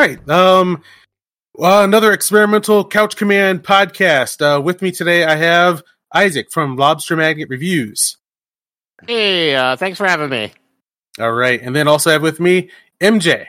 right. 0.00 0.18
All 0.28 0.34
right. 0.36 0.60
Um, 0.60 0.82
well, 1.54 1.82
another 1.84 2.12
experimental 2.12 2.84
Couch 2.84 3.16
Command 3.16 3.62
podcast. 3.62 4.40
Uh, 4.42 4.60
with 4.60 4.82
me 4.82 4.90
today, 4.92 5.24
I 5.24 5.36
have 5.36 5.82
Isaac 6.12 6.48
from 6.50 6.76
Lobster 6.76 7.16
Magnet 7.16 7.48
Reviews. 7.48 8.18
Hey, 9.06 9.54
uh, 9.54 9.76
thanks 9.76 9.98
for 9.98 10.06
having 10.06 10.28
me. 10.30 10.52
All 11.18 11.32
right. 11.32 11.60
And 11.62 11.74
then 11.74 11.88
also 11.88 12.10
have 12.10 12.22
with 12.22 12.40
me 12.40 12.70
MJ. 13.00 13.46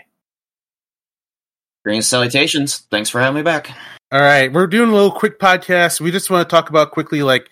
Green 1.84 2.02
salutations. 2.02 2.79
Thanks 2.91 3.09
for 3.09 3.20
having 3.20 3.35
me 3.35 3.41
back. 3.43 3.70
All 4.12 4.21
right. 4.21 4.52
We're 4.52 4.68
doing 4.68 4.90
a 4.90 4.93
little 4.93 5.12
quick 5.12 5.40
podcast. 5.40 5.99
We 6.02 6.12
just 6.12 6.29
want 6.29 6.48
to 6.48 6.54
talk 6.54 6.70
about 6.70 6.91
quickly, 6.91 7.23
like, 7.23 7.49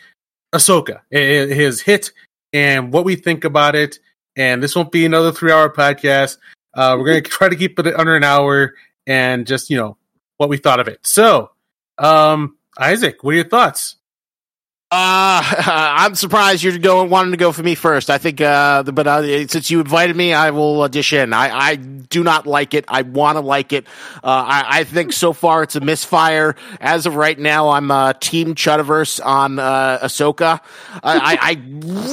Ahsoka, 0.54 1.02
i- 1.14 1.18
i- 1.18 1.48
his 1.54 1.82
hit, 1.82 2.12
and 2.54 2.92
what 2.94 3.04
we 3.06 3.16
think 3.16 3.44
about 3.44 3.76
it. 3.76 4.00
And 4.38 4.62
this 4.64 4.76
won't 4.76 4.92
be 4.92 5.06
another 5.06 5.32
three 5.32 5.52
hour 5.52 5.70
podcast. 5.70 6.38
Uh, 6.74 6.96
we're 6.98 7.06
going 7.06 7.24
to 7.24 7.30
try 7.30 7.48
to 7.50 7.56
keep 7.56 7.80
it 7.80 7.96
under 7.96 8.16
an 8.16 8.24
hour 8.24 8.74
and 9.08 9.46
just, 9.48 9.70
you 9.70 9.78
know, 9.78 9.98
what 10.38 10.50
we 10.50 10.58
thought 10.58 10.80
of 10.80 10.88
it. 10.88 11.00
So, 11.06 11.52
um, 11.98 12.58
Isaac, 12.78 13.24
what 13.24 13.32
are 13.32 13.38
your 13.38 13.48
thoughts? 13.48 13.98
Uh, 14.96 15.44
I'm 15.68 16.16
surprised 16.16 16.64
you're 16.64 16.78
going 16.78 17.10
wanting 17.10 17.32
to 17.32 17.38
go 17.38 17.52
for 17.52 17.62
me 17.62 17.76
first. 17.76 18.10
I 18.10 18.18
think, 18.18 18.40
uh, 18.40 18.84
but 18.84 19.06
uh, 19.06 19.48
since 19.48 19.70
you 19.70 19.82
invited 19.82 20.16
me, 20.16 20.34
I 20.34 20.52
will 20.52 20.82
audition. 20.84 21.34
I, 21.34 21.50
I 21.50 21.76
do 21.76 22.24
not 22.24 22.48
like 22.48 22.74
it. 22.74 22.86
I 22.88 23.02
want 23.02 23.36
to 23.36 23.42
like 23.42 23.74
it. 23.74 23.86
Uh, 24.24 24.46
I, 24.48 24.80
I 24.80 24.84
think 24.86 25.12
so 25.12 25.34
far 25.34 25.64
it's 25.64 25.76
a 25.76 25.82
misfire. 25.82 26.56
As 26.80 27.06
of 27.06 27.16
right 27.16 27.38
now, 27.38 27.70
I'm 27.70 27.92
uh, 27.92 28.14
Team 28.14 28.56
Chudiverse 28.56 29.24
on 29.24 29.60
uh, 29.60 30.00
Ahsoka. 30.02 30.62
I, 31.04 31.18
I, 31.18 31.38
I 31.42 31.62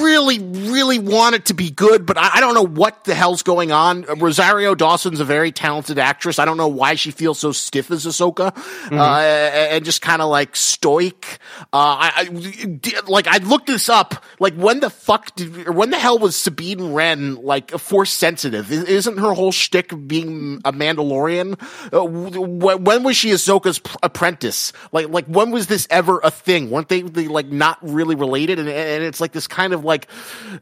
really, 0.02 0.41
really 0.41 0.98
want 0.98 1.36
it 1.36 1.46
to 1.46 1.55
be 1.55 1.70
good, 1.70 2.05
but 2.05 2.19
I, 2.19 2.30
I 2.34 2.41
don't 2.41 2.55
know 2.55 2.67
what 2.67 3.05
the 3.05 3.14
hell's 3.14 3.44
going 3.44 3.70
on. 3.70 4.02
Rosario 4.19 4.74
Dawson's 4.74 5.20
a 5.20 5.24
very 5.24 5.52
talented 5.52 6.00
actress. 6.00 6.41
I 6.41 6.44
don't 6.44 6.56
know 6.56 6.69
why 6.69 6.96
she 6.96 7.12
feels 7.12 7.39
so 7.39 7.52
stiff 7.52 7.92
as 7.92 8.06
Ahsoka, 8.06 8.56
uh, 8.91 9.20
and 9.20 9.84
just 9.84 10.02
kind 10.02 10.20
of 10.20 10.28
like 10.30 10.56
stoic. 10.56 11.39
Uh, 11.72 12.00
I, 12.00 12.12
I 12.17 12.72
did- 12.81 13.09
like 13.09 13.27
I 13.27 13.39
looked 13.39 13.67
this 13.67 13.89
up. 13.89 14.25
Like 14.39 14.55
when 14.55 14.81
the 14.81 14.91
fuck 14.91 15.34
did, 15.34 15.67
or 15.69 15.73
when 15.73 15.91
the 15.91 15.98
hell 15.98 16.19
was 16.19 16.37
Sabine 16.37 16.92
Wren 16.92 17.37
like 17.37 17.70
force 17.73 18.11
sensitive? 18.12 18.70
Isn't 18.73 19.19
her 19.19 19.33
whole 19.33 19.53
shtick 19.53 19.92
being 20.06 20.61
a 20.64 20.73
Mandalorian? 20.73 21.61
Uh, 21.92 22.05
when, 22.05 22.84
when 22.84 23.03
was 23.03 23.17
she 23.17 23.31
Ahsoka's 23.31 23.79
p- 23.79 23.95
apprentice? 24.03 24.73
Like 24.92 25.09
like 25.09 25.27
when 25.27 25.51
was 25.51 25.67
this 25.67 25.87
ever 25.91 26.20
a 26.23 26.31
thing? 26.31 26.70
Weren't 26.70 26.89
they, 26.89 27.03
they 27.03 27.29
like 27.29 27.47
not 27.48 27.79
really 27.83 28.14
related? 28.14 28.59
And, 28.59 28.69
and 28.69 29.03
it's 29.05 29.20
like 29.20 29.33
this 29.33 29.47
kind 29.47 29.73
of 29.73 29.84
like 29.84 30.09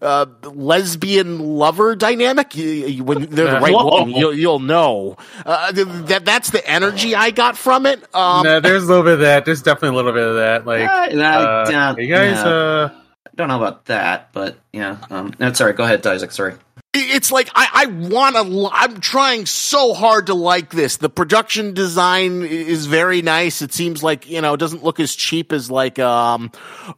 uh, 0.02 0.26
lesbian 0.44 1.38
lover 1.38 1.96
dynamic. 1.96 2.54
You- 2.56 2.66
you- 2.86 3.04
When 3.04 3.26
they're 3.26 3.46
the 3.54 3.60
right 3.60 3.72
Whoa. 3.74 3.84
looking, 3.84 4.16
you'll, 4.16 4.34
you'll 4.34 4.58
know. 4.60 5.16
Uh, 5.44 5.72
that 5.72 6.24
that's 6.24 6.50
the 6.50 6.66
energy 6.68 7.14
I 7.14 7.30
got 7.30 7.56
from 7.56 7.86
it. 7.86 8.02
Um, 8.14 8.44
no, 8.44 8.60
there's 8.60 8.84
a 8.84 8.86
little 8.86 9.02
bit 9.02 9.14
of 9.14 9.20
that. 9.20 9.44
There's 9.44 9.62
definitely 9.62 9.90
a 9.90 9.92
little 10.02 10.12
bit 10.12 10.26
of 10.26 10.34
that. 10.36 10.66
Like, 10.66 10.88
Uh, 10.88 11.64
I 11.88 11.89
uh, 11.90 11.94
don't- 11.94 12.04
you 12.06 12.14
guys, 12.14 12.36
yeah. 12.36 12.48
uh, 12.48 12.90
don't 13.36 13.48
know 13.48 13.56
about 13.56 13.86
that, 13.86 14.32
but 14.32 14.56
yeah. 14.72 14.96
Um, 15.10 15.32
no, 15.38 15.52
sorry, 15.52 15.72
go 15.74 15.84
ahead, 15.84 16.06
Isaac. 16.06 16.32
Sorry. 16.32 16.54
it's 16.92 17.30
like 17.30 17.48
I, 17.54 17.68
I 17.72 17.86
want 17.86 18.34
to. 18.36 18.68
I'm 18.72 19.00
trying 19.00 19.46
so 19.46 19.94
hard 19.94 20.26
to 20.26 20.34
like 20.34 20.70
this. 20.70 20.96
The 20.96 21.08
production 21.08 21.72
design 21.72 22.42
is 22.42 22.86
very 22.86 23.22
nice. 23.22 23.62
It 23.62 23.72
seems 23.72 24.02
like 24.02 24.28
you 24.28 24.40
know 24.40 24.54
it 24.54 24.60
doesn't 24.60 24.82
look 24.82 24.98
as 25.00 25.14
cheap 25.14 25.52
as 25.52 25.70
like 25.70 25.98
um, 26.00 26.50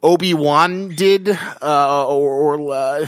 Obi 0.02 0.32
Wan 0.34 0.88
did, 0.88 1.28
uh, 1.28 2.06
or, 2.08 2.56
or 2.58 2.72
uh, 2.74 3.06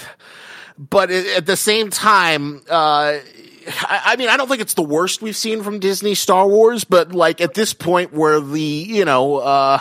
but 0.79 1.11
a- 1.11 1.37
at 1.37 1.47
the 1.47 1.57
same 1.57 1.89
time. 1.91 2.61
Uh, 2.69 3.19
I 3.67 4.17
mean, 4.17 4.29
I 4.29 4.37
don't 4.37 4.49
think 4.49 4.61
it's 4.61 4.75
the 4.75 4.83
worst 4.83 5.23
we've 5.23 5.37
seen 5.37 5.63
from 5.63 5.79
Disney 5.79 6.15
Star 6.15 6.47
Wars, 6.47 6.85
but 6.85 7.13
like 7.13 7.41
at 7.41 7.55
this 7.55 7.73
point 7.73 8.13
where 8.13 8.41
the, 8.41 8.61
you 8.61 9.05
know, 9.05 9.37
uh, 9.37 9.81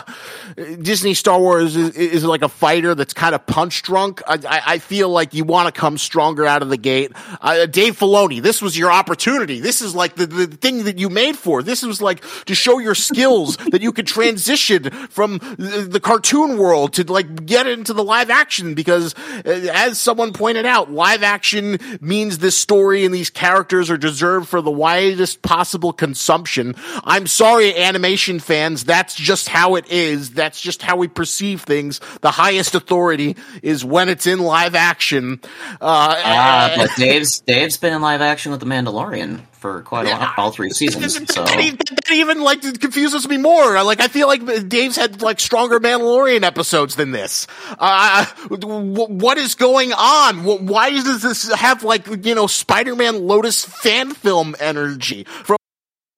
Disney 0.56 1.14
Star 1.14 1.38
Wars 1.38 1.76
is, 1.76 1.94
is 1.96 2.24
like 2.24 2.42
a 2.42 2.48
fighter 2.48 2.94
that's 2.94 3.12
kind 3.12 3.34
of 3.34 3.46
punch 3.46 3.82
drunk, 3.82 4.22
I, 4.26 4.34
I, 4.34 4.62
I 4.74 4.78
feel 4.78 5.08
like 5.08 5.34
you 5.34 5.44
want 5.44 5.72
to 5.72 5.78
come 5.78 5.98
stronger 5.98 6.46
out 6.46 6.62
of 6.62 6.68
the 6.68 6.76
gate. 6.76 7.12
Uh, 7.40 7.66
Dave 7.66 7.98
Filoni, 7.98 8.40
this 8.40 8.62
was 8.62 8.78
your 8.78 8.90
opportunity. 8.90 9.60
This 9.60 9.82
is 9.82 9.94
like 9.94 10.14
the, 10.16 10.26
the 10.26 10.46
thing 10.46 10.84
that 10.84 10.98
you 10.98 11.08
made 11.08 11.36
for. 11.36 11.62
This 11.62 11.82
was 11.82 12.00
like 12.00 12.24
to 12.46 12.54
show 12.54 12.78
your 12.78 12.94
skills 12.94 13.56
that 13.70 13.82
you 13.82 13.92
could 13.92 14.06
transition 14.06 14.90
from 15.10 15.38
the, 15.58 15.86
the 15.90 16.00
cartoon 16.00 16.58
world 16.58 16.94
to 16.94 17.04
like 17.04 17.46
get 17.46 17.66
into 17.66 17.92
the 17.92 18.04
live 18.04 18.30
action 18.30 18.74
because 18.74 19.14
uh, 19.44 19.68
as 19.72 20.00
someone 20.00 20.32
pointed 20.32 20.66
out, 20.66 20.90
live 20.90 21.22
action 21.22 21.78
means 22.00 22.38
this 22.38 22.56
story 22.56 23.04
and 23.04 23.14
these 23.14 23.30
characters 23.30 23.73
are 23.90 23.96
deserved 23.96 24.48
for 24.48 24.60
the 24.60 24.70
widest 24.70 25.42
possible 25.42 25.92
consumption. 25.92 26.74
I'm 27.04 27.26
sorry, 27.26 27.76
animation 27.76 28.40
fans. 28.40 28.84
That's 28.84 29.14
just 29.14 29.48
how 29.48 29.76
it 29.76 29.90
is. 29.90 30.30
That's 30.30 30.60
just 30.60 30.82
how 30.82 30.96
we 30.96 31.08
perceive 31.08 31.62
things. 31.62 32.00
The 32.20 32.30
highest 32.30 32.74
authority 32.74 33.36
is 33.62 33.84
when 33.84 34.08
it's 34.08 34.26
in 34.26 34.38
live 34.40 34.74
action. 34.74 35.40
Uh, 35.80 36.14
Ah, 36.26 36.74
but 36.76 36.90
Dave's 36.96 37.40
Dave's 37.40 37.76
been 37.76 37.92
in 37.92 38.02
live 38.02 38.20
action 38.20 38.50
with 38.52 38.60
the 38.60 38.66
Mandalorian 38.66 39.40
for 39.64 39.80
quite 39.80 40.06
a 40.06 40.10
while, 40.10 40.34
all 40.36 40.50
three 40.50 40.68
seasons. 40.72 41.14
So 41.32 41.42
that, 41.42 41.58
even, 41.58 41.78
that 41.78 42.12
even 42.12 42.42
like 42.42 42.60
confuses 42.80 43.26
me 43.26 43.38
more. 43.38 43.82
Like 43.82 43.98
I 43.98 44.08
feel 44.08 44.26
like 44.26 44.68
Dave's 44.68 44.94
had 44.94 45.22
like 45.22 45.40
stronger 45.40 45.80
Mandalorian 45.80 46.42
episodes 46.42 46.96
than 46.96 47.12
this. 47.12 47.46
Uh, 47.78 48.26
what 48.50 49.38
is 49.38 49.54
going 49.54 49.94
on? 49.94 50.44
Why 50.44 50.90
does 50.90 51.22
this 51.22 51.50
have 51.50 51.82
like 51.82 52.26
you 52.26 52.34
know 52.34 52.46
Spider-Man 52.46 53.26
Lotus 53.26 53.64
fan 53.64 54.12
film 54.12 54.54
energy 54.60 55.24
from 55.24 55.56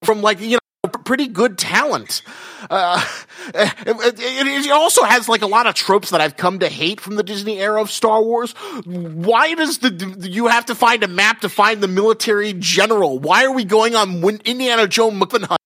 from 0.03 0.23
like 0.23 0.41
you 0.41 0.59
know 0.59 0.91
pretty 1.05 1.29
good 1.29 1.57
talent? 1.57 2.23
Uh, 2.71 3.05
it, 3.55 3.75
it- 4.19 4.67
it 4.67 4.71
also 4.73 5.03
has 5.05 5.29
like 5.29 5.43
a 5.43 5.47
lot 5.47 5.67
of 5.67 5.75
tropes 5.75 6.11
that 6.11 6.21
I've 6.21 6.37
come 6.37 6.59
to 6.61 6.69
hate 6.69 7.01
from 7.01 7.17
the 7.17 7.23
Disney 7.23 7.59
era 7.61 7.81
of 7.81 7.91
Star 7.91 8.23
Wars. 8.23 8.53
Why 8.85 9.55
does 9.55 9.79
the 9.79 10.17
you 10.29 10.47
have 10.49 10.67
to 10.67 10.75
find 10.75 11.03
a 11.05 11.09
map 11.09 11.41
to 11.43 11.49
find 11.49 11.81
the 11.83 11.89
military 11.89 12.53
general? 12.55 13.19
Why 13.19 13.45
are 13.45 13.53
we 13.53 13.65
going 13.65 13.95
on 13.95 14.23
Indiana 14.45 14.87
Jones 14.89 15.21
McMahon 15.21 15.57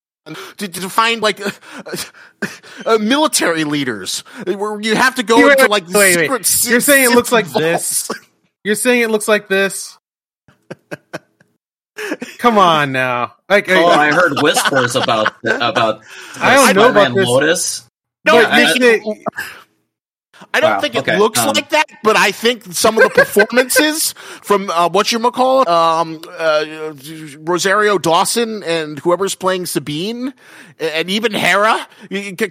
to, 0.58 0.68
to 0.68 0.88
find 0.90 1.22
like 1.22 1.40
uh, 1.40 1.50
uh, 2.86 2.98
military 2.98 3.64
leaders? 3.64 4.20
Where 4.46 4.80
you 4.80 4.94
have 4.96 5.14
to 5.16 5.22
go 5.22 5.36
Wait, 5.46 5.58
into 5.58 5.70
like 5.70 5.86
wait, 5.88 6.16
wait. 6.28 6.44
secret. 6.46 6.70
You're 6.70 6.80
saying 6.80 7.04
it 7.10 7.14
looks 7.14 7.32
like 7.32 7.46
vaults. 7.46 8.08
this? 8.08 8.20
You're 8.64 8.74
saying 8.74 9.02
it 9.02 9.10
looks 9.10 9.28
like 9.28 9.48
this? 9.48 9.96
Come 12.38 12.58
on 12.58 12.92
now. 12.92 13.34
Like, 13.48 13.68
oh, 13.68 13.86
I 13.86 14.12
heard 14.12 14.40
whispers 14.40 14.96
about 14.96 15.32
about. 15.44 16.02
I 16.40 16.72
don't 16.72 16.76
know 16.76 16.90
about 16.90 17.14
this. 17.14 17.26
Lotus. 17.28 17.86
No, 18.24 18.40
Yeah, 18.40 18.56
they- 18.56 18.64
I- 18.64 18.78
they- 18.78 19.24
I 20.54 20.60
don't 20.60 20.70
Wow, 20.70 20.80
think 20.80 20.94
it 20.94 21.00
okay, 21.00 21.18
looks 21.18 21.38
um, 21.38 21.48
like 21.54 21.68
that, 21.68 21.84
but 22.02 22.16
I 22.16 22.32
think 22.32 22.64
some 22.72 22.96
of 22.96 23.04
the 23.04 23.10
performances 23.10 24.14
from 24.14 24.70
uh, 24.70 24.88
what 24.88 25.12
you 25.12 25.18
call 25.30 25.68
um, 25.68 26.22
uh, 26.30 26.94
Rosario 27.40 27.98
Dawson 27.98 28.62
and 28.62 28.98
whoever's 28.98 29.34
playing 29.34 29.66
Sabine, 29.66 30.32
and 30.78 31.10
even 31.10 31.32
Hera, 31.34 31.86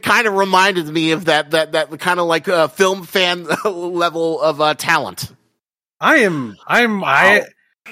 kind 0.04 0.28
of 0.28 0.36
reminded 0.36 0.88
me 0.88 1.14
of 1.14 1.26
that 1.26 1.50
that 1.52 1.72
that 1.72 2.00
kind 2.00 2.20
of 2.20 2.28
like 2.28 2.48
uh, 2.48 2.68
film 2.68 3.04
fan 3.04 3.48
level 3.66 4.40
of 4.40 4.62
uh, 4.62 4.75
talent. 4.75 5.31
I 6.00 6.18
am. 6.18 6.57
I'm. 6.68 7.04
I. 7.04 7.45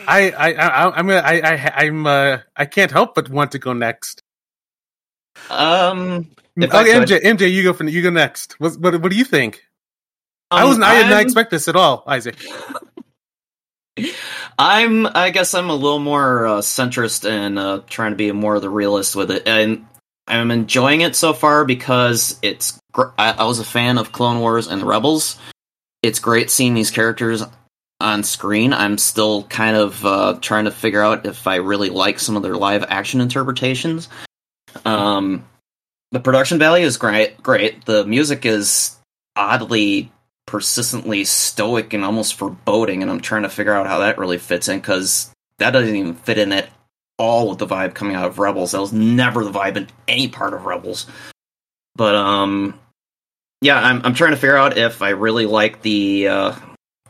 I. 0.07 0.31
I. 0.31 0.51
I. 0.53 0.97
I'm. 0.97 1.07
gonna- 1.07 1.19
I. 1.19 1.41
I. 1.41 1.85
I'm. 1.85 2.05
Uh. 2.05 2.37
I 2.55 2.65
can't 2.65 2.91
help 2.91 3.15
but 3.15 3.29
want 3.29 3.51
to 3.53 3.59
go 3.59 3.73
next. 3.73 4.21
Um, 5.49 6.29
Okay, 6.59 6.93
MJ. 6.93 7.21
MJ, 7.21 7.51
you 7.51 7.61
go 7.63 7.73
for. 7.73 7.83
You 7.85 8.01
go 8.01 8.09
next. 8.09 8.59
What. 8.59 8.77
What, 8.77 9.01
what 9.01 9.11
do 9.11 9.17
you 9.17 9.23
think? 9.25 9.63
I 10.49 10.61
um, 10.61 10.67
wasn't. 10.69 10.85
I 10.85 11.03
did 11.03 11.09
not 11.09 11.21
expect 11.21 11.51
this 11.51 11.67
at 11.67 11.75
all, 11.75 12.03
Isaac. 12.07 12.35
I'm. 14.59 15.05
I 15.07 15.29
guess 15.29 15.53
I'm 15.53 15.69
a 15.69 15.75
little 15.75 15.99
more 15.99 16.47
uh, 16.47 16.57
centrist 16.61 17.29
and 17.29 17.59
uh, 17.59 17.81
trying 17.87 18.11
to 18.11 18.15
be 18.17 18.31
more 18.31 18.55
of 18.55 18.61
the 18.61 18.69
realist 18.69 19.15
with 19.15 19.29
it, 19.31 19.47
and 19.47 19.85
I'm 20.27 20.49
enjoying 20.51 21.01
it 21.01 21.15
so 21.15 21.33
far 21.33 21.65
because 21.65 22.39
it's. 22.41 22.79
Gr- 22.91 23.13
I, 23.17 23.33
I 23.33 23.43
was 23.45 23.59
a 23.59 23.63
fan 23.65 23.97
of 23.97 24.11
Clone 24.11 24.39
Wars 24.39 24.67
and 24.67 24.81
Rebels. 24.81 25.37
It's 26.01 26.19
great 26.19 26.49
seeing 26.49 26.73
these 26.73 26.91
characters 26.91 27.43
on 27.99 28.23
screen. 28.23 28.73
I'm 28.73 28.97
still 28.97 29.43
kind 29.43 29.75
of 29.75 30.05
uh, 30.05 30.37
trying 30.41 30.65
to 30.65 30.71
figure 30.71 31.01
out 31.01 31.25
if 31.25 31.47
I 31.47 31.55
really 31.55 31.89
like 31.89 32.19
some 32.19 32.35
of 32.35 32.43
their 32.43 32.55
live 32.55 32.85
action 32.87 33.21
interpretations. 33.21 34.09
Um, 34.85 35.45
the 36.11 36.19
production 36.19 36.59
value 36.59 36.85
is 36.85 36.97
great. 36.97 37.41
Great. 37.41 37.85
The 37.85 38.05
music 38.05 38.45
is 38.45 38.95
oddly 39.35 40.11
persistently 40.45 41.25
stoic 41.25 41.93
and 41.93 42.03
almost 42.03 42.35
foreboding, 42.35 43.01
and 43.01 43.11
I'm 43.11 43.21
trying 43.21 43.43
to 43.43 43.49
figure 43.49 43.73
out 43.73 43.87
how 43.87 43.99
that 43.99 44.17
really 44.17 44.37
fits 44.37 44.67
in 44.67 44.79
because 44.79 45.31
that 45.59 45.71
doesn't 45.71 45.95
even 45.95 46.13
fit 46.13 46.37
in 46.37 46.51
at 46.51 46.69
all 47.17 47.49
with 47.49 47.59
the 47.59 47.67
vibe 47.67 47.95
coming 47.95 48.15
out 48.15 48.27
of 48.27 48.39
Rebels. 48.39 48.71
That 48.71 48.81
was 48.81 48.93
never 48.93 49.43
the 49.43 49.51
vibe 49.51 49.75
in 49.75 49.87
any 50.07 50.27
part 50.27 50.53
of 50.53 50.65
Rebels. 50.65 51.07
But 51.95 52.15
um, 52.15 52.79
yeah, 53.61 53.79
I'm 53.79 54.01
I'm 54.05 54.13
trying 54.13 54.31
to 54.31 54.37
figure 54.37 54.57
out 54.57 54.77
if 54.77 55.01
I 55.01 55.09
really 55.09 55.47
like 55.47 55.81
the 55.81 56.27
uh, 56.27 56.55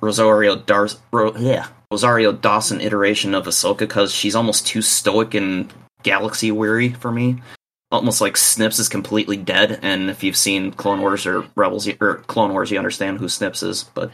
Rosario 0.02 0.56
Dar- 0.56 0.90
Ro- 1.12 1.36
yeah, 1.38 1.68
Rosario 1.92 2.32
Dawson 2.32 2.82
iteration 2.82 3.34
of 3.36 3.46
Ahsoka 3.46 3.80
because 3.80 4.14
she's 4.14 4.36
almost 4.36 4.68
too 4.68 4.82
stoic 4.82 5.34
and 5.34 5.72
galaxy 6.04 6.52
weary 6.52 6.90
for 6.94 7.12
me. 7.12 7.42
Almost 7.92 8.20
like 8.20 8.36
Snips 8.36 8.80
is 8.80 8.90
completely 8.90 9.38
dead, 9.38 9.80
and 9.82 10.10
if 10.10 10.22
you've 10.24 10.36
seen 10.36 10.72
Clone 10.72 11.00
Wars 11.02 11.26
or 11.26 11.46
Rebels 11.56 11.88
or 12.02 12.16
Clone 12.28 12.52
Wars, 12.52 12.70
you 12.70 12.78
understand 12.78 13.18
who 13.18 13.30
Snips 13.30 13.64
is. 13.64 13.84
But 13.94 14.12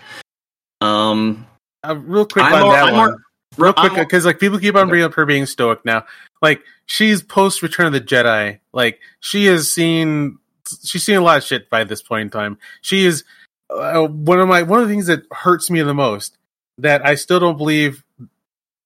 um, 0.82 1.46
Uh, 1.84 1.96
real 1.96 2.26
quick 2.26 2.46
I'm 2.46 2.54
on 2.54 2.62
more- 2.62 2.74
that 2.74 2.86
I'm 2.86 2.94
one. 2.94 3.10
more- 3.10 3.18
real 3.58 3.74
quick, 3.74 3.94
because 3.96 4.26
like 4.26 4.40
people 4.40 4.60
keep 4.60 4.76
on 4.76 4.90
bringing 4.90 5.06
up 5.06 5.14
her 5.16 5.26
being 5.26 5.46
stoic 5.46 5.84
now. 5.86 6.06
Like 6.42 6.62
she's 6.86 7.22
post 7.24 7.62
Return 7.62 7.88
of 7.88 7.94
the 7.94 8.02
Jedi. 8.02 8.60
Like 8.74 9.00
she 9.20 9.46
has 9.46 9.72
seen, 9.72 10.38
she's 10.84 11.04
seen 11.04 11.16
a 11.18 11.22
lot 11.22 11.38
of 11.38 11.44
shit 11.44 11.70
by 11.70 11.84
this 11.84 12.02
point 12.02 12.22
in 12.22 12.30
time. 12.30 12.58
She 12.82 13.06
is 13.06 13.24
uh, 13.74 14.08
one 14.08 14.40
of 14.40 14.48
my 14.48 14.64
one 14.64 14.82
of 14.82 14.88
the 14.88 14.94
things 14.94 15.08
that 15.08 15.24
hurts 15.32 15.70
me 15.70 15.82
the 15.82 15.94
most. 15.94 16.38
That 16.80 17.06
I 17.06 17.16
still 17.16 17.40
don't 17.40 17.58
believe 17.58 18.04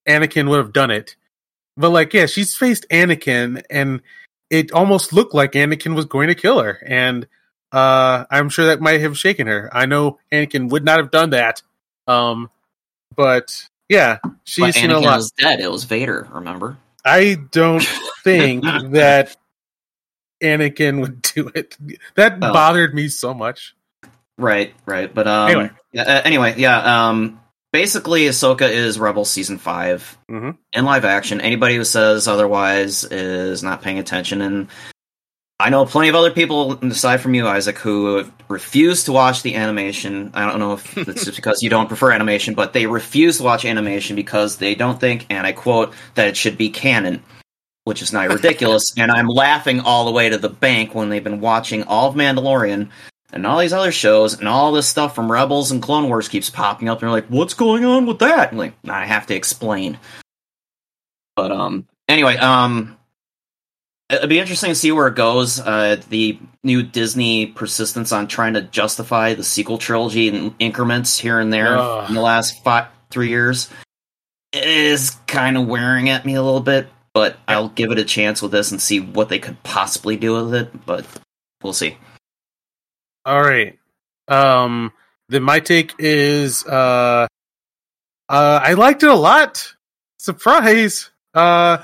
Anakin 0.07 0.49
would 0.49 0.57
have 0.57 0.73
done 0.73 0.91
it. 0.91 1.15
But 1.77 1.91
like, 1.91 2.13
yeah, 2.13 2.25
she's 2.25 2.55
faced 2.55 2.85
Anakin, 2.89 3.63
and 3.69 4.01
it 4.49 4.71
almost 4.71 5.13
looked 5.13 5.33
like 5.33 5.51
Anakin 5.53 5.95
was 5.95 6.05
going 6.05 6.27
to 6.27 6.35
kill 6.35 6.59
her, 6.59 6.81
and 6.85 7.27
uh, 7.71 8.25
I'm 8.31 8.49
sure 8.49 8.65
that 8.67 8.81
might 8.81 9.01
have 9.01 9.17
shaken 9.17 9.47
her. 9.47 9.69
I 9.71 9.85
know 9.85 10.19
Anakin 10.31 10.69
would 10.69 10.83
not 10.83 10.97
have 10.99 11.11
done 11.11 11.29
that. 11.31 11.61
Um, 12.07 12.49
but 13.15 13.67
yeah, 13.89 14.17
she's 14.43 14.65
but 14.65 14.73
seen 14.73 14.91
a 14.91 14.99
lot. 14.99 15.17
was 15.17 15.31
dead. 15.31 15.59
It 15.59 15.71
was 15.71 15.83
Vader. 15.83 16.27
Remember? 16.31 16.77
I 17.05 17.37
don't 17.51 17.83
think 18.23 18.63
that 18.91 19.35
Anakin 20.41 21.01
would 21.01 21.21
do 21.21 21.49
it. 21.55 21.77
That 22.15 22.33
Oh. 22.41 22.53
bothered 22.53 22.93
me 22.93 23.07
so 23.07 23.33
much. 23.33 23.75
Right, 24.37 24.73
right. 24.85 25.13
But 25.13 25.27
um, 25.27 25.49
Anyway. 25.49 25.69
yeah, 25.93 26.01
uh, 26.03 26.21
anyway, 26.23 26.53
yeah. 26.57 27.07
Um, 27.09 27.39
basically, 27.73 28.23
Ahsoka 28.25 28.69
is 28.69 28.99
Rebel 28.99 29.25
season 29.25 29.57
5 29.57 30.17
Mhm. 30.29 30.57
in 30.73 30.85
live 30.85 31.05
action. 31.05 31.41
Anybody 31.41 31.75
who 31.75 31.83
says 31.83 32.27
otherwise 32.27 33.03
is 33.05 33.63
not 33.63 33.81
paying 33.81 33.97
attention. 33.99 34.41
And 34.41 34.67
I 35.59 35.71
know 35.71 35.85
plenty 35.87 36.09
of 36.09 36.13
other 36.15 36.29
people, 36.29 36.73
aside 36.85 37.17
from 37.19 37.33
you, 37.33 37.47
Isaac, 37.47 37.79
who 37.79 38.25
refuse 38.47 39.05
to 39.05 39.11
watch 39.11 39.41
the 39.41 39.55
animation. 39.55 40.29
I 40.35 40.45
don't 40.45 40.59
know 40.59 40.73
if 40.73 40.95
it's 41.07 41.25
just 41.25 41.35
because 41.35 41.63
you 41.63 41.69
don't 41.71 41.87
prefer 41.87 42.11
animation, 42.11 42.53
but 42.53 42.73
they 42.73 42.85
refuse 42.85 43.37
to 43.37 43.43
watch 43.43 43.65
animation 43.65 44.15
because 44.15 44.57
they 44.57 44.75
don't 44.75 44.99
think, 44.99 45.25
and 45.31 45.47
I 45.47 45.53
quote, 45.53 45.93
that 46.13 46.27
it 46.27 46.37
should 46.37 46.57
be 46.57 46.69
canon. 46.69 47.23
Which 47.85 48.01
is 48.01 48.11
not 48.13 48.27
ridiculous, 48.33 48.93
and 48.97 49.09
I'm 49.09 49.27
laughing 49.29 49.79
all 49.79 50.03
the 50.05 50.11
way 50.11 50.27
to 50.29 50.37
the 50.37 50.49
bank 50.49 50.93
when 50.93 51.07
they've 51.09 51.23
been 51.23 51.39
watching 51.39 51.83
all 51.83 52.09
of 52.09 52.15
Mandalorian 52.15 52.89
and 53.33 53.45
all 53.45 53.59
these 53.59 53.73
other 53.73 53.91
shows 53.91 54.39
and 54.39 54.47
all 54.47 54.71
this 54.71 54.87
stuff 54.87 55.13
from 55.13 55.31
Rebels 55.31 55.71
and 55.71 55.81
Clone 55.81 56.07
Wars 56.07 56.27
keeps 56.27 56.49
popping 56.49 56.89
up 56.89 56.99
and 57.01 57.07
they're 57.07 57.11
like, 57.15 57.27
what's 57.27 57.53
going 57.53 57.85
on 57.85 58.05
with 58.05 58.19
that? 58.19 58.51
I'm 58.51 58.57
like, 58.57 58.73
I 58.87 59.05
have 59.05 59.27
to 59.27 59.35
explain. 59.35 59.99
But 61.35 61.51
um 61.51 61.87
anyway, 62.07 62.37
um 62.37 62.97
it'd 64.09 64.29
be 64.29 64.39
interesting 64.39 64.69
to 64.69 64.75
see 64.75 64.91
where 64.91 65.07
it 65.07 65.15
goes. 65.15 65.59
Uh 65.59 66.01
the 66.09 66.39
new 66.63 66.83
Disney 66.83 67.47
persistence 67.47 68.11
on 68.11 68.27
trying 68.27 68.53
to 68.53 68.61
justify 68.61 69.33
the 69.33 69.43
sequel 69.43 69.77
trilogy 69.77 70.29
in 70.29 70.55
increments 70.59 71.17
here 71.17 71.39
and 71.39 71.51
there 71.51 71.77
Ugh. 71.77 72.09
in 72.09 72.15
the 72.15 72.21
last 72.21 72.63
five 72.63 72.87
three 73.09 73.29
years 73.29 73.69
is 74.53 75.11
kind 75.27 75.57
of 75.57 75.67
wearing 75.67 76.09
at 76.09 76.25
me 76.25 76.35
a 76.35 76.43
little 76.43 76.61
bit, 76.61 76.87
but 77.13 77.37
I'll 77.47 77.69
give 77.69 77.91
it 77.91 77.99
a 77.99 78.05
chance 78.05 78.41
with 78.41 78.51
this 78.51 78.71
and 78.71 78.81
see 78.81 78.99
what 78.99 79.29
they 79.29 79.39
could 79.39 79.61
possibly 79.63 80.17
do 80.17 80.33
with 80.33 80.53
it, 80.53 80.85
but 80.85 81.05
we'll 81.61 81.73
see. 81.73 81.97
All 83.27 83.41
right. 83.41 83.77
Um, 84.29 84.93
then 85.27 85.43
my 85.43 85.59
take 85.59 85.93
is 85.99 86.65
uh, 86.65 87.27
uh, 88.29 88.59
I 88.63 88.73
liked 88.75 89.03
it 89.03 89.09
a 89.09 89.15
lot. 89.15 89.73
Surprise. 90.17 91.11
Uh, 91.33 91.79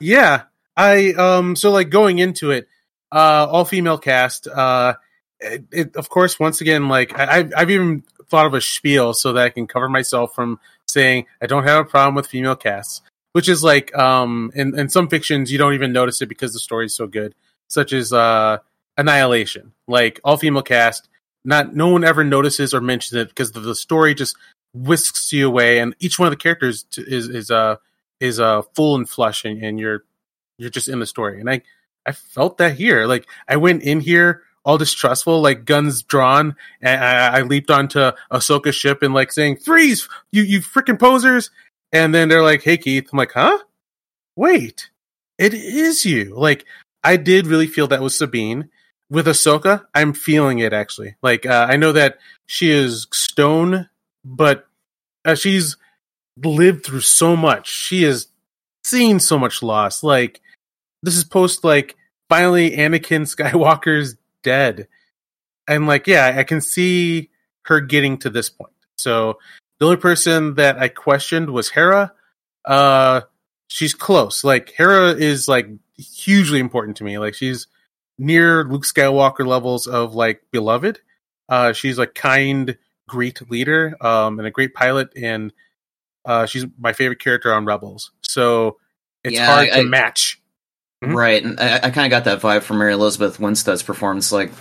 yeah. 0.00 0.42
I 0.76 1.12
um, 1.14 1.56
so 1.56 1.72
like 1.72 1.90
going 1.90 2.20
into 2.20 2.52
it, 2.52 2.68
uh, 3.10 3.46
all 3.50 3.64
female 3.64 3.98
cast. 3.98 4.46
Uh, 4.46 4.94
it, 5.40 5.64
it 5.72 5.96
of 5.96 6.08
course 6.08 6.38
once 6.38 6.60
again 6.60 6.86
like 6.86 7.18
I, 7.18 7.38
I've 7.38 7.52
I've 7.56 7.70
even 7.72 8.04
thought 8.28 8.46
of 8.46 8.54
a 8.54 8.60
spiel 8.60 9.14
so 9.14 9.32
that 9.32 9.44
I 9.44 9.50
can 9.50 9.66
cover 9.66 9.88
myself 9.88 10.32
from 10.32 10.60
saying 10.86 11.26
I 11.42 11.46
don't 11.46 11.64
have 11.64 11.86
a 11.86 11.88
problem 11.88 12.14
with 12.14 12.28
female 12.28 12.54
casts, 12.54 13.02
which 13.32 13.48
is 13.48 13.64
like 13.64 13.92
um, 13.98 14.52
in 14.54 14.78
in 14.78 14.88
some 14.88 15.08
fictions 15.08 15.50
you 15.50 15.58
don't 15.58 15.74
even 15.74 15.92
notice 15.92 16.22
it 16.22 16.28
because 16.28 16.52
the 16.52 16.60
story 16.60 16.86
is 16.86 16.94
so 16.94 17.08
good, 17.08 17.34
such 17.66 17.92
as 17.92 18.12
uh, 18.12 18.58
Annihilation, 18.96 19.72
like 19.86 20.20
all 20.24 20.36
female 20.36 20.62
cast. 20.62 21.08
Not 21.44 21.74
no 21.74 21.88
one 21.88 22.04
ever 22.04 22.24
notices 22.24 22.72
or 22.72 22.80
mentions 22.80 23.14
it 23.14 23.28
because 23.28 23.52
the, 23.52 23.60
the 23.60 23.74
story 23.74 24.14
just 24.14 24.36
whisks 24.72 25.32
you 25.32 25.46
away, 25.46 25.78
and 25.78 25.94
each 26.00 26.18
one 26.18 26.26
of 26.26 26.32
the 26.32 26.36
characters 26.36 26.84
t- 26.84 27.04
is 27.06 27.28
is 27.28 27.50
uh 27.50 27.76
is 28.20 28.40
uh 28.40 28.62
full 28.74 28.96
and 28.96 29.08
flush, 29.08 29.44
and, 29.44 29.62
and 29.62 29.78
you're 29.78 30.04
you're 30.58 30.70
just 30.70 30.88
in 30.88 31.00
the 31.00 31.06
story. 31.06 31.40
And 31.40 31.50
I 31.50 31.62
I 32.06 32.12
felt 32.12 32.58
that 32.58 32.76
here. 32.76 33.06
Like 33.06 33.26
I 33.48 33.56
went 33.56 33.82
in 33.82 34.00
here 34.00 34.42
all 34.64 34.78
distrustful, 34.78 35.42
like 35.42 35.64
guns 35.64 36.02
drawn, 36.02 36.56
and 36.80 37.04
I, 37.04 37.38
I 37.38 37.42
leaped 37.42 37.70
onto 37.70 38.12
Ahsoka's 38.32 38.74
ship 38.74 39.02
and 39.02 39.14
like 39.14 39.32
saying, 39.32 39.56
"Freeze, 39.56 40.08
you 40.32 40.42
you 40.42 40.60
freaking 40.60 40.98
posers!" 40.98 41.50
And 41.92 42.14
then 42.14 42.28
they're 42.28 42.42
like, 42.42 42.62
"Hey 42.62 42.76
Keith," 42.76 43.08
I'm 43.12 43.18
like, 43.18 43.32
"Huh? 43.32 43.58
Wait, 44.36 44.90
it 45.38 45.52
is 45.54 46.04
you." 46.04 46.34
Like 46.36 46.64
I 47.02 47.16
did 47.16 47.46
really 47.46 47.66
feel 47.66 47.88
that 47.88 48.02
was 48.02 48.16
Sabine. 48.16 48.70
With 49.10 49.26
Ahsoka, 49.26 49.84
I'm 49.94 50.12
feeling 50.12 50.58
it 50.60 50.72
actually. 50.72 51.16
Like 51.22 51.46
uh, 51.46 51.66
I 51.68 51.76
know 51.76 51.92
that 51.92 52.18
she 52.46 52.70
is 52.70 53.06
stone, 53.12 53.88
but 54.24 54.66
uh, 55.24 55.34
she's 55.34 55.76
lived 56.42 56.84
through 56.84 57.00
so 57.00 57.36
much. 57.36 57.68
She 57.68 58.02
has 58.04 58.28
seen 58.82 59.20
so 59.20 59.38
much 59.38 59.62
loss. 59.62 60.02
Like 60.02 60.40
this 61.02 61.16
is 61.16 61.24
post 61.24 61.64
like 61.64 61.96
finally 62.28 62.70
Anakin 62.70 63.22
Skywalker's 63.36 64.16
dead. 64.42 64.88
And 65.66 65.86
like, 65.86 66.06
yeah, 66.06 66.34
I 66.36 66.44
can 66.44 66.60
see 66.60 67.30
her 67.62 67.80
getting 67.80 68.18
to 68.18 68.30
this 68.30 68.50
point. 68.50 68.72
So 68.96 69.38
the 69.78 69.86
only 69.86 69.96
person 69.96 70.54
that 70.54 70.78
I 70.78 70.88
questioned 70.88 71.50
was 71.50 71.70
Hera. 71.70 72.12
Uh 72.64 73.22
she's 73.68 73.94
close. 73.94 74.44
Like 74.44 74.72
Hera 74.76 75.10
is 75.10 75.48
like 75.48 75.68
hugely 75.96 76.60
important 76.60 76.96
to 76.98 77.04
me. 77.04 77.18
Like 77.18 77.34
she's 77.34 77.66
near 78.18 78.64
Luke 78.64 78.84
Skywalker 78.84 79.46
levels 79.46 79.86
of 79.86 80.14
like 80.14 80.42
beloved. 80.50 81.00
Uh 81.48 81.72
she's 81.72 81.98
a 81.98 82.06
kind, 82.06 82.76
great 83.08 83.50
leader, 83.50 83.94
um, 84.00 84.38
and 84.38 84.46
a 84.48 84.50
great 84.50 84.74
pilot 84.74 85.10
and 85.16 85.52
uh 86.24 86.46
she's 86.46 86.64
my 86.78 86.92
favorite 86.92 87.20
character 87.20 87.52
on 87.52 87.64
Rebels. 87.64 88.10
So 88.22 88.78
it's 89.22 89.34
Yeah, 89.34 89.46
hard 89.46 89.68
I- 89.68 89.70
to 89.70 89.78
I- 89.80 89.84
match. 89.84 90.40
Mhm. 91.04 91.14
Right, 91.14 91.44
and 91.44 91.60
I, 91.60 91.76
I 91.76 91.90
kind 91.90 92.06
of 92.06 92.10
got 92.10 92.24
that 92.24 92.40
vibe 92.40 92.62
from 92.62 92.78
Mary 92.78 92.94
Elizabeth 92.94 93.38
Winstead's 93.38 93.82
performance. 93.82 94.32
Like, 94.32 94.52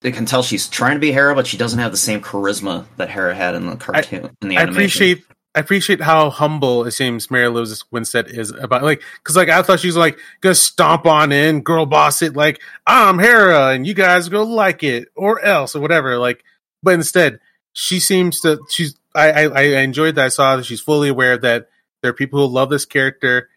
they 0.00 0.10
can 0.10 0.26
tell 0.26 0.42
she's 0.42 0.68
trying 0.68 0.94
to 0.94 1.00
be 1.00 1.12
Hera, 1.12 1.34
but 1.36 1.46
she 1.46 1.56
doesn't 1.56 1.78
have 1.78 1.92
the 1.92 1.96
same 1.96 2.20
charisma 2.22 2.86
that 2.96 3.08
Hera 3.10 3.34
had 3.36 3.54
in 3.54 3.66
the 3.66 3.76
cartoon. 3.76 4.30
in 4.42 4.48
the 4.48 4.56
I 4.58 4.62
animation. 4.62 4.80
appreciate 4.80 5.24
I 5.54 5.60
appreciate 5.60 6.00
how 6.00 6.30
humble 6.30 6.84
it 6.84 6.92
seems 6.92 7.30
Mary 7.30 7.46
Elizabeth 7.46 7.82
Winstead 7.90 8.28
is 8.28 8.52
about 8.52 8.84
like 8.84 9.02
because 9.16 9.34
like 9.34 9.48
I 9.48 9.62
thought 9.62 9.80
she 9.80 9.88
was 9.88 9.96
like 9.96 10.18
gonna 10.40 10.54
stomp 10.54 11.06
on 11.06 11.32
in, 11.32 11.62
girl 11.62 11.86
boss 11.86 12.22
it, 12.22 12.36
like 12.36 12.60
I'm 12.86 13.18
Hera 13.18 13.70
and 13.70 13.84
you 13.84 13.94
guys 13.94 14.28
go 14.28 14.44
like 14.44 14.84
it 14.84 15.08
or 15.16 15.44
else 15.44 15.74
or 15.74 15.80
whatever. 15.80 16.18
Like, 16.18 16.44
but 16.84 16.94
instead 16.94 17.40
she 17.72 17.98
seems 17.98 18.40
to 18.42 18.60
she's 18.68 18.94
I 19.12 19.32
I, 19.32 19.44
I 19.46 19.62
enjoyed 19.80 20.14
that 20.14 20.26
I 20.26 20.28
saw 20.28 20.56
that 20.56 20.66
she's 20.66 20.80
fully 20.80 21.08
aware 21.08 21.36
that 21.38 21.68
there 22.00 22.10
are 22.10 22.14
people 22.14 22.46
who 22.46 22.54
love 22.54 22.70
this 22.70 22.84
character 22.84 23.48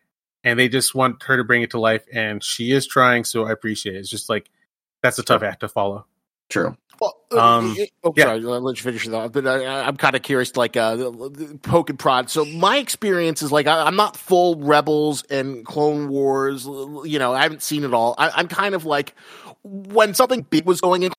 and 0.43 0.57
they 0.57 0.69
just 0.69 0.95
want 0.95 1.21
her 1.23 1.37
to 1.37 1.43
bring 1.43 1.61
it 1.61 1.71
to 1.71 1.79
life 1.79 2.03
and 2.11 2.43
she 2.43 2.71
is 2.71 2.87
trying. 2.87 3.23
So 3.23 3.45
I 3.45 3.51
appreciate 3.51 3.95
it. 3.95 3.99
It's 3.99 4.09
just 4.09 4.29
like 4.29 4.49
that's 5.03 5.19
a 5.19 5.23
tough 5.23 5.43
act 5.43 5.59
to 5.59 5.67
follow. 5.67 6.07
True. 6.53 6.77
Well, 7.01 7.15
uh, 7.31 7.39
Um, 7.39 7.75
oh, 8.03 8.13
yeah. 8.15 8.25
sorry, 8.25 8.41
let 8.41 8.77
you 8.77 8.83
finish 8.83 9.07
that. 9.07 9.31
But 9.31 9.47
I, 9.47 9.87
I'm 9.87 9.97
kind 9.97 10.15
of 10.15 10.21
curious, 10.21 10.55
like 10.55 10.77
uh, 10.77 10.95
the- 10.95 11.09
the 11.31 11.57
poke 11.63 11.89
and 11.89 11.97
prod. 11.97 12.29
So 12.29 12.45
my 12.45 12.77
experience 12.77 13.41
is 13.41 13.51
like 13.51 13.65
I, 13.65 13.87
I'm 13.87 13.95
not 13.95 14.15
full 14.15 14.57
Rebels 14.57 15.23
and 15.31 15.65
Clone 15.65 16.09
Wars. 16.09 16.65
You 16.65 17.17
know, 17.17 17.33
I 17.33 17.41
haven't 17.41 17.63
seen 17.63 17.83
it 17.83 17.91
all. 17.91 18.13
I, 18.19 18.29
I'm 18.35 18.47
kind 18.47 18.75
of 18.75 18.85
like 18.85 19.15
when 19.63 20.13
something 20.13 20.43
big 20.43 20.65
was 20.65 20.79
going 20.79 21.01
in 21.01 21.11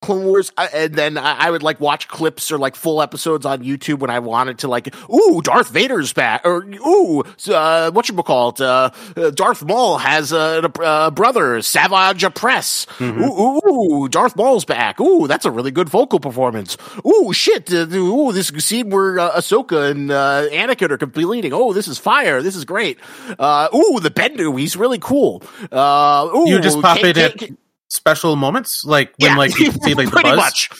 Clone 0.00 0.26
Wars, 0.26 0.52
I, 0.56 0.66
and 0.68 0.94
then 0.94 1.18
I, 1.18 1.46
I 1.46 1.50
would 1.50 1.64
like 1.64 1.80
watch 1.80 2.06
clips 2.06 2.52
or 2.52 2.58
like 2.58 2.76
full 2.76 3.02
episodes 3.02 3.44
on 3.44 3.64
YouTube 3.64 3.98
when 3.98 4.10
I 4.10 4.20
wanted 4.20 4.58
to 4.60 4.68
like, 4.68 4.94
ooh, 5.10 5.40
Darth 5.42 5.70
Vader's 5.70 6.12
back, 6.12 6.42
or 6.44 6.62
ooh, 6.64 7.24
uh, 7.48 7.90
what 7.90 8.08
you 8.08 8.14
call 8.22 8.50
it, 8.50 8.60
uh, 8.60 8.90
uh, 9.16 9.30
Darth 9.30 9.64
Maul 9.64 9.98
has 9.98 10.30
a, 10.30 10.70
a 10.82 11.10
brother, 11.10 11.60
Savage 11.62 12.22
Opress. 12.22 12.86
Mhm. 12.98 13.26
Ooh, 13.26 13.60
ooh, 14.04 14.08
Darth 14.08 14.36
Maul's 14.36 14.64
back. 14.64 15.00
Ooh, 15.00 15.26
that's 15.26 15.44
a 15.44 15.50
really 15.50 15.72
good 15.72 15.88
vocal 15.88 16.20
performance. 16.20 16.76
Ooh, 17.04 17.32
shit. 17.32 17.72
Uh, 17.72 17.88
ooh, 17.92 18.30
this 18.32 18.48
scene 18.58 18.90
where 18.90 19.18
uh, 19.18 19.32
Ahsoka 19.32 19.90
and 19.90 20.12
uh, 20.12 20.46
Anakin 20.52 20.90
are 20.92 20.98
completing. 20.98 21.52
Oh, 21.52 21.72
this 21.72 21.88
is 21.88 21.98
fire. 21.98 22.40
This 22.40 22.54
is 22.54 22.64
great. 22.64 22.98
Uh, 23.36 23.68
ooh, 23.74 23.98
the 23.98 24.10
Bendu, 24.10 24.58
he's 24.58 24.76
really 24.76 24.98
cool. 25.00 25.42
Uh, 25.72 26.28
ooh, 26.34 26.48
You 26.48 26.60
just 26.60 26.80
pop 26.80 26.98
K- 26.98 27.10
it 27.10 27.16
K- 27.16 27.48
K- 27.48 27.54
special 27.88 28.36
moments, 28.36 28.84
like 28.84 29.14
when 29.18 29.30
yeah, 29.32 29.36
like 29.36 29.58
you 29.58 29.72
see 29.72 29.94
like 29.94 30.10
the 30.12 30.20
buzz. 30.22 30.36
much. 30.36 30.70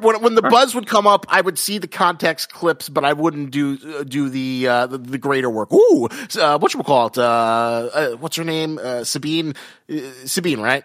when, 0.00 0.20
when 0.22 0.34
the 0.34 0.42
buzz 0.42 0.74
would 0.74 0.86
come 0.86 1.06
up, 1.06 1.26
I 1.28 1.40
would 1.40 1.58
see 1.58 1.78
the 1.78 1.86
context 1.88 2.52
clips, 2.52 2.88
but 2.88 3.04
I 3.04 3.12
wouldn't 3.12 3.50
do 3.50 3.78
uh, 3.98 4.02
do 4.02 4.28
the, 4.28 4.68
uh, 4.68 4.86
the, 4.86 4.98
the 4.98 5.18
greater 5.18 5.50
work. 5.50 5.72
Ooh, 5.72 6.08
uh, 6.38 6.58
what 6.58 6.74
you 6.74 6.82
call 6.82 7.08
it? 7.08 7.18
Uh, 7.18 7.22
uh, 7.92 8.10
what's 8.16 8.36
her 8.36 8.44
name? 8.44 8.78
Uh, 8.78 9.04
Sabine, 9.04 9.54
uh, 9.90 9.96
Sabine, 10.24 10.60
right? 10.60 10.84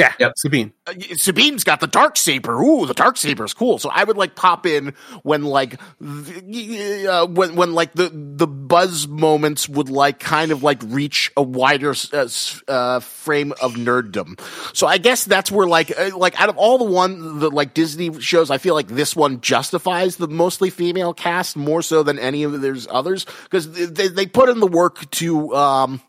Yeah, 0.00 0.14
Yep. 0.18 0.32
Sabine. 0.36 0.72
Uh, 0.86 0.94
Sabine's 1.16 1.62
got 1.62 1.80
the 1.80 1.86
dark 1.86 2.16
saber. 2.16 2.58
Ooh, 2.58 2.86
the 2.86 2.94
dark 2.94 3.18
saber 3.18 3.44
is 3.44 3.52
cool. 3.52 3.78
So 3.78 3.90
I 3.90 4.02
would 4.02 4.16
like 4.16 4.34
pop 4.34 4.64
in 4.64 4.94
when 5.22 5.44
like 5.44 5.78
the, 6.00 7.06
uh, 7.06 7.26
when 7.26 7.54
when 7.54 7.74
like 7.74 7.92
the 7.92 8.10
the 8.12 8.46
buzz 8.46 9.06
moments 9.06 9.68
would 9.68 9.90
like 9.90 10.18
kind 10.18 10.52
of 10.52 10.62
like 10.62 10.80
reach 10.84 11.30
a 11.36 11.42
wider 11.42 11.94
uh, 12.14 12.28
uh, 12.66 13.00
frame 13.00 13.52
of 13.60 13.74
nerddom. 13.74 14.40
So 14.74 14.86
I 14.86 14.96
guess 14.98 15.24
that's 15.24 15.52
where 15.52 15.66
like 15.66 15.92
uh, 15.98 16.16
like 16.16 16.40
out 16.40 16.48
of 16.48 16.56
all 16.56 16.78
the 16.78 16.84
one 16.84 17.38
the 17.40 17.50
like 17.50 17.74
Disney 17.74 18.20
shows, 18.20 18.50
I 18.50 18.56
feel 18.56 18.74
like 18.74 18.88
this 18.88 19.14
one 19.14 19.42
justifies 19.42 20.16
the 20.16 20.28
mostly 20.28 20.70
female 20.70 21.12
cast 21.12 21.56
more 21.56 21.82
so 21.82 22.02
than 22.02 22.18
any 22.18 22.42
of 22.44 22.62
there's 22.62 22.86
others 22.88 23.26
because 23.44 23.70
they 23.92 24.08
they 24.08 24.26
put 24.26 24.48
in 24.48 24.60
the 24.60 24.66
work 24.66 25.10
to 25.10 25.54
um 25.54 26.00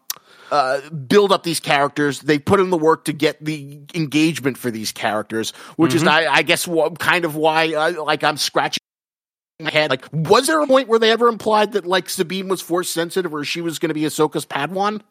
uh, 0.51 0.89
build 0.89 1.31
up 1.31 1.43
these 1.43 1.60
characters. 1.60 2.20
They 2.20 2.38
put 2.38 2.60
in 2.60 2.70
the 2.70 2.77
work 2.77 3.05
to 3.05 3.13
get 3.13 3.43
the 3.43 3.79
engagement 3.96 4.58
for 4.58 4.70
these 4.70 4.91
characters, 4.91 5.51
which 5.77 5.96
is, 5.96 6.03
I, 6.03 6.27
I 6.27 6.41
guess, 6.43 6.67
wha- 6.67 6.89
kind 6.91 7.25
of 7.25 7.36
why, 7.36 7.74
I, 7.74 7.89
like, 7.89 8.24
I'm 8.24 8.38
scratching 8.38 8.79
my 9.62 9.72
head. 9.72 9.89
Like, 9.89 10.05
was 10.12 10.48
there 10.48 10.62
a 10.62 10.67
point 10.67 10.88
where 10.89 11.00
they 11.00 11.12
ever 11.12 11.27
implied 11.29 11.72
that, 11.74 11.86
like, 11.86 12.10
Sabine 12.10 12.48
was 12.50 12.62
force 12.62 12.89
sensitive 12.89 13.34
or 13.34 13.43
she 13.46 13.62
was 13.62 13.79
going 13.79 13.89
to 13.89 13.93
be 13.93 14.01
Ahsoka's 14.01 14.46
Padawan? 14.46 15.01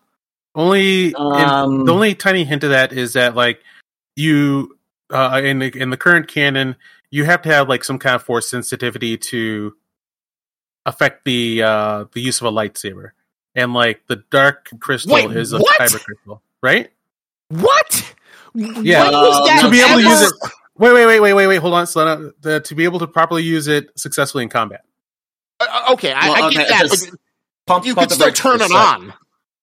Only 0.55 1.07
in- 1.09 1.17
Um, 1.17 1.85
the 1.85 1.93
only 1.95 2.15
tiny 2.15 2.45
hint 2.45 2.65
of 2.65 2.71
that 2.71 2.93
is 2.93 3.13
that 3.13 3.35
like 3.37 3.63
you 4.17 4.77
uh, 5.11 5.41
in 5.43 5.61
the 5.61 5.69
in 5.81 5.91
the 5.91 5.97
current 5.97 6.27
canon, 6.29 6.75
you 7.11 7.25
have 7.25 7.43
to 7.43 7.49
have 7.49 7.69
like 7.69 7.85
some 7.85 7.99
kind 8.01 8.17
of 8.17 8.23
force 8.25 8.51
sensitivity 8.51 9.17
to 9.17 9.75
affect 10.87 11.25
the 11.25 11.63
uh 11.63 12.05
the 12.13 12.21
use 12.21 12.41
of 12.41 12.47
a 12.47 12.51
lightsaber. 12.51 13.11
And 13.55 13.75
like 13.75 14.07
the 14.07 14.17
dark 14.31 14.69
crystal 14.79 15.13
Wait, 15.13 15.31
is 15.37 15.53
a 15.53 15.59
what? 15.59 15.81
kyber 15.81 16.05
crystal, 16.05 16.43
right? 16.63 16.91
What? 17.49 18.15
Yeah. 18.55 19.05
When 19.05 19.13
was 19.13 19.37
Um, 19.37 19.47
that 19.47 19.61
to 19.63 19.71
be 19.71 19.81
able 19.81 20.01
to 20.01 20.09
use 20.09 20.23
it. 20.23 20.33
Wait, 20.79 20.93
wait, 20.93 21.07
wait, 21.07 21.21
wait, 21.21 21.35
wait, 21.35 21.47
wait. 21.47 21.57
Hold 21.57 21.75
on, 21.75 21.87
slow 21.87 22.05
down. 22.05 22.33
The, 22.41 22.61
to 22.61 22.75
be 22.75 22.85
able 22.85 23.01
to 23.01 23.07
properly 23.07 23.43
use 23.43 23.67
it 23.67 23.91
successfully 23.99 24.45
in 24.45 24.51
combat. 24.51 24.83
Uh, 25.59 25.93
okay, 25.93 26.13
I, 26.13 26.29
Well, 26.29 26.45
I 26.45 26.51
get 26.51 26.61
okay, 26.63 26.69
that, 26.71 26.83
just 26.83 27.11
Pump, 27.67 27.85
you 27.87 27.95
pump 27.95 28.09
could 28.09 28.19
the 28.19 28.33
still 28.33 28.33
turn 28.33 28.61
it 28.61 28.73
on. 28.73 29.13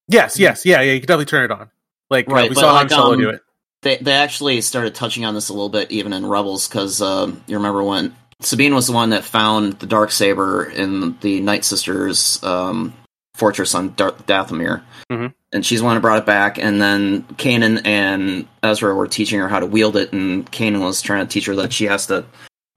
Yes, 0.07 0.39
yes, 0.39 0.65
yeah, 0.65 0.81
yeah. 0.81 0.93
You 0.93 0.99
can 0.99 1.07
definitely 1.07 1.25
turn 1.25 1.43
it 1.45 1.51
on. 1.51 1.69
Like 2.09 2.29
uh, 2.29 2.33
Right, 2.33 2.49
we 2.49 2.55
but 2.55 2.61
saw 2.61 2.67
Han 2.67 2.83
like, 2.83 2.89
Solo 2.89 3.13
um, 3.13 3.19
do 3.19 3.29
it. 3.29 3.41
They 3.81 3.97
they 3.97 4.13
actually 4.13 4.61
started 4.61 4.95
touching 4.95 5.25
on 5.25 5.33
this 5.33 5.49
a 5.49 5.53
little 5.53 5.69
bit 5.69 5.91
even 5.91 6.13
in 6.13 6.25
Rebels 6.25 6.67
because 6.67 7.01
um, 7.01 7.43
you 7.47 7.57
remember 7.57 7.83
when 7.83 8.15
Sabine 8.39 8.73
was 8.73 8.87
the 8.87 8.93
one 8.93 9.09
that 9.09 9.23
found 9.23 9.73
the 9.73 9.87
dark 9.87 10.11
saber 10.11 10.63
in 10.63 11.17
the 11.19 11.41
Night 11.41 11.65
Sisters 11.65 12.41
um, 12.43 12.93
fortress 13.37 13.73
on 13.75 13.93
Dar- 13.95 14.11
Dathomir, 14.27 14.81
Mhm. 15.11 15.33
and 15.53 15.65
she's 15.65 15.79
the 15.79 15.85
one 15.85 15.95
who 15.95 16.01
brought 16.01 16.17
it 16.17 16.25
back. 16.25 16.57
And 16.57 16.81
then 16.81 17.23
Kanan 17.37 17.81
and 17.85 18.47
Ezra 18.63 18.93
were 18.93 19.07
teaching 19.07 19.39
her 19.39 19.47
how 19.47 19.59
to 19.59 19.65
wield 19.65 19.95
it, 19.95 20.11
and 20.11 20.51
Kanan 20.51 20.81
was 20.81 21.01
trying 21.01 21.25
to 21.25 21.31
teach 21.31 21.45
her 21.45 21.55
that 21.57 21.71
she 21.71 21.85
has 21.85 22.07
to 22.07 22.25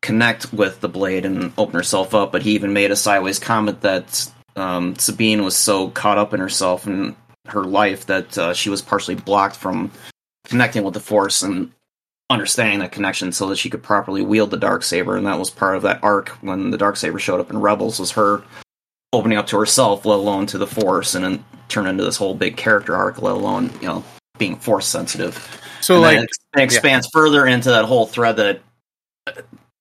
connect 0.02 0.52
with 0.52 0.80
the 0.80 0.88
blade 0.88 1.24
and 1.24 1.52
open 1.58 1.74
herself 1.74 2.14
up. 2.14 2.30
But 2.32 2.42
he 2.42 2.52
even 2.52 2.72
made 2.72 2.90
a 2.90 2.96
sideways 2.96 3.38
comment 3.38 3.80
that 3.80 4.30
um, 4.56 4.96
Sabine 4.96 5.44
was 5.44 5.56
so 5.56 5.88
caught 5.88 6.18
up 6.18 6.34
in 6.34 6.40
herself 6.40 6.86
and 6.86 7.14
her 7.48 7.64
life 7.64 8.06
that 8.06 8.36
uh, 8.38 8.52
she 8.54 8.68
was 8.68 8.82
partially 8.82 9.14
blocked 9.14 9.56
from 9.56 9.90
connecting 10.44 10.82
with 10.84 10.94
the 10.94 11.00
force 11.00 11.42
and 11.42 11.70
understanding 12.28 12.78
that 12.80 12.92
connection 12.92 13.32
so 13.32 13.48
that 13.48 13.56
she 13.56 13.70
could 13.70 13.82
properly 13.82 14.22
wield 14.22 14.50
the 14.50 14.56
dark 14.56 14.82
saber 14.84 15.16
and 15.16 15.26
that 15.26 15.38
was 15.38 15.50
part 15.50 15.74
of 15.76 15.82
that 15.82 15.98
arc 16.02 16.28
when 16.42 16.70
the 16.70 16.78
dark 16.78 16.96
saber 16.96 17.18
showed 17.18 17.40
up 17.40 17.50
in 17.50 17.60
rebels 17.60 17.98
was 17.98 18.12
her 18.12 18.42
opening 19.12 19.38
up 19.38 19.46
to 19.46 19.58
herself 19.58 20.04
let 20.04 20.16
alone 20.16 20.46
to 20.46 20.58
the 20.58 20.66
force 20.66 21.14
and 21.14 21.24
then 21.24 21.44
turn 21.68 21.86
into 21.86 22.04
this 22.04 22.16
whole 22.16 22.34
big 22.34 22.56
character 22.56 22.94
arc 22.94 23.22
let 23.22 23.32
alone 23.32 23.70
you 23.80 23.86
know 23.86 24.04
being 24.38 24.56
force 24.56 24.86
sensitive 24.86 25.60
So 25.80 25.94
and 25.94 26.02
like 26.02 26.18
it 26.18 26.30
expands 26.56 27.08
further 27.12 27.46
into 27.46 27.70
that 27.70 27.84
whole 27.84 28.06
thread 28.06 28.36
that 28.36 28.60
uh, 29.26 29.32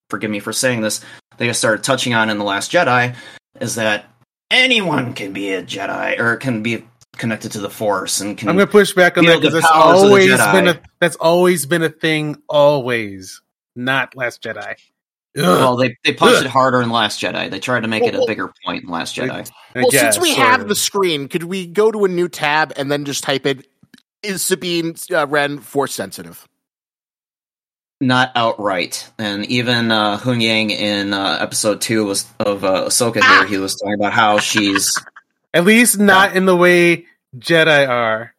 forgive 0.10 0.32
me 0.32 0.40
for 0.40 0.54
saying 0.54 0.82
this 0.82 1.04
they 1.38 1.48
just 1.48 1.60
started 1.60 1.84
touching 1.84 2.14
on 2.14 2.30
in 2.30 2.38
the 2.38 2.44
last 2.44 2.72
jedi 2.72 3.16
is 3.60 3.76
that 3.76 4.06
anyone 4.52 5.14
can 5.14 5.34
be 5.34 5.54
a 5.54 5.64
jedi 5.64 6.20
or 6.20 6.36
can 6.36 6.64
be 6.64 6.84
connected 7.20 7.52
to 7.52 7.60
the 7.60 7.70
force 7.70 8.22
and 8.22 8.38
can 8.38 8.50
I'm 8.50 8.56
going 8.56 8.68
to 8.68 8.72
push 8.72 8.94
back 8.94 9.18
on 9.18 9.26
that 9.26 9.42
because 9.42 9.54
that's 9.54 9.70
powers 9.70 10.02
of 10.02 10.08
the 10.08 10.08
always 10.08 10.38
been 10.38 10.68
a 10.68 10.82
that's 11.00 11.16
always 11.18 11.66
been 11.66 11.84
a 11.84 11.90
thing. 11.90 12.42
Always, 12.48 13.42
not 13.76 14.16
Last 14.16 14.42
Jedi. 14.42 14.76
Ugh. 15.38 15.44
Well, 15.44 15.76
they 15.78 15.96
they 16.04 16.14
punched 16.14 16.38
Ugh. 16.40 16.46
it 16.46 16.50
harder 16.50 16.82
in 16.82 16.90
Last 16.90 17.22
Jedi. 17.22 17.50
They 17.52 17.60
tried 17.60 17.82
to 17.82 17.88
make 17.88 18.04
it 18.04 18.16
a 18.16 18.18
Well, 18.18 18.28
bigger 18.28 18.52
point 18.66 18.84
in 18.84 18.90
Last 18.90 19.16
Jedi. 19.16 19.30
I 19.76 19.80
Well, 19.80 19.92
guess, 19.92 20.16
since 20.16 20.20
we 20.20 20.34
sort 20.34 20.48
have 20.48 20.62
of. 20.62 20.68
the 20.70 20.76
screen, 20.76 21.28
could 21.28 21.44
we 21.44 21.68
go 21.68 21.92
to 21.92 22.06
a 22.06 22.08
new 22.08 22.28
tab 22.28 22.74
and 22.76 22.92
then 22.92 23.06
just 23.06 23.24
type 23.24 23.46
in 23.46 23.64
"Is 24.24 24.42
Sabine 24.42 24.96
uh, 25.14 25.28
Wren 25.28 25.60
force 25.60 25.94
sensitive"? 25.94 26.48
Not 28.02 28.32
outright, 28.36 29.10
and 29.20 29.46
even 29.48 29.92
uh, 29.92 30.18
Huyang 30.18 30.72
in 30.72 31.14
uh, 31.14 31.38
episode 31.42 31.82
two 31.82 32.06
was 32.06 32.26
of 32.40 32.64
uh, 32.64 32.86
Ahsoka 32.86 33.20
Ah! 33.22 33.40
here. 33.42 33.48
He 33.50 33.58
was 33.58 33.76
talking 33.76 33.96
about 33.96 34.14
how 34.14 34.40
she's 34.40 34.98
at 35.54 35.66
least 35.66 36.00
not 36.00 36.36
in 36.36 36.46
the 36.46 36.56
way 36.56 37.06
Jedi 37.38 37.88
are. 37.90 38.34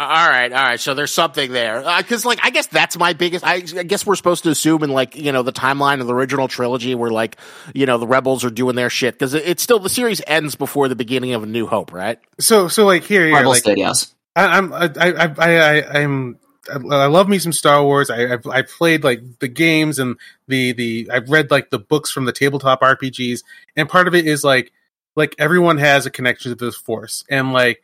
Uh, 0.00 0.04
All 0.04 0.30
right, 0.30 0.50
all 0.50 0.62
right. 0.62 0.80
So 0.80 0.94
there's 0.94 1.12
something 1.12 1.52
there 1.52 1.82
because, 1.98 2.24
like, 2.24 2.38
I 2.42 2.48
guess 2.48 2.68
that's 2.68 2.96
my 2.96 3.12
biggest. 3.12 3.44
I, 3.44 3.56
I 3.56 3.82
guess 3.82 4.06
we're 4.06 4.14
supposed 4.14 4.44
to 4.44 4.50
assume 4.50 4.82
in 4.82 4.88
like 4.88 5.14
you 5.14 5.30
know 5.30 5.42
the 5.42 5.52
timeline 5.52 6.00
of 6.00 6.06
the 6.06 6.14
original 6.14 6.48
trilogy, 6.48 6.94
where 6.94 7.10
like 7.10 7.36
you 7.74 7.84
know 7.84 7.98
the 7.98 8.06
rebels 8.06 8.42
are 8.42 8.48
doing 8.48 8.76
their 8.76 8.88
shit 8.88 9.12
because 9.12 9.34
it, 9.34 9.42
it's 9.46 9.62
still 9.62 9.78
the 9.78 9.90
series 9.90 10.22
ends 10.26 10.54
before 10.54 10.88
the 10.88 10.96
beginning 10.96 11.34
of 11.34 11.42
A 11.42 11.46
New 11.46 11.66
Hope, 11.66 11.92
right? 11.92 12.18
So 12.38 12.66
so 12.68 12.86
like 12.86 13.04
here, 13.04 13.26
here 13.26 13.34
Rebels 13.36 13.56
like 13.56 13.64
did, 13.64 13.78
yes. 13.78 14.14
I, 14.34 14.56
I'm 14.56 14.72
I 14.72 14.90
I 14.98 15.10
I, 15.10 15.56
I 15.56 16.00
I'm 16.00 16.38
I 16.72 16.76
I 16.76 17.06
love 17.06 17.28
me 17.28 17.38
some 17.38 17.52
Star 17.52 17.84
Wars. 17.84 18.08
I 18.08 18.32
I've, 18.32 18.46
I've 18.46 18.68
played 18.68 19.04
like 19.04 19.20
the 19.40 19.48
games 19.48 19.98
and 19.98 20.16
the 20.48 20.72
the 20.72 21.10
I've 21.12 21.28
read 21.28 21.50
like 21.50 21.68
the 21.68 21.78
books 21.78 22.10
from 22.10 22.24
the 22.24 22.32
tabletop 22.32 22.80
RPGs, 22.80 23.42
and 23.76 23.86
part 23.86 24.08
of 24.08 24.14
it 24.14 24.26
is 24.26 24.44
like 24.44 24.72
like 25.14 25.34
everyone 25.38 25.76
has 25.76 26.06
a 26.06 26.10
connection 26.10 26.56
to 26.56 26.64
this 26.64 26.76
force, 26.76 27.22
and 27.28 27.52
like 27.52 27.82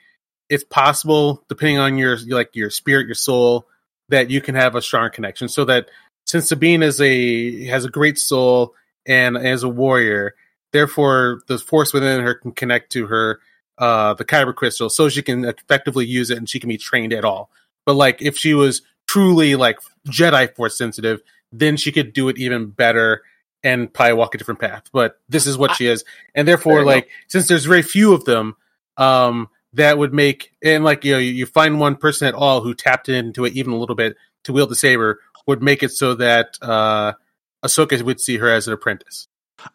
it's 0.49 0.65
possible 0.65 1.45
depending 1.49 1.79
on 1.79 1.99
your 1.99 2.17
like 2.29 2.55
your 2.55 2.71
spirit, 2.71 3.07
your 3.07 3.15
soul, 3.15 3.67
that 4.09 4.31
you 4.31 4.41
can 4.41 4.55
have 4.55 4.75
a 4.75 4.83
strong 4.83 5.11
connection. 5.11 5.49
So 5.49 5.65
that 5.65 5.88
since 6.26 6.49
Sabine 6.49 6.83
is 6.83 7.00
a 7.00 7.65
has 7.67 7.85
a 7.85 7.91
great 7.91 8.19
soul 8.19 8.75
and 9.07 9.37
as 9.37 9.62
a 9.62 9.69
warrior, 9.69 10.35
therefore 10.73 11.41
the 11.49 11.59
force 11.59 11.93
within 11.93 12.23
her 12.23 12.35
can 12.35 12.53
connect 12.53 12.93
to 12.93 13.07
her 13.07 13.41
uh 13.79 14.15
the 14.15 14.25
kyber 14.25 14.55
crystal 14.55 14.88
so 14.88 15.09
she 15.09 15.23
can 15.23 15.45
effectively 15.45 16.07
use 16.07 16.31
it 16.31 16.38
and 16.38 16.49
she 16.49 16.61
can 16.61 16.69
be 16.69 16.79
trained 16.79 17.12
at 17.12 17.25
all. 17.25 17.50
But 17.85 17.95
like 17.95 18.23
if 18.23 18.37
she 18.37 18.55
was 18.55 18.83
truly 19.07 19.55
like 19.55 19.79
jedi 20.09 20.55
force 20.55 20.79
sensitive 20.79 21.21
then 21.53 21.76
she 21.76 21.93
could 21.93 22.12
do 22.12 22.29
it 22.29 22.38
even 22.38 22.71
better 22.71 23.23
and 23.62 23.93
probably 23.93 24.15
walk 24.15 24.35
a 24.35 24.38
different 24.38 24.61
path. 24.61 24.85
But 24.93 25.21
this 25.29 25.47
is 25.47 25.59
what 25.59 25.75
she 25.76 25.87
is. 25.87 26.05
And 26.35 26.49
therefore 26.49 26.85
like 26.85 27.09
since 27.29 27.49
there's 27.49 27.65
very 27.67 27.83
few 27.83 28.15
of 28.15 28.25
them 28.25 28.57
um 28.97 29.49
that 29.76 29.99
would 29.99 30.12
make 30.12 30.52
and 30.62 30.85
like 30.85 31.04
you 31.04 31.12
know 31.12 31.18
you, 31.18 31.30
you 31.33 31.47
find 31.47 31.80
one 31.80 31.97
person 31.97 32.26
at 32.28 32.35
all 32.35 32.61
who 32.61 32.75
tapped 32.75 33.09
into 33.09 33.45
it 33.45 33.52
even 33.54 33.73
a 33.73 33.78
little 33.78 33.95
bit 33.97 34.16
to 34.45 34.52
wield 34.52 34.71
the 34.71 34.76
saber 34.76 35.21
would 35.47 35.62
make 35.62 35.83
it 35.83 35.90
so 35.90 36.14
that 36.14 36.59
uh 36.62 37.12
Ahsoka 37.64 38.00
would 38.02 38.21
see 38.21 38.37
her 38.38 38.50
as 38.50 38.66
an 38.66 38.75
apprentice 38.75 39.28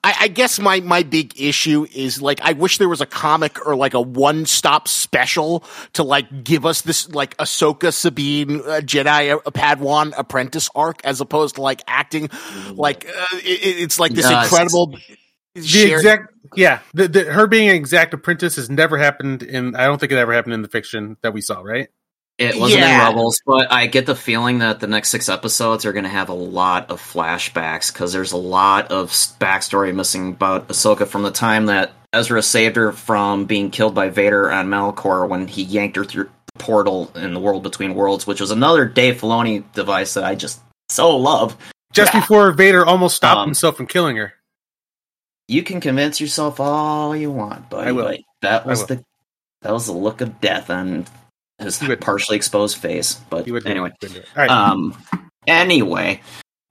I, 0.04 0.16
I 0.22 0.28
guess 0.28 0.60
my 0.60 0.80
my 0.80 1.02
big 1.04 1.40
issue 1.42 1.88
is 1.94 2.22
like 2.22 2.40
I 2.42 2.54
wish 2.54 2.78
there 2.78 2.88
was 2.88 3.02
a 3.02 3.06
comic 3.06 3.66
or 3.66 3.76
like 3.76 3.96
a 3.96 4.00
one 4.00 4.46
stop 4.46 4.88
special 4.88 5.64
to 5.94 6.04
like 6.04 6.44
give 6.44 6.66
us 6.66 6.82
this 6.82 7.10
like 7.10 7.36
Ahsoka 7.38 7.92
Sabine 7.92 8.62
uh, 8.62 8.82
Jedi 8.82 9.34
uh, 9.34 9.40
Padawan 9.50 10.14
apprentice 10.16 10.70
arc 10.76 11.04
as 11.04 11.20
opposed 11.20 11.56
to 11.56 11.62
like 11.62 11.82
acting 11.88 12.30
like 12.76 13.06
uh, 13.08 13.26
it, 13.38 13.82
it's 13.82 14.00
like 14.00 14.14
this 14.14 14.30
Yes. 14.30 14.46
incredible. 14.46 14.98
The 15.56 15.62
shared- 15.64 15.92
exact 16.00 16.34
yeah 16.56 16.80
the, 16.94 17.08
the, 17.08 17.24
her 17.26 17.48
being 17.48 17.70
an 17.70 17.76
exact 17.76 18.14
apprentice 18.14 18.56
has 18.56 18.70
never 18.70 18.98
happened 18.98 19.44
in 19.44 19.76
i 19.76 19.86
don't 19.86 20.00
think 20.00 20.12
it 20.12 20.18
ever 20.18 20.34
happened 20.34 20.54
in 20.54 20.62
the 20.62 20.68
fiction 20.68 21.18
that 21.22 21.34
we 21.34 21.42
saw 21.42 21.62
right 21.62 21.90
It 22.38 22.58
wasn't 22.60 22.82
Yeah. 22.82 23.02
in 23.02 23.08
Rebels, 23.16 23.40
but 23.46 23.72
I 23.72 23.86
get 23.86 24.06
the 24.08 24.16
feeling 24.16 24.60
that 24.60 24.80
the 24.80 24.88
next 24.88 25.10
six 25.10 25.30
episodes 25.30 25.86
are 25.86 25.94
going 25.94 26.06
to 26.06 26.10
have 26.10 26.30
a 26.30 26.34
lot 26.34 26.90
of 26.90 27.00
flashbacks 27.00 27.94
because 27.94 28.14
there's 28.14 28.32
a 28.32 28.38
lot 28.38 28.90
of 28.92 29.12
backstory 29.40 29.94
missing 29.94 30.30
about 30.30 30.68
Ahsoka 30.70 31.06
from 31.08 31.22
the 31.22 31.30
time 31.32 31.68
that 31.68 31.92
Ezra 32.14 32.42
saved 32.42 32.78
her 32.78 32.92
from 32.94 33.46
being 33.46 33.70
killed 33.70 33.94
by 33.94 34.10
Vader 34.10 34.52
on 34.52 34.68
Malachor 34.70 35.28
when 35.30 35.48
he 35.48 35.62
yanked 35.62 35.96
her 35.98 36.04
through 36.06 36.30
the 36.56 36.60
portal 36.64 37.12
in 37.16 37.34
the 37.36 37.40
world 37.40 37.62
between 37.62 37.94
worlds, 37.94 38.26
which 38.26 38.42
was 38.42 38.50
another 38.50 38.86
Dave 38.86 39.22
Filoni 39.22 39.64
device 39.74 40.16
that 40.16 40.24
I 40.24 40.34
just 40.34 40.60
so 40.90 41.16
love. 41.18 41.56
just 41.94 42.14
Yeah. 42.14 42.22
before 42.22 42.52
vader 42.54 42.84
almost 42.86 43.16
stopped 43.18 43.40
Um, 43.40 43.48
himself 43.50 43.78
from 43.78 43.86
killing 43.86 44.16
her 44.18 44.34
You 45.52 45.64
can 45.64 45.82
convince 45.82 46.22
yourself 46.22 46.60
all 46.60 47.16
you 47.16 47.30
want, 47.30 47.70
but 47.70 47.88
I 47.88 47.92
will. 47.92 48.06
Like, 48.06 48.24
that 48.42 48.66
was 48.66 48.80
will. 48.80 48.88
the 48.88 49.06
that 49.64 49.74
was 49.74 49.86
the 49.86 49.92
look 49.92 50.22
of 50.22 50.40
death 50.40 50.70
on 50.70 51.06
his 51.60 51.78
partially 52.00 52.38
exposed 52.38 52.78
face. 52.78 53.16
But 53.30 53.48
anyway, 53.66 53.92
would 53.92 54.00
do 54.00 54.08
it. 54.08 54.26
all 54.36 54.42
right 54.42 54.50
um 54.50 54.98
anyway 55.46 56.22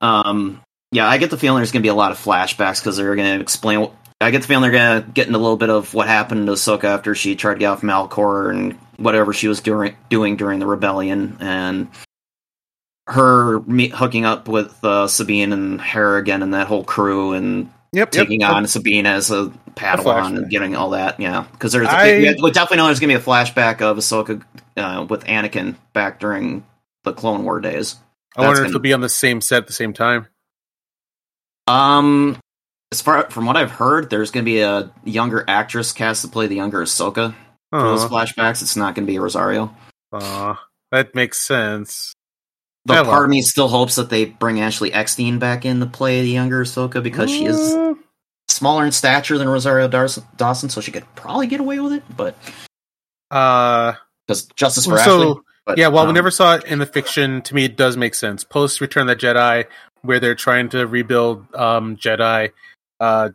um 0.01 0.63
Yeah, 0.93 1.07
I 1.07 1.19
get 1.19 1.31
the 1.31 1.39
feeling 1.39 1.59
there's 1.61 1.73
going 1.73 1.83
to 1.83 1.87
be 1.87 1.91
a 1.91 1.95
lot 1.95 2.11
of 2.11 2.19
flashbacks 2.19 2.81
because 2.81 2.97
they're 2.97 3.15
going 3.15 3.37
to 3.37 3.43
explain. 3.43 3.91
I 4.21 4.31
get 4.31 4.43
the 4.43 4.49
feeling 4.49 4.63
they're 4.63 4.73
going 4.73 5.03
to 5.03 5.11
get 5.11 5.29
into 5.29 5.39
a 5.39 5.41
little 5.41 5.57
bit 5.57 5.71
of 5.71 5.95
what 5.95 6.09
happened 6.09 6.47
to 6.47 6.53
Ahsoka 6.53 6.85
after 6.85 7.15
she 7.15 7.37
tried 7.37 7.55
to 7.55 7.61
get 7.61 7.67
off 7.67 7.83
Malachor 7.83 8.51
and 8.51 8.75
whatever 8.97 9.33
she 9.33 9.47
was 9.49 9.61
doing 9.61 9.97
doing 10.09 10.37
during 10.37 10.59
the 10.59 10.67
rebellion, 10.67 11.37
and 11.41 11.89
her 13.07 13.61
hooking 13.61 14.25
up 14.25 14.49
with 14.49 14.85
uh, 14.85 15.07
Sabine 15.07 15.53
and 15.53 15.81
Hera 15.81 16.19
again 16.19 16.43
and 16.43 16.55
that 16.55 16.67
whole 16.67 16.85
crew, 16.85 17.33
and 17.33 17.71
Yep. 17.93 18.11
taking 18.13 18.41
yep. 18.43 18.51
on 18.53 18.67
Sabine 18.69 19.07
as 19.07 19.31
a 19.33 19.53
Padawan 19.75 20.37
and 20.37 20.51
getting 20.51 20.77
all 20.77 20.91
that. 20.91 21.19
Yeah, 21.19 21.45
because 21.53 21.73
there's 21.73 21.89
I- 21.89 22.19
we 22.19 22.37
we 22.43 22.51
definitely 22.53 22.77
know 22.79 22.87
there's 22.87 23.01
going 23.01 23.11
to 23.13 23.19
be 23.19 23.23
a 23.23 23.27
flashback 23.27 23.81
of 23.81 23.97
Ahsoka 23.97 24.43
uh, 24.77 25.07
with 25.09 25.25
Anakin 25.25 25.75
back 25.93 26.21
during 26.21 26.65
the 27.05 27.13
Clone 27.13 27.45
War 27.45 27.61
days. 27.61 27.97
I 28.37 28.43
wonder 28.43 28.55
that's 28.55 28.59
if 28.61 28.65
gonna- 28.67 28.73
they'll 28.75 28.83
be 28.83 28.93
on 28.93 29.01
the 29.01 29.09
same 29.09 29.41
set 29.41 29.59
at 29.63 29.67
the 29.67 29.73
same 29.73 29.93
time. 29.93 30.27
Um, 31.67 32.39
as 32.93 33.01
far 33.01 33.29
from 33.31 33.47
what 33.47 33.57
I've 33.57 33.71
heard, 33.71 34.11
there's 34.11 34.31
going 34.31 34.45
to 34.45 34.51
be 34.51 34.61
a 34.61 34.91
younger 35.05 35.45
actress 35.47 35.93
cast 35.93 36.23
to 36.23 36.29
play 36.29 36.47
the 36.47 36.57
younger 36.57 36.83
Ahsoka 36.83 37.35
for 37.71 37.81
those 37.83 38.05
Oh, 38.05 38.09
flashbacks. 38.09 38.63
It's 38.63 38.77
not 38.77 38.95
going 38.95 39.07
to 39.07 39.13
be 39.13 39.19
Rosario. 39.19 39.75
that 40.13 41.15
makes 41.15 41.41
sense. 41.41 42.13
Though 42.87 42.95
Yeah, 42.95 43.03
well. 43.03 43.11
part 43.11 43.25
of 43.25 43.31
me 43.31 43.43
still 43.43 43.69
hopes 43.69 43.97
that 43.97 44.11
they 44.11 44.25
bring 44.25 44.61
Ashley 44.61 44.93
Eckstein 44.93 45.39
back 45.39 45.65
in 45.65 45.81
to 45.81 45.87
play 45.87 46.23
the 46.23 46.31
younger 46.31 46.65
Ahsoka 46.65 47.03
because 47.03 47.31
she 47.31 47.45
is 47.45 47.75
Mm, 47.75 47.99
smaller 48.49 48.87
in 48.87 48.93
stature 48.93 49.39
than 49.39 49.49
Rosario 49.49 49.87
Dawson, 49.89 50.71
so 50.71 50.81
she 50.81 50.91
could 50.91 51.05
probably 51.15 51.47
get 51.47 51.61
away 51.61 51.79
with 51.79 51.93
it. 51.93 52.03
But 52.17 52.37
Uh, 53.31 53.95
because 54.27 54.47
justice 54.57 54.87
for 54.87 54.99
so 54.99 55.23
Ashley. 55.23 55.43
But, 55.67 55.79
yeah, 55.79 55.89
while 55.89 56.05
we 56.05 56.09
um, 56.09 56.15
never 56.15 56.31
saw 56.31 56.57
it 56.57 56.65
in 56.65 56.79
the 56.79 56.87
fiction, 56.87 57.43
to 57.43 57.55
me 57.55 57.65
it 57.65 57.77
does 57.77 57.97
make 57.97 58.15
sense. 58.15 58.45
Post 58.45 58.81
Return 58.81 59.09
of 59.09 59.19
the 59.19 59.27
Jedi, 59.27 59.67
where 60.03 60.19
they're 60.19 60.35
trying 60.35 60.71
to 60.71 60.87
rebuild 60.87 61.55
um, 61.55 61.97
Jedi, 61.97 62.51
uh, 62.99 63.29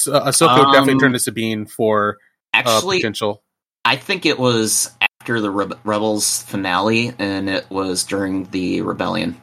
Ahsoka 0.00 0.56
would 0.56 0.72
definitely 0.72 0.94
Um, 0.94 0.98
turn 1.00 1.12
to 1.12 1.18
Sabine 1.18 1.66
for 1.66 2.16
uh, 2.54 2.58
actually 2.58 2.98
potential. 2.98 3.42
I 3.84 3.96
think 3.96 4.24
it 4.24 4.38
was 4.38 4.90
after 5.20 5.40
the 5.40 5.48
Rebe- 5.48 5.78
Rebels 5.84 6.42
finale, 6.44 7.12
and 7.18 7.48
it 7.48 7.68
was 7.70 8.04
during 8.04 8.44
the 8.50 8.80
rebellion, 8.80 9.40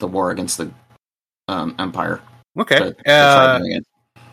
the 0.00 0.08
war 0.08 0.30
against 0.30 0.58
the 0.58 0.70
um, 1.48 1.74
Empire. 1.78 2.20
Okay, 2.58 2.92
they 3.04 3.12
uh. 3.12 3.60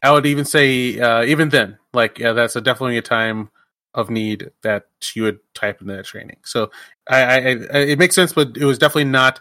I 0.03 0.11
would 0.11 0.25
even 0.25 0.45
say 0.45 0.99
uh, 0.99 1.23
even 1.23 1.49
then, 1.49 1.77
like 1.93 2.19
yeah, 2.19 2.33
that's 2.33 2.55
a 2.55 2.61
definitely 2.61 2.97
a 2.97 3.01
time 3.01 3.49
of 3.93 4.09
need 4.09 4.51
that 4.61 4.85
you 5.15 5.23
would 5.23 5.39
type 5.53 5.81
in 5.81 5.87
that 5.87 6.05
training. 6.05 6.37
So 6.43 6.71
I, 7.09 7.23
I, 7.23 7.37
I 7.37 7.77
it 7.79 7.99
makes 7.99 8.15
sense, 8.15 8.33
but 8.33 8.57
it 8.57 8.65
was 8.65 8.77
definitely 8.77 9.05
not 9.05 9.39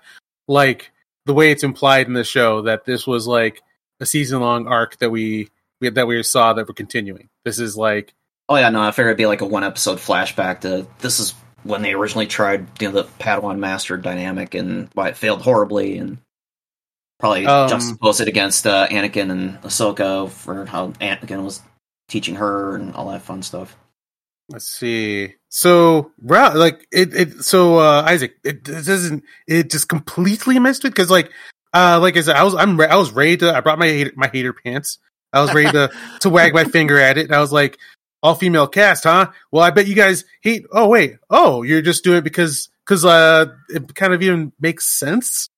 like 0.49 0.93
the 1.27 1.35
way 1.35 1.51
it's 1.51 1.63
implied 1.65 2.07
in 2.07 2.15
the 2.15 2.25
show 2.25 2.63
that 2.63 2.85
this 2.85 3.07
was 3.07 3.27
like 3.27 3.63
a 4.01 4.07
season 4.07 4.41
long 4.41 4.67
arc 4.67 4.99
that 4.99 5.11
we, 5.11 5.51
we 5.81 5.91
that 5.91 6.07
we 6.07 6.23
saw 6.23 6.53
that 6.55 6.69
we're 6.69 6.75
continuing. 6.75 7.29
This 7.45 7.59
is 7.59 7.77
like 7.77 8.15
Oh 8.49 8.57
yeah, 8.57 8.71
no, 8.71 8.81
I 8.81 8.93
figured 8.93 9.09
it'd 9.09 9.19
be 9.19 9.27
like 9.27 9.41
a 9.41 9.47
one 9.47 9.65
episode 9.65 9.99
flashback 9.99 10.61
to 10.61 10.87
this 11.01 11.19
is 11.21 11.35
when 11.67 11.83
they 11.83 11.93
originally 11.93 12.27
tried 12.27 12.67
you 12.81 12.89
know, 12.91 13.03
the 13.03 13.09
Padawan 13.19 13.59
Master 13.59 13.97
dynamic 13.97 14.55
and 14.55 14.89
why 14.95 15.09
it 15.09 15.17
failed 15.17 15.43
horribly, 15.43 15.99
and 15.99 16.19
probably 17.19 17.47
Um, 17.47 17.69
juxtapose 17.69 18.21
it 18.21 18.29
against 18.29 18.67
uh, 18.67 18.87
Anakin 18.89 19.31
and 19.31 19.61
Ahsoka 19.63 20.31
for 20.31 20.67
how 20.67 20.89
Anakin 20.93 21.45
was 21.45 21.63
teaching 22.09 22.37
her 22.37 22.77
and 22.77 22.95
all 22.95 23.11
that 23.11 23.23
fun 23.23 23.43
stuff. 23.43 23.77
Let's 24.49 24.69
see. 24.69 25.35
So, 25.49 26.13
like 26.23 26.87
it, 26.93 27.15
it. 27.15 27.45
So, 27.45 27.79
uh, 27.79 28.05
Isaac, 28.07 28.37
it, 28.45 28.69
it 28.69 28.85
doesn't. 28.85 29.25
It 29.49 29.71
just 29.71 29.89
completely 29.89 30.59
missed 30.59 30.85
it 30.85 30.91
because, 30.91 31.11
like, 31.11 31.31
uh, 31.75 31.99
like 32.01 32.17
I 32.17 32.21
said, 32.21 32.37
I 32.37 32.45
was, 32.45 32.55
I'm, 32.55 32.81
I 32.81 32.97
was 32.97 33.11
ready 33.11 33.39
to. 33.39 33.57
I 33.57 33.61
brought 33.61 33.79
my 33.79 33.87
hater, 33.89 34.13
my 34.15 34.29
hater 34.33 34.53
pants. 34.53 34.99
I 35.33 35.43
was 35.43 35.53
ready 35.53 35.73
to 35.73 35.91
to 36.21 36.31
wag 36.31 36.55
my 36.55 36.65
finger 36.77 36.99
at 36.99 37.19
it. 37.19 37.27
And 37.27 37.35
I 37.35 37.41
was 37.41 37.53
like, 37.53 37.79
all 38.23 38.35
female 38.35 38.67
cast, 38.67 39.05
huh? 39.05 39.31
Well, 39.51 39.63
I 39.63 39.71
bet 39.71 39.87
you 39.87 39.95
guys 39.95 40.25
hate. 40.43 40.65
Oh 40.73 40.89
wait, 40.89 41.17
oh, 41.31 41.63
you're 41.63 41.83
just 41.83 42.05
doing 42.05 42.19
it 42.19 42.25
because 42.25 42.69
because 42.85 43.05
uh, 43.05 43.47
it 43.69 43.95
kind 43.95 44.13
of 44.13 44.23
even 44.23 44.53
makes 44.61 44.87
sense 44.87 45.49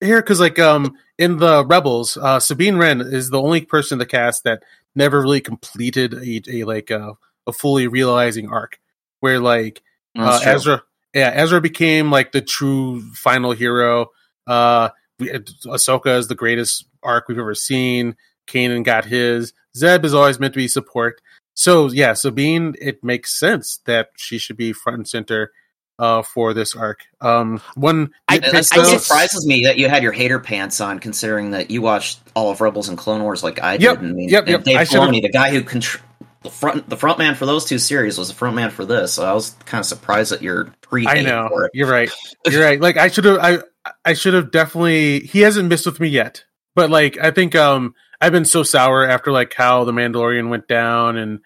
here 0.00 0.20
because 0.20 0.40
like 0.40 0.58
um 0.58 0.94
in 1.18 1.38
the 1.38 1.64
Rebels, 1.66 2.16
uh, 2.16 2.40
Sabine 2.40 2.76
Wren 2.76 3.00
is 3.00 3.30
the 3.30 3.40
only 3.40 3.62
person 3.62 3.96
in 3.96 3.98
the 3.98 4.06
cast 4.06 4.44
that 4.44 4.62
never 4.94 5.20
really 5.20 5.40
completed 5.40 6.14
a, 6.14 6.42
a 6.48 6.64
like 6.64 6.90
uh, 6.90 7.14
a 7.46 7.52
fully 7.52 7.88
realizing 7.88 8.48
arc 8.48 8.78
where 9.20 9.40
like 9.40 9.82
uh. 10.16 10.40
Ezra, 10.44 10.82
yeah, 11.14 11.30
Ezra 11.34 11.60
became 11.60 12.10
like 12.10 12.32
the 12.32 12.42
true 12.42 13.02
final 13.12 13.52
hero. 13.52 14.10
Uh, 14.46 14.90
we, 15.18 15.28
Ahsoka 15.28 16.18
is 16.18 16.28
the 16.28 16.34
greatest 16.34 16.86
arc 17.02 17.28
we've 17.28 17.38
ever 17.38 17.54
seen. 17.54 18.16
Kanan 18.46 18.84
got 18.84 19.04
his. 19.04 19.52
Zeb 19.76 20.04
is 20.04 20.14
always 20.14 20.40
meant 20.40 20.54
to 20.54 20.58
be 20.58 20.68
support. 20.68 21.20
So 21.58 21.90
yeah, 21.90 22.12
Sabine, 22.12 22.76
it 22.80 23.02
makes 23.02 23.36
sense 23.36 23.80
that 23.86 24.10
she 24.16 24.38
should 24.38 24.56
be 24.56 24.72
front 24.72 24.98
and 24.98 25.08
center 25.08 25.50
uh, 25.98 26.22
for 26.22 26.54
this 26.54 26.76
arc. 26.76 27.00
Um, 27.20 27.60
one, 27.74 28.12
I- 28.28 28.36
It, 28.36 28.64
surprises 28.64 29.44
me 29.44 29.64
that 29.64 29.76
you 29.76 29.88
had 29.88 30.04
your 30.04 30.12
hater 30.12 30.38
pants 30.38 30.80
on, 30.80 31.00
considering 31.00 31.50
that 31.50 31.72
you 31.72 31.82
watched 31.82 32.20
all 32.36 32.52
of 32.52 32.60
Rebels 32.60 32.88
and 32.88 32.96
Clone 32.96 33.24
Wars 33.24 33.42
like 33.42 33.60
I 33.60 33.72
did. 33.76 33.82
Yep, 33.82 33.98
I 33.98 34.02
mean, 34.02 34.28
yep, 34.28 34.42
and 34.44 34.50
yep. 34.50 34.62
Dave 34.62 34.76
I 34.76 34.84
Filoni, 34.84 35.20
the 35.20 35.30
guy 35.30 35.50
who 35.50 35.62
contr- 35.62 36.00
the 36.42 36.50
front 36.50 36.88
the 36.88 36.96
front 36.96 37.18
man 37.18 37.34
for 37.34 37.44
those 37.44 37.64
two 37.64 37.80
series 37.80 38.18
was 38.18 38.28
the 38.28 38.34
front 38.34 38.54
man 38.54 38.70
for 38.70 38.84
this. 38.84 39.14
So 39.14 39.26
I 39.26 39.32
was 39.32 39.50
kind 39.64 39.80
of 39.80 39.86
surprised 39.86 40.30
that 40.30 40.42
you're 40.42 40.72
pre. 40.80 41.08
I 41.08 41.22
know 41.22 41.68
you're 41.74 41.90
right. 41.90 42.12
You're 42.48 42.62
right. 42.62 42.80
Like 42.80 42.96
I 42.96 43.08
should 43.08 43.24
have. 43.24 43.38
I 43.38 43.58
I 44.04 44.14
should 44.14 44.34
have 44.34 44.52
definitely. 44.52 45.26
He 45.26 45.40
hasn't 45.40 45.68
missed 45.68 45.86
with 45.86 45.98
me 45.98 46.06
yet, 46.06 46.44
but 46.76 46.88
like 46.88 47.18
I 47.18 47.32
think 47.32 47.56
um 47.56 47.96
I've 48.20 48.32
been 48.32 48.44
so 48.44 48.62
sour 48.62 49.04
after 49.08 49.30
like 49.32 49.54
how 49.54 49.84
the 49.84 49.92
Mandalorian 49.92 50.48
went 50.48 50.66
down, 50.68 51.16
and 51.16 51.40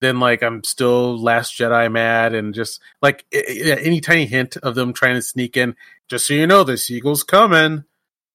then 0.00 0.20
like 0.20 0.42
I'm 0.42 0.62
still 0.64 1.18
Last 1.20 1.58
Jedi 1.58 1.90
mad, 1.90 2.34
and 2.34 2.54
just 2.54 2.80
like 3.02 3.24
i- 3.34 3.38
i- 3.48 3.80
any 3.80 4.00
tiny 4.00 4.26
hint 4.26 4.56
of 4.58 4.74
them 4.74 4.92
trying 4.92 5.14
to 5.14 5.22
sneak 5.22 5.56
in. 5.56 5.76
Just 6.08 6.26
so 6.26 6.34
you 6.34 6.46
know, 6.46 6.64
the 6.64 6.76
sequel's 6.76 7.22
coming. 7.22 7.84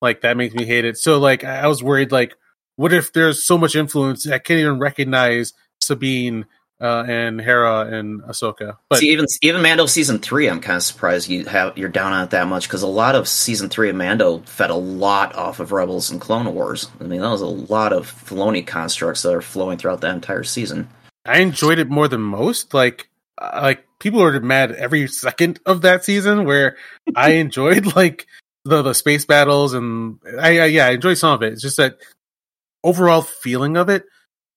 Like 0.02 0.21
that 0.21 0.38
makes 0.38 0.54
me 0.56 0.65
hate 0.65 0.86
it. 0.86 0.98
So 0.98 1.19
like 1.19 1.43
I 1.43 1.67
was 1.67 1.84
worried. 1.84 2.12
Like 2.12 2.36
what 2.76 2.93
if 2.93 3.13
there's 3.13 3.43
so 3.43 3.58
much 3.58 3.76
influence 3.76 4.28
I 4.28 4.39
can't 4.39 4.60
even 4.60 4.80
recognize 4.80 5.54
Sabine 5.82 6.45
uh, 6.80 7.04
and 7.08 7.40
Hera 7.40 7.82
and 7.82 8.22
Ahsoka? 8.24 8.78
But 8.90 9.00
See, 9.00 9.12
even 9.12 9.26
even 9.42 9.62
Mando 9.62 9.86
season 9.86 10.20
three, 10.20 10.48
I'm 10.48 10.60
kind 10.60 10.78
of 10.78 10.84
surprised 10.84 11.30
you 11.30 11.46
have 11.46 11.78
you're 11.78 11.90
down 11.90 12.14
on 12.14 12.24
it 12.24 12.30
that 12.32 12.48
much 12.48 12.68
because 12.68 12.82
a 12.82 12.88
lot 12.88 13.16
of 13.16 13.28
season 13.28 13.70
three 13.70 13.90
of 13.90 13.96
Mando 13.96 14.40
fed 14.40 14.70
a 14.70 14.76
lot 14.76 15.36
off 15.36 15.60
of 15.60 15.72
Rebels 15.72 16.12
and 16.12 16.20
Clone 16.20 16.54
Wars. 16.54 16.90
I 17.00 17.04
mean, 17.04 17.22
that 17.22 17.30
was 17.30 17.42
a 17.42 17.48
lot 17.48 17.94
of 17.94 18.12
Filoni 18.12 18.66
constructs 18.66 19.22
that 19.24 19.34
are 19.34 19.42
flowing 19.42 19.78
throughout 19.78 20.02
that 20.02 20.16
entire 20.16 20.44
season. 20.44 20.90
I 21.26 21.40
enjoyed 21.40 21.80
it 21.80 21.90
more 21.90 22.08
than 22.08 22.22
most. 22.22 22.74
Like, 22.74 23.10
uh, 23.38 23.60
like 23.62 23.86
people 24.00 24.22
are 24.22 24.40
mad 24.40 24.72
every 24.72 25.08
second 25.08 25.60
of 25.66 25.82
that 25.82 26.06
season. 26.06 26.46
Where 26.46 26.78
I 27.16 27.32
enjoyed 27.32 27.96
like 27.96 28.28
the 28.66 28.82
the 28.82 28.94
space 28.94 29.26
battles 29.26 29.74
and 29.74 30.20
I, 30.40 30.60
I 30.60 30.66
yeah 30.66 30.88
I 30.88 30.92
enjoyed 30.92 31.18
some 31.18 31.34
of 31.34 31.44
it. 31.44 31.54
It's 31.54 31.62
just 31.62 31.78
that 31.78 31.98
overall 32.84 33.22
feeling 33.22 33.78
of 33.78 33.90
it 33.90 34.06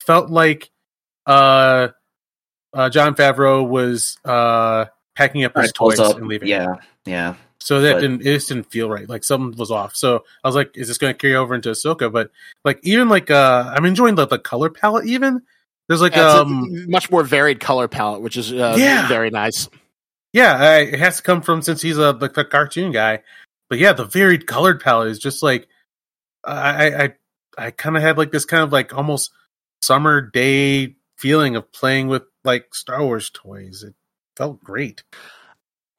felt 0.01 0.31
like 0.31 0.71
uh, 1.27 1.89
uh 2.79 2.89
Jon 2.89 3.15
Favreau 3.15 3.69
was 3.69 4.17
uh 4.25 4.87
packing 5.17 5.43
up 5.45 5.57
his 5.57 5.73
toys 5.73 5.99
up. 5.99 6.17
and 6.17 6.29
leaving. 6.29 6.49
Yeah, 6.49 6.77
yeah. 7.05 7.35
So 7.61 7.81
that 7.81 7.95
But- 7.95 8.01
didn't 8.03 8.21
it 8.23 8.35
just 8.35 8.49
didn't 8.49 8.71
feel 8.71 8.89
right. 8.89 9.09
Like 9.09 9.25
something 9.25 9.59
was 9.59 9.71
off. 9.73 9.97
So 9.97 10.25
I 10.45 10.49
was 10.49 10.55
like, 10.55 10.77
is 10.77 10.87
this 10.87 10.97
going 10.97 11.13
to 11.13 11.19
carry 11.19 11.35
over 11.35 11.55
into 11.57 11.71
Ahsoka? 11.71 12.11
But 12.13 12.31
like 12.65 12.79
even 12.85 13.09
like 13.09 13.31
uh 13.31 13.73
I'm 13.75 13.85
enjoying 13.85 14.15
the, 14.15 14.27
the 14.27 14.39
color 14.39 14.71
palette. 14.71 15.07
Even 15.07 15.43
there's 15.89 16.01
like 16.01 16.15
Yeah, 16.15 16.27
it's 16.29 16.35
a 16.39 16.43
um 16.43 16.89
much 16.91 17.11
more 17.11 17.25
varied 17.25 17.59
color 17.61 17.89
palette, 17.89 18.23
which 18.23 18.37
is 18.37 18.53
uh, 18.53 18.77
Yeah. 18.79 19.09
very 19.09 19.31
nice. 19.31 19.69
Yeah, 20.33 20.55
I, 20.57 20.77
it 20.81 20.99
has 21.01 21.17
to 21.17 21.23
come 21.23 21.41
from 21.43 21.63
since 21.63 21.83
he's 21.83 21.99
a 21.99 22.13
the, 22.13 22.29
the 22.29 22.45
cartoon 22.45 22.93
guy. 22.93 23.23
But 23.69 23.79
yeah, 23.81 23.93
the 23.93 24.05
varied 24.05 24.47
colored 24.47 24.81
palette 24.81 25.09
is 25.09 25.19
just 25.19 25.43
like 25.43 25.67
I 26.45 26.87
I 26.87 27.03
I, 27.05 27.15
I 27.59 27.71
kind 27.73 27.97
of 27.97 28.03
had 28.03 28.17
like 28.19 28.31
this 28.31 28.45
kind 28.45 28.63
of 28.63 28.71
like 28.73 28.95
almost 28.95 29.33
summer 29.83 30.21
day 30.21 30.95
feeling 31.17 31.57
of 31.57 31.73
playing 31.73 32.07
with 32.07 32.23
like 32.45 32.75
Star 32.75 33.03
Wars 33.05 33.31
toys. 33.31 33.83
It 33.83 33.95
felt 34.37 34.63
great. 34.63 35.03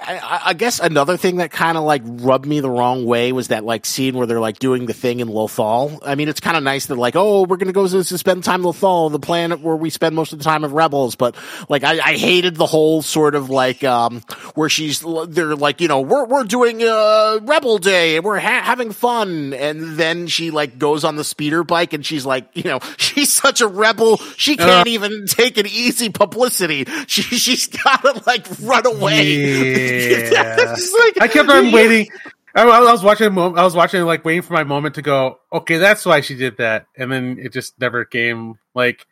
I- 0.01 0.41
I, 0.45 0.53
guess 0.53 0.79
another 0.79 1.17
thing 1.17 1.37
that 1.37 1.51
kind 1.51 1.77
of 1.77 1.83
like 1.83 2.01
rubbed 2.05 2.45
me 2.45 2.61
the 2.61 2.69
wrong 2.69 3.05
way 3.05 3.31
was 3.33 3.49
that 3.49 3.65
like 3.65 3.85
scene 3.85 4.15
where 4.15 4.25
they're 4.25 4.39
like 4.39 4.57
doing 4.57 4.85
the 4.85 4.93
thing 4.93 5.19
in 5.19 5.27
Lothal. 5.27 5.99
I 6.05 6.15
mean, 6.15 6.29
it's 6.29 6.39
kind 6.39 6.55
of 6.55 6.63
nice 6.63 6.85
that 6.85 6.95
like, 6.95 7.15
oh, 7.17 7.43
we're 7.43 7.57
gonna 7.57 7.73
go 7.73 7.85
to 7.87 8.03
spend 8.03 8.43
time 8.45 8.61
in 8.61 8.65
Lothal, 8.67 9.11
the 9.11 9.19
planet 9.19 9.59
where 9.61 9.75
we 9.75 9.89
spend 9.89 10.15
most 10.15 10.31
of 10.31 10.39
the 10.39 10.45
time 10.45 10.63
of 10.63 10.71
Rebels. 10.71 11.15
But 11.15 11.35
like, 11.67 11.83
I, 11.83 11.99
I 11.99 12.17
hated 12.17 12.55
the 12.55 12.65
whole 12.65 13.01
sort 13.01 13.35
of 13.35 13.49
like 13.49 13.83
um 13.83 14.21
where 14.55 14.69
she's 14.69 15.03
they're 15.27 15.55
like, 15.55 15.81
you 15.81 15.87
know, 15.89 16.01
we're 16.01 16.25
we're 16.25 16.45
doing 16.45 16.81
uh 16.81 17.39
Rebel 17.43 17.77
Day 17.77 18.15
and 18.15 18.23
we're 18.25 18.39
ha- 18.39 18.61
having 18.63 18.91
fun, 18.93 19.53
and 19.53 19.97
then 19.97 20.27
she 20.27 20.49
like 20.49 20.79
goes 20.79 21.03
on 21.03 21.17
the 21.17 21.23
speeder 21.25 21.63
bike 21.63 21.91
and 21.93 22.05
she's 22.05 22.25
like, 22.25 22.47
you 22.53 22.63
know, 22.63 22.79
she's 22.97 23.31
such 23.33 23.59
a 23.61 23.67
rebel, 23.67 24.17
she 24.37 24.55
can't 24.55 24.87
even 24.87 25.25
take 25.27 25.57
an 25.57 25.67
easy 25.67 26.09
publicity. 26.09 26.85
She 27.07 27.21
she's 27.23 27.67
gotta 27.67 28.21
like 28.25 28.47
run 28.61 28.85
away. 28.85 29.25
Yeah. 29.25 29.88
It's 30.71 30.93
like- 30.93 31.21
I 31.21 31.27
kept 31.27 31.49
on 31.49 31.71
waiting. 31.71 32.07
I, 32.55 32.63
I 32.63 32.79
was 32.91 33.03
watching. 33.03 33.37
I 33.37 33.63
was 33.63 33.75
watching, 33.75 34.01
like 34.03 34.25
waiting 34.25 34.41
for 34.41 34.53
my 34.53 34.63
moment 34.63 34.95
to 34.95 35.01
go. 35.01 35.39
Okay, 35.53 35.77
that's 35.77 36.05
why 36.05 36.21
she 36.21 36.35
did 36.35 36.57
that, 36.57 36.87
and 36.97 37.11
then 37.11 37.37
it 37.39 37.53
just 37.53 37.79
never 37.79 38.05
came. 38.05 38.55
Like, 38.73 39.05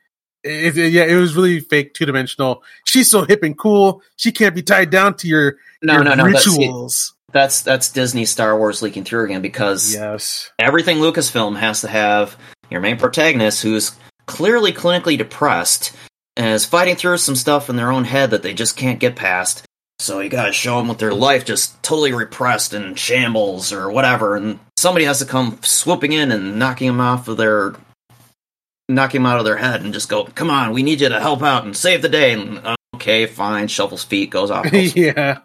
it, 0.44 0.78
it- 0.78 0.92
yeah, 0.92 1.04
it 1.06 1.16
was 1.16 1.36
really 1.36 1.60
fake, 1.60 1.94
two 1.94 2.06
dimensional. 2.06 2.64
She's 2.86 3.10
so 3.10 3.26
hip 3.26 3.44
and 3.44 3.58
cool. 3.58 4.02
She 4.16 4.32
can't 4.32 4.56
be 4.56 4.64
tied 4.64 4.90
down 4.90 5.16
to 5.18 5.28
your, 5.28 5.58
No, 5.84 5.94
your 5.96 6.04
no, 6.04 6.14
no. 6.16 6.32
That's, 6.32 6.46
see, 6.46 6.58
rituals. 6.60 7.14
that's 7.32 7.62
that's 7.62 7.92
Disney 7.92 8.26
Star 8.26 8.58
Wars 8.58 8.82
leaking 8.82 9.04
through 9.04 9.26
again 9.26 9.42
because 9.44 9.94
Yes. 9.94 10.52
everything 10.58 10.98
Lucasfilm 10.98 11.58
has 11.58 11.82
to 11.82 11.88
have 11.88 12.36
your 12.72 12.82
main 12.82 12.98
protagonist 12.98 13.62
who's 13.62 13.92
clearly 14.26 14.74
clinically 14.74 15.18
depressed 15.18 15.94
and 16.36 16.48
is 16.48 16.66
fighting 16.66 16.96
through 16.96 17.18
some 17.18 17.36
stuff 17.36 17.70
in 17.70 17.76
their 17.76 17.92
own 17.92 18.04
head 18.04 18.32
that 18.32 18.42
they 18.44 18.54
just 18.54 18.76
can't 18.78 19.00
get 19.00 19.16
past. 19.16 19.64
So 20.00 20.20
you 20.20 20.30
gotta 20.30 20.54
show 20.54 20.78
them 20.78 20.88
with 20.88 21.00
their 21.00 21.14
life 21.14 21.44
just 21.46 21.82
totally 21.82 22.14
repressed 22.14 22.74
and 22.74 22.98
shambles 22.98 23.74
or 23.74 23.90
whatever, 23.90 24.36
and 24.36 24.60
somebody 24.78 25.06
has 25.06 25.20
to 25.20 25.26
come 25.26 25.58
swooping 25.64 26.14
in 26.14 26.32
and 26.32 26.60
knocking 26.60 26.88
them 26.88 27.02
off 27.02 27.28
of 27.28 27.38
their, 27.38 27.74
knocking 28.88 29.22
them 29.24 29.26
out 29.32 29.40
of 29.40 29.46
their 29.46 29.58
head 29.58 29.82
and 29.82 29.94
just 29.94 30.08
go, 30.10 30.26
"Come 30.26 30.50
on, 30.52 30.72
we 30.72 30.84
need 30.84 31.02
you 31.02 31.10
to 31.10 31.20
help 31.20 31.42
out 31.42 31.66
and 31.66 31.76
save 31.76 32.04
the 32.04 32.10
day." 32.10 32.34
And 32.34 32.60
uh, 32.60 32.76
okay, 32.96 33.26
fine, 33.26 33.68
shuffles 33.68 34.04
feet, 34.04 34.30
goes 34.30 34.52
off. 34.52 34.72
goes 34.72 34.96
yeah. 34.96 35.40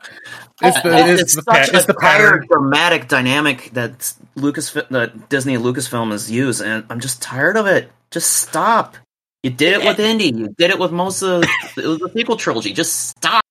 It's 0.61 0.81
the, 0.83 0.97
It's, 1.13 1.23
it's, 1.23 1.35
the, 1.37 1.43
such 1.43 1.71
pa- 1.71 1.77
it's 1.79 1.85
a 1.85 1.87
the 1.89 1.95
pattern. 1.95 2.47
dramatic 2.49 3.09
dynamic 3.09 3.71
that 3.73 4.13
Lucas, 4.37 4.71
that 4.91 5.29
Disney 5.31 5.55
and 5.55 5.65
Lucasfilm 5.65 6.13
has 6.13 6.31
used, 6.31 6.61
and 6.61 6.85
I'm 6.91 7.01
just 7.01 7.21
tired 7.23 7.57
of 7.57 7.67
it. 7.67 7.91
Just 8.11 8.31
stop. 8.33 8.97
You 9.43 9.51
did 9.51 9.73
it 9.81 9.85
with 9.85 9.99
Indy. 9.99 10.27
You 10.27 10.55
did 10.57 10.71
it 10.71 10.79
with 10.79 10.93
most 10.93 11.23
of 11.23 11.43
it 11.77 11.87
was 11.87 11.99
the 11.99 12.11
sequel 12.15 12.37
trilogy. 12.37 12.73
Just 12.75 13.09
stop. 13.09 13.42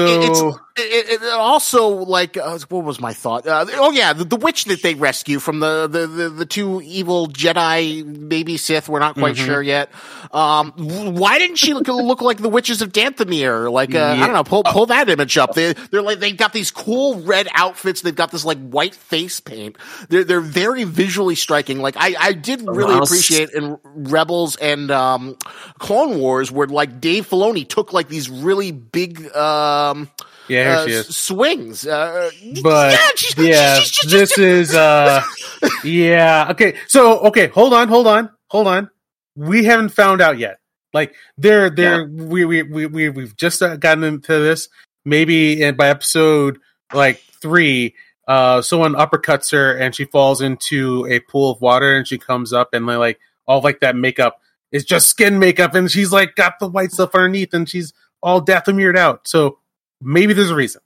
So 0.00 0.22
it's 0.22 0.40
it, 0.82 1.22
it 1.22 1.28
also 1.32 1.88
like 1.88 2.36
uh, 2.36 2.58
what 2.68 2.84
was 2.84 3.00
my 3.00 3.12
thought? 3.12 3.46
Uh, 3.46 3.66
oh 3.74 3.90
yeah, 3.92 4.12
the, 4.12 4.24
the 4.24 4.36
witch 4.36 4.64
that 4.66 4.82
they 4.82 4.94
rescue 4.94 5.38
from 5.38 5.60
the, 5.60 5.86
the, 5.86 6.06
the, 6.06 6.28
the 6.30 6.46
two 6.46 6.80
evil 6.82 7.28
Jedi, 7.28 8.04
maybe 8.04 8.56
Sith. 8.56 8.88
We're 8.88 8.98
not 9.00 9.14
quite 9.14 9.36
Mhm. 9.36 9.44
sure 9.46 9.62
yet. 9.62 9.90
Um, 10.32 10.72
why 11.16 11.38
didn't 11.38 11.56
she 11.56 11.74
look, 11.74 11.88
look 11.88 12.22
like 12.22 12.38
the 12.38 12.48
witches 12.48 12.82
of 12.82 12.92
Dathomir? 12.92 13.70
Like 13.70 13.94
uh, 13.94 13.98
I 14.18 14.18
don't 14.26 14.32
know, 14.34 14.44
pull 14.44 14.62
pull 14.64 14.86
that 14.86 15.08
image 15.08 15.36
up. 15.38 15.54
They 15.54 15.72
they're 15.72 16.02
like 16.02 16.18
they've 16.20 16.36
got 16.36 16.52
these 16.52 16.70
cool 16.70 17.20
red 17.20 17.48
outfits. 17.54 18.02
They've 18.02 18.14
got 18.14 18.30
this 18.30 18.44
like 18.44 18.58
white 18.58 18.94
face 18.94 19.40
paint. 19.40 19.76
They're 20.08 20.24
they're 20.24 20.40
very 20.40 20.84
visually 20.84 21.34
striking. 21.34 21.80
Like 21.80 21.96
I 21.98 22.14
I 22.18 22.32
did 22.32 22.62
really 22.66 22.94
Rouse. 22.94 23.10
appreciate 23.10 23.50
in 23.50 23.78
Rebels 23.84 24.56
and 24.56 24.90
um, 24.90 25.36
Clone 25.78 26.18
Wars 26.18 26.50
where 26.52 26.66
like 26.66 27.00
Dave 27.00 27.28
Filoni 27.28 27.68
took 27.68 27.92
like 27.92 28.08
these 28.08 28.28
really 28.30 28.70
big 28.72 29.34
um 29.36 30.08
yeah, 30.48 30.64
here 30.64 30.72
uh, 30.72 30.86
she 30.86 30.92
is. 30.92 31.16
swings. 31.16 31.86
Uh, 31.86 32.30
But 32.62 32.92
yeah, 32.92 33.06
she's, 33.16 33.38
yeah, 33.38 33.74
she's, 33.76 33.88
she's 33.88 34.10
this 34.10 34.38
is 34.38 34.74
uh, 34.74 35.22
yeah. 35.84 36.48
Okay, 36.50 36.76
so 36.86 37.20
okay, 37.26 37.48
hold 37.48 37.72
on, 37.72 37.88
hold 37.88 38.06
on, 38.06 38.30
hold 38.48 38.66
on. 38.66 38.90
We 39.36 39.64
haven't 39.64 39.90
found 39.90 40.20
out 40.20 40.38
yet. 40.38 40.58
Like 40.92 41.14
they're 41.38 41.70
they're 41.70 42.04
we 42.06 42.44
we 42.44 42.62
we 42.62 42.86
we 42.86 43.08
we've 43.08 43.36
just 43.36 43.62
uh, 43.62 43.76
gotten 43.76 44.04
into 44.04 44.38
this. 44.38 44.68
Maybe 45.04 45.62
in, 45.62 45.76
by 45.76 45.88
episode 45.88 46.58
like 46.92 47.22
three, 47.40 47.94
uh, 48.28 48.60
someone 48.62 48.94
uppercuts 48.94 49.52
her 49.52 49.76
and 49.76 49.94
she 49.94 50.04
falls 50.04 50.40
into 50.40 51.06
a 51.08 51.20
pool 51.20 51.52
of 51.52 51.60
water 51.60 51.96
and 51.96 52.06
she 52.06 52.18
comes 52.18 52.52
up 52.52 52.74
and 52.74 52.88
they 52.88 52.96
like 52.96 53.18
all 53.46 53.60
like 53.60 53.80
that 53.80 53.96
makeup 53.96 54.40
is 54.72 54.84
just 54.84 55.08
skin 55.08 55.38
makeup 55.38 55.74
and 55.74 55.90
she's 55.90 56.12
like 56.12 56.34
got 56.34 56.58
the 56.58 56.68
white 56.68 56.92
stuff 56.92 57.14
underneath 57.14 57.54
and 57.54 57.68
she's 57.68 57.92
all 58.22 58.44
Dathomired 58.44 58.96
out. 58.96 59.26
So 59.26 59.58
maybe 60.00 60.32
there's 60.32 60.50
a 60.50 60.54
reason. 60.54 60.80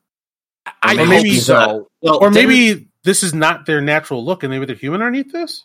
I 0.82 0.94
or 0.94 0.98
hope 0.98 1.08
maybe- 1.08 1.38
so. 1.38 1.88
Well, 2.02 2.16
Or 2.16 2.30
didn't- 2.30 2.48
maybe 2.48 2.88
this 3.04 3.22
is 3.22 3.34
not 3.34 3.66
their 3.66 3.80
natural 3.80 4.24
look 4.24 4.42
and 4.42 4.50
maybe 4.50 4.66
they're 4.66 4.76
human 4.76 5.02
underneath 5.02 5.32
this? 5.32 5.64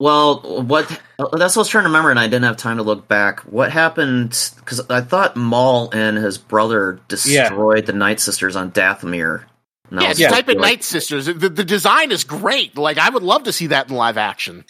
Well, 0.00 0.62
what? 0.62 0.88
That's 0.88 1.56
what 1.56 1.56
I 1.56 1.58
was 1.58 1.68
trying 1.68 1.82
to 1.82 1.88
remember, 1.88 2.10
and 2.10 2.20
I 2.20 2.28
didn't 2.28 2.44
have 2.44 2.56
time 2.56 2.76
to 2.76 2.84
look 2.84 3.08
back. 3.08 3.40
What 3.40 3.72
happened? 3.72 4.52
Because 4.56 4.80
I 4.88 5.00
thought 5.00 5.34
Maul 5.36 5.90
and 5.92 6.16
his 6.16 6.38
brother 6.38 7.00
destroyed 7.08 7.86
the 7.86 7.92
Night 7.92 8.20
Sisters 8.20 8.54
on 8.54 8.70
Dathomir. 8.70 9.42
And 9.90 10.00
Yeah, 10.00 10.14
yeah. 10.16 10.28
type 10.28 10.48
in 10.48 10.58
Night 10.58 10.84
Sisters. 10.84 11.26
The, 11.26 11.32
the 11.48 11.64
design 11.64 12.12
is 12.12 12.22
great. 12.22 12.78
Like 12.78 12.98
I 12.98 13.08
would 13.08 13.24
love 13.24 13.44
to 13.44 13.52
see 13.52 13.68
that 13.68 13.88
in 13.88 13.96
live 13.96 14.18
action. 14.18 14.64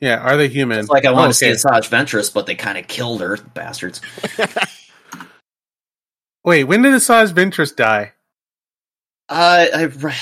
Yeah, 0.00 0.16
are 0.16 0.36
they 0.36 0.48
human? 0.48 0.80
It's 0.80 0.88
like 0.88 1.04
I 1.04 1.12
want 1.12 1.24
to 1.24 1.28
oh, 1.28 1.32
see 1.32 1.46
Okay. 1.46 1.54
Asajj 1.54 1.88
Ventress, 1.88 2.32
but 2.32 2.46
they 2.46 2.54
kind 2.56 2.78
of 2.78 2.88
killed 2.88 3.20
her, 3.20 3.36
bastards. 3.36 4.00
Wait, 6.46 6.64
when 6.64 6.82
did 6.82 6.92
Asajj 6.92 7.32
Ventress 7.32 7.74
die? 7.74 8.12
Uh, 9.28 9.66
I 9.74 9.82
re- 9.82 10.12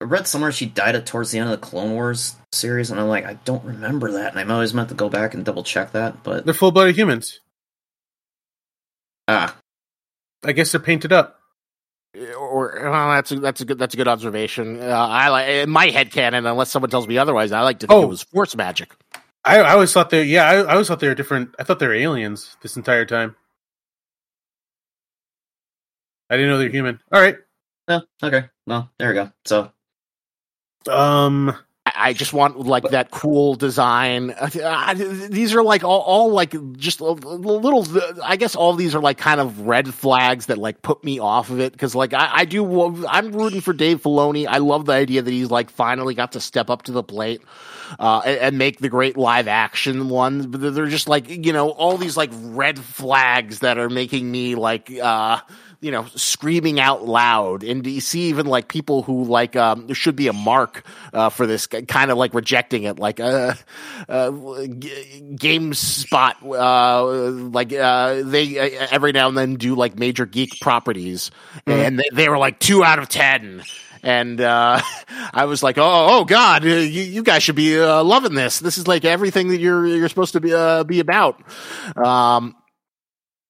I 0.00 0.04
read 0.04 0.26
somewhere 0.28 0.52
she 0.52 0.66
died 0.66 0.94
at 0.94 1.06
towards 1.06 1.32
the 1.32 1.38
end 1.40 1.50
of 1.50 1.60
the 1.60 1.66
Clone 1.66 1.92
Wars 1.92 2.36
series, 2.52 2.90
and 2.90 3.00
I'm 3.00 3.08
like, 3.08 3.24
I 3.24 3.34
don't 3.44 3.64
remember 3.64 4.12
that, 4.12 4.30
and 4.30 4.38
I'm 4.38 4.50
always 4.52 4.72
meant 4.72 4.90
to 4.90 4.94
go 4.94 5.08
back 5.08 5.34
and 5.34 5.44
double 5.44 5.64
check 5.64 5.92
that, 5.92 6.22
but 6.22 6.44
They're 6.44 6.54
full 6.54 6.70
blooded 6.70 6.96
humans. 6.96 7.40
ah, 9.26 9.56
I 10.44 10.52
guess 10.52 10.70
they're 10.72 10.80
painted 10.80 11.12
up. 11.12 11.40
Or 12.38 12.78
well, 12.80 13.08
that's 13.10 13.32
a, 13.32 13.40
that's 13.40 13.60
a 13.60 13.64
good 13.64 13.78
that's 13.80 13.94
a 13.94 13.96
good 13.96 14.06
observation. 14.06 14.80
Uh, 14.80 14.84
I 14.86 15.30
like 15.30 15.48
in 15.48 15.68
my 15.70 15.86
head 15.86 16.12
canon, 16.12 16.46
unless 16.46 16.70
someone 16.70 16.90
tells 16.90 17.08
me 17.08 17.18
otherwise. 17.18 17.50
I 17.50 17.62
like 17.62 17.80
to 17.80 17.88
think 17.88 17.98
Oh. 17.98 18.04
it 18.04 18.08
was 18.08 18.22
force 18.22 18.54
magic. 18.54 18.94
I, 19.44 19.58
I 19.58 19.72
always 19.72 19.92
thought 19.92 20.10
they 20.10 20.22
yeah, 20.22 20.44
I, 20.48 20.54
I 20.58 20.72
always 20.74 20.86
thought 20.86 21.00
they 21.00 21.08
were 21.08 21.16
different. 21.16 21.56
I 21.58 21.64
thought 21.64 21.80
they 21.80 21.88
were 21.88 21.94
aliens 21.94 22.56
this 22.62 22.76
entire 22.76 23.04
time. 23.04 23.34
I 26.30 26.36
didn't 26.36 26.50
know 26.50 26.58
they're 26.58 26.68
human. 26.70 27.00
All 27.12 27.20
right. 27.20 27.36
no, 27.88 28.02
okay, 28.22 28.44
well, 28.66 28.90
there 28.98 29.08
we 29.08 29.14
go. 29.14 29.30
So 29.44 29.70
Um 30.88 31.50
I, 31.86 31.92
I 31.96 32.12
just 32.14 32.32
want 32.32 32.58
like 32.60 32.84
that 32.90 33.10
cool 33.10 33.54
design. 33.56 34.34
I- 34.40 34.94
these 34.94 35.54
are 35.54 35.62
like 35.62 35.84
all, 35.84 36.00
all 36.00 36.30
like 36.30 36.54
just 36.76 37.00
a 37.00 37.04
little. 37.12 37.86
I 38.22 38.36
guess 38.36 38.56
all 38.56 38.72
these 38.74 38.94
are 38.94 39.00
like 39.00 39.18
kind 39.18 39.38
of 39.40 39.60
red 39.66 39.92
flags 39.92 40.46
that 40.46 40.56
like 40.58 40.80
put 40.82 41.04
me 41.04 41.18
off 41.18 41.50
of 41.50 41.60
it 41.60 41.72
because 41.72 41.94
like 41.94 42.14
I, 42.14 42.30
I 42.32 42.44
do. 42.46 43.06
I'm 43.06 43.32
rooting 43.32 43.60
for 43.60 43.74
Dave 43.74 44.02
Filoni. 44.02 44.46
I 44.46 44.58
love 44.58 44.86
the 44.86 44.92
idea 44.92 45.20
that 45.22 45.30
he's 45.30 45.50
like 45.50 45.68
finally 45.70 46.14
got 46.14 46.32
to 46.32 46.40
step 46.40 46.70
up 46.70 46.82
to 46.84 46.92
the 46.92 47.02
plate. 47.02 47.42
Uh, 47.98 48.22
and, 48.24 48.38
and 48.38 48.58
make 48.58 48.78
the 48.78 48.88
great 48.88 49.14
live 49.18 49.46
action 49.46 50.08
ones, 50.08 50.46
but 50.46 50.74
they're 50.74 50.86
just 50.86 51.06
like 51.06 51.28
you 51.28 51.52
know 51.52 51.68
all 51.68 51.98
these 51.98 52.16
like 52.16 52.30
red 52.32 52.78
flags 52.78 53.58
that 53.58 53.76
are 53.76 53.90
making 53.90 54.28
me 54.30 54.54
like 54.54 54.90
uh, 54.90 55.38
you 55.84 55.90
know 55.90 56.06
screaming 56.16 56.80
out 56.80 57.04
loud. 57.04 57.62
And 57.62 57.86
you 57.86 58.00
see 58.00 58.22
even 58.22 58.46
like 58.46 58.68
people 58.68 59.02
who 59.02 59.24
like 59.24 59.54
um, 59.54 59.86
there 59.86 59.94
should 59.94 60.16
be 60.16 60.28
a 60.28 60.32
mark 60.32 60.82
uh, 61.12 61.28
for 61.28 61.46
this 61.46 61.66
kind 61.66 62.10
of 62.10 62.16
like 62.16 62.32
rejecting 62.32 62.84
it, 62.84 62.98
like 62.98 63.20
uh, 63.20 63.54
uh, 64.08 64.30
G- 64.30 65.22
GameSpot, 65.34 66.34
uh, 66.42 67.30
like 67.50 67.72
uh, 67.74 68.22
they 68.24 68.58
uh, 68.58 68.86
every 68.90 69.12
now 69.12 69.28
and 69.28 69.36
then 69.36 69.56
do 69.56 69.74
like 69.74 69.98
major 69.98 70.24
geek 70.24 70.58
properties, 70.60 71.30
and 71.66 71.98
they, 71.98 72.08
they 72.12 72.28
were 72.30 72.38
like 72.38 72.58
two 72.58 72.82
out 72.82 72.98
of 72.98 73.10
ten. 73.10 73.62
And 74.02 74.40
uh, 74.40 74.80
I 75.34 75.44
was 75.44 75.62
like, 75.62 75.76
"Oh, 75.76 76.18
oh 76.20 76.24
God, 76.24 76.64
uh, 76.64 76.68
you, 76.68 77.02
you 77.02 77.22
guys 77.22 77.42
should 77.42 77.56
be 77.56 77.78
uh, 77.78 78.02
loving 78.02 78.34
this. 78.34 78.58
This 78.58 78.78
is 78.78 78.88
like 78.88 79.04
everything 79.04 79.48
that 79.48 79.60
you're 79.60 79.86
you're 79.86 80.08
supposed 80.08 80.32
to 80.32 80.40
be 80.40 80.54
uh, 80.54 80.84
be 80.84 81.00
about." 81.00 81.42
Um, 81.94 82.56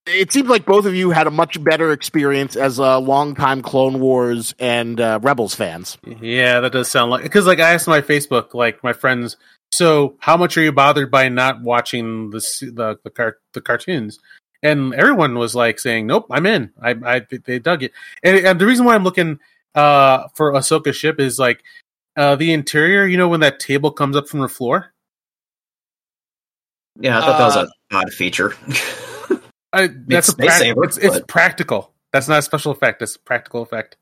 it 0.07 0.33
seems 0.33 0.49
like 0.49 0.67
both 0.67 0.85
of 0.87 0.95
you 0.95 1.11
had 1.11 1.27
a 1.27 1.31
much 1.31 1.62
better 1.62 1.93
experience 1.93 2.57
as 2.57 2.79
a 2.79 2.99
longtime 2.99 3.62
Clone 3.62 4.01
Wars 4.01 4.55
and 4.59 5.01
uh, 5.01 5.19
Rebels 5.23 5.55
fans. 5.55 5.97
yeah, 6.21 6.61
that 6.61 6.73
does 6.73 6.90
sound 6.90 7.11
like 7.11 7.23
because 7.23 7.47
like 7.47 7.61
I 7.61 7.73
asked 7.73 7.88
my 7.88 8.01
Facebook, 8.01 8.53
like 8.55 8.83
my 8.85 8.93
friends, 8.93 9.37
so 9.73 10.17
how 10.21 10.37
much 10.37 10.57
are 10.57 10.62
you 10.62 10.73
bothered 10.73 11.11
by 11.11 11.29
not 11.29 11.62
watching 11.62 12.31
the 12.31 12.38
the 12.61 12.99
the, 13.03 13.11
car- 13.11 13.38
the 13.53 13.61
cartoons? 13.61 14.19
And 14.62 14.95
everyone 14.95 15.37
was 15.37 15.55
like 15.55 15.79
saying, 15.79 16.07
"Nope, 16.07 16.27
I'm 16.31 16.47
in. 16.47 16.71
I, 16.81 16.95
I 17.05 17.21
they 17.45 17.59
dug 17.59 17.83
it." 17.83 17.93
And, 18.23 18.38
and 18.47 18.61
the 18.61 18.67
reason 18.67 18.85
why 18.87 18.95
I'm 18.95 19.05
looking 19.05 19.38
uh 19.75 20.29
for 20.35 20.53
Ahsoka 20.53 20.95
ship 20.95 21.19
is 21.21 21.38
like 21.38 21.62
uh 22.17 22.37
the 22.37 22.53
interior. 22.53 23.07
You 23.07 23.17
know 23.19 23.29
when 23.29 23.40
that 23.40 23.59
table 23.61 23.90
comes 23.90 24.17
up 24.17 24.29
from 24.29 24.40
the 24.40 24.49
floor. 24.49 24.93
yeah, 26.99 27.19
I 27.19 27.21
thought 27.21 27.38
that 27.38 27.45
was 27.45 27.57
Uh, 27.57 27.61
an 27.90 27.97
odd 27.99 28.12
feature. 28.12 28.55
I, 29.75 29.89
that's 30.07 30.29
a 30.29 30.33
space 30.33 30.47
prac- 30.47 30.59
saver, 30.59 30.85
it's, 30.85 30.99
it's 30.99 31.21
practical. 31.27 31.93
That's 32.13 32.29
not 32.29 32.39
a 32.39 32.43
special 32.43 32.73
effect. 32.73 33.01
That's 33.01 33.17
a 33.17 33.21
practical 33.21 33.63
effect. 33.63 33.97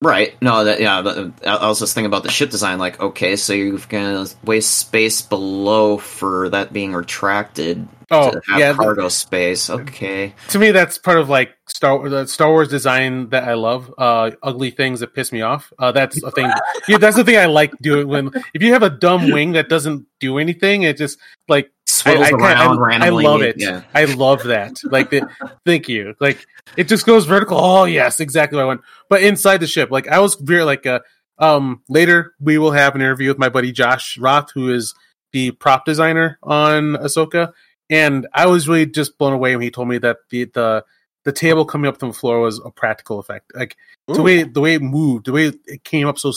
Right. 0.00 0.40
No, 0.42 0.64
that 0.64 0.80
yeah. 0.80 1.00
But 1.02 1.46
I 1.46 1.66
was 1.66 1.78
just 1.78 1.94
thinking 1.94 2.06
about 2.06 2.24
the 2.24 2.30
ship 2.30 2.50
design. 2.50 2.78
Like, 2.78 3.00
okay, 3.00 3.36
so 3.36 3.52
you're 3.52 3.78
gonna 3.88 4.26
waste 4.44 4.76
space 4.76 5.22
below 5.22 5.96
for 5.96 6.50
that 6.50 6.72
being 6.72 6.92
retracted 6.92 7.88
Oh 8.10 8.32
to 8.32 8.42
have 8.48 8.58
yeah, 8.58 8.74
cargo 8.74 9.08
space. 9.08 9.70
Okay. 9.70 10.34
to 10.48 10.58
me 10.58 10.72
that's 10.72 10.98
part 10.98 11.18
of 11.18 11.30
like 11.30 11.54
Star 11.66 12.06
the 12.08 12.26
Star 12.26 12.50
Wars 12.50 12.68
design 12.68 13.30
that 13.30 13.44
I 13.44 13.54
love. 13.54 13.92
Uh, 13.96 14.32
ugly 14.42 14.70
things 14.70 15.00
that 15.00 15.14
piss 15.14 15.32
me 15.32 15.40
off. 15.40 15.72
Uh, 15.78 15.92
that's 15.92 16.22
a 16.22 16.30
thing. 16.30 16.50
yeah, 16.88 16.98
that's 16.98 17.16
the 17.16 17.24
thing 17.24 17.38
I 17.38 17.46
like 17.46 17.72
doing 17.78 18.06
when 18.06 18.30
if 18.52 18.62
you 18.62 18.72
have 18.72 18.82
a 18.82 18.90
dumb 18.90 19.30
wing 19.30 19.52
that 19.52 19.68
doesn't 19.68 20.06
do 20.20 20.38
anything, 20.38 20.82
it 20.82 20.98
just 20.98 21.18
like 21.48 21.70
swivels 22.04 22.28
I, 22.28 22.30
around 22.30 22.78
I, 22.78 22.82
I 22.82 22.88
randomly. 22.88 23.24
love 23.24 23.42
it. 23.42 23.56
Yeah. 23.58 23.82
I 23.94 24.04
love 24.04 24.44
that. 24.44 24.80
Like, 24.84 25.10
the, 25.10 25.28
thank 25.64 25.88
you. 25.88 26.14
Like, 26.20 26.46
it 26.76 26.88
just 26.88 27.06
goes 27.06 27.26
vertical. 27.26 27.58
Oh 27.58 27.84
yes, 27.84 28.20
exactly 28.20 28.56
what 28.56 28.62
I 28.62 28.66
want. 28.66 28.80
But 29.08 29.22
inside 29.22 29.58
the 29.58 29.66
ship, 29.66 29.90
like 29.90 30.08
I 30.08 30.18
was 30.18 30.34
very 30.34 30.64
like 30.64 30.86
uh, 30.86 31.00
um 31.38 31.82
later 31.88 32.34
we 32.40 32.58
will 32.58 32.70
have 32.70 32.94
an 32.94 33.00
interview 33.00 33.28
with 33.28 33.38
my 33.38 33.48
buddy 33.48 33.72
Josh 33.72 34.18
Roth, 34.18 34.50
who 34.52 34.72
is 34.72 34.94
the 35.32 35.52
prop 35.52 35.84
designer 35.84 36.38
on 36.42 36.94
Ahsoka, 36.94 37.52
and 37.90 38.26
I 38.32 38.46
was 38.46 38.68
really 38.68 38.86
just 38.86 39.18
blown 39.18 39.32
away 39.32 39.54
when 39.56 39.62
he 39.62 39.70
told 39.70 39.88
me 39.88 39.98
that 39.98 40.18
the 40.30 40.44
the 40.44 40.84
the 41.24 41.32
table 41.32 41.64
coming 41.64 41.88
up 41.88 41.98
from 41.98 42.10
the 42.10 42.14
floor 42.14 42.40
was 42.40 42.60
a 42.64 42.70
practical 42.70 43.18
effect. 43.18 43.52
Like 43.54 43.76
the 44.08 44.22
way 44.22 44.42
the 44.42 44.60
way 44.60 44.74
it 44.74 44.82
moved, 44.82 45.26
the 45.26 45.32
way 45.32 45.52
it 45.66 45.84
came 45.84 46.06
up 46.06 46.18
so 46.18 46.32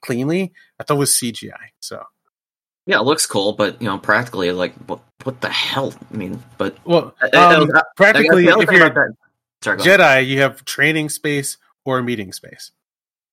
cleanly, 0.00 0.52
I 0.78 0.84
thought 0.84 0.96
it 0.96 0.98
was 0.98 1.10
CGI. 1.12 1.70
So 1.80 2.02
yeah, 2.90 2.98
it 2.98 3.04
looks 3.04 3.24
cool, 3.26 3.52
but 3.52 3.80
you 3.80 3.88
know, 3.88 3.96
practically, 3.98 4.50
like, 4.52 4.74
what 4.86 5.00
what 5.24 5.40
the 5.40 5.48
hell? 5.48 5.94
I 6.12 6.16
mean, 6.16 6.42
but 6.58 6.76
well, 6.84 7.14
Uh, 7.22 7.28
uh, 7.34 7.60
um, 7.62 7.70
uh, 7.74 7.82
practically, 7.96 8.50
other 8.50 8.62
if 8.64 8.70
you're 8.70 8.88
that- 8.90 9.14
Sorry, 9.62 9.78
ahead. 9.78 10.00
Jedi, 10.00 10.26
you 10.26 10.40
have 10.40 10.64
training 10.64 11.08
space 11.10 11.58
or 11.84 12.02
meeting 12.02 12.32
space. 12.32 12.72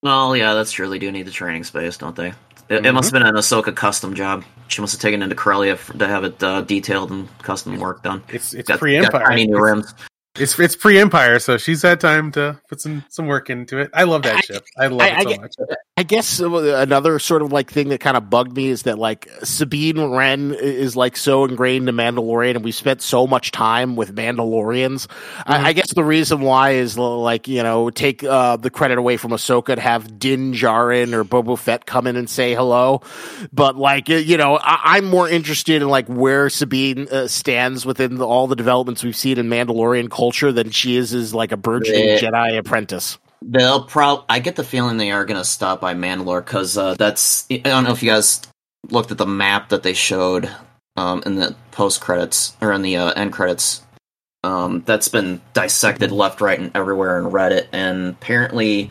Well, 0.04 0.36
yeah, 0.36 0.54
that's 0.54 0.72
true. 0.74 0.90
They 0.90 1.00
do 1.00 1.12
need 1.12 1.24
the 1.26 1.32
training 1.32 1.64
space, 1.64 1.98
don't 1.98 2.16
they? 2.16 2.28
It, 2.28 2.36
it 2.70 2.84
Mhm. 2.84 2.94
must 2.96 3.08
have 3.08 3.14
been 3.14 3.28
an 3.28 3.36
Ahsoka 3.36 3.74
custom 3.74 4.14
job. 4.14 4.44
She 4.68 4.82
must 4.82 4.92
have 4.94 5.02
taken 5.02 5.22
it 5.22 5.24
into 5.24 5.36
Corellia 5.36 5.78
to 5.98 6.08
have 6.08 6.26
it 6.26 6.44
uh, 6.44 6.62
detailed 6.62 7.12
and 7.12 7.30
custom 7.42 7.80
work 7.80 8.04
done. 8.04 8.22
It's 8.28 8.54
it's 8.54 8.70
pre 8.78 8.98
Empire. 8.98 9.26
tiny 9.26 9.48
new 9.48 9.58
rims. 9.60 9.94
It's 10.40 10.58
it's 10.60 10.76
pre 10.76 11.00
Empire, 11.00 11.40
so 11.40 11.58
she's 11.58 11.82
had 11.82 12.00
time 12.00 12.32
to 12.34 12.60
put 12.70 12.80
some 12.82 13.04
some 13.10 13.28
work 13.28 13.50
into 13.50 13.80
it. 13.80 13.90
I 13.94 14.04
love 14.04 14.24
that 14.24 14.36
I- 14.38 14.42
ship. 14.42 14.66
I 14.78 14.88
love 14.88 15.02
I- 15.02 15.08
it 15.08 15.14
I 15.18 15.24
so 15.24 15.30
get- 15.30 15.42
much. 15.42 15.56
I 16.00 16.04
guess 16.04 16.40
another 16.40 17.18
sort 17.18 17.42
of 17.42 17.52
like 17.52 17.72
thing 17.72 17.90
that 17.90 18.00
kind 18.00 18.16
of 18.16 18.30
bugged 18.30 18.56
me 18.56 18.68
is 18.68 18.84
that 18.84 19.00
like 19.00 19.28
Sabine 19.44 20.00
Wren 20.00 20.54
is 20.54 20.96
like 20.96 21.18
so 21.18 21.44
ingrained 21.44 21.90
in 21.90 21.96
Mandalorian, 21.96 22.52
and 22.56 22.64
we 22.64 22.72
spent 22.72 23.02
so 23.02 23.26
much 23.26 23.52
time 23.52 23.96
with 23.96 24.14
Mandalorians. 24.14 25.08
I, 25.48 25.70
I 25.70 25.74
guess 25.74 25.92
the 25.96 26.04
reason 26.04 26.42
why 26.42 26.74
is 26.74 27.00
like 27.00 27.48
you 27.48 27.64
know 27.64 27.90
take 27.90 28.24
uh, 28.24 28.58
the 28.58 28.70
credit 28.70 29.00
away 29.00 29.18
from 29.18 29.32
Ahsoka 29.32 29.74
to 29.74 29.82
have 29.82 30.20
Din 30.20 30.54
Djarin 30.54 31.14
or 31.14 31.24
Boba 31.24 31.58
Fett 31.58 31.88
come 31.88 32.06
in 32.06 32.16
and 32.16 32.30
say 32.30 32.54
hello, 32.54 33.02
but 33.52 33.76
like 33.76 34.08
you 34.08 34.38
know 34.38 34.60
I, 34.62 34.98
I'm 34.98 35.06
more 35.06 35.28
interested 35.28 35.82
in 35.82 35.90
like 35.90 36.06
where 36.06 36.52
Sabine 36.52 37.08
uh, 37.12 37.28
stands 37.28 37.88
within 37.88 38.18
the, 38.18 38.28
all 38.28 38.46
the 38.46 38.56
developments 38.56 39.04
we've 39.04 39.16
seen 39.16 39.40
in 39.40 39.50
Mandalorian 39.50 40.12
culture 40.12 40.27
than 40.52 40.72
she 40.72 40.96
is 40.96 41.14
as 41.14 41.34
like 41.34 41.52
a 41.52 41.58
burgeoning 41.58 42.08
Yeah. 42.08 42.20
Jedi 42.20 42.58
apprentice. 42.58 43.18
They'll 43.42 43.84
probably. 43.84 44.26
I 44.30 44.40
get 44.40 44.56
the 44.56 44.64
feeling 44.64 44.98
they 44.98 45.12
are 45.12 45.26
going 45.26 45.40
to 45.40 45.46
stop 45.46 45.80
by 45.80 45.94
Mandalore 45.94 46.44
because 46.44 46.78
uh, 46.78 46.96
that's. 46.96 47.46
I 47.52 47.58
don't 47.58 47.84
know 47.84 47.92
if 47.92 48.02
you 48.02 48.10
guys 48.10 48.42
looked 48.90 49.12
at 49.12 49.18
the 49.18 49.28
map 49.28 49.70
that 49.70 49.84
they 49.84 49.94
showed 49.94 50.50
um, 50.96 51.22
in 51.26 51.36
the 51.36 51.56
post 51.72 52.02
credits 52.02 52.56
or 52.62 52.72
in 52.72 52.82
the 52.82 52.98
uh, 52.98 53.12
end 53.12 53.34
credits. 53.34 53.82
Um, 54.44 54.84
that's 54.86 55.08
been 55.08 55.42
dissected 55.54 56.12
left, 56.12 56.42
right, 56.42 56.60
and 56.60 56.72
everywhere 56.76 57.20
in 57.20 57.26
Reddit, 57.26 57.68
and 57.72 58.10
apparently 58.10 58.90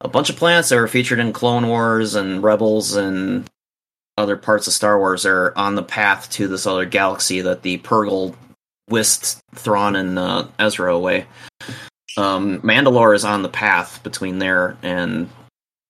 a 0.00 0.08
bunch 0.08 0.30
of 0.30 0.36
planets 0.36 0.68
that 0.68 0.76
were 0.76 0.88
featured 0.88 1.18
in 1.18 1.32
Clone 1.32 1.68
Wars 1.68 2.14
and 2.14 2.42
Rebels 2.42 2.96
and 2.96 3.48
other 4.18 4.36
parts 4.36 4.66
of 4.66 4.72
Star 4.72 4.98
Wars 4.98 5.26
are 5.26 5.52
on 5.56 5.74
the 5.74 5.82
path 5.82 6.30
to 6.32 6.48
this 6.48 6.66
other 6.66 6.86
galaxy 6.86 7.42
that 7.42 7.62
the 7.62 7.78
Purrgil 7.78 8.34
whisked 8.88 9.40
Thrawn 9.54 9.96
and 9.96 10.18
uh, 10.18 10.46
Ezra 10.58 10.94
away 10.94 11.26
um, 12.16 12.60
Mandalore 12.60 13.14
is 13.14 13.24
on 13.24 13.42
the 13.42 13.48
path 13.48 14.02
between 14.02 14.38
there 14.38 14.76
and 14.82 15.28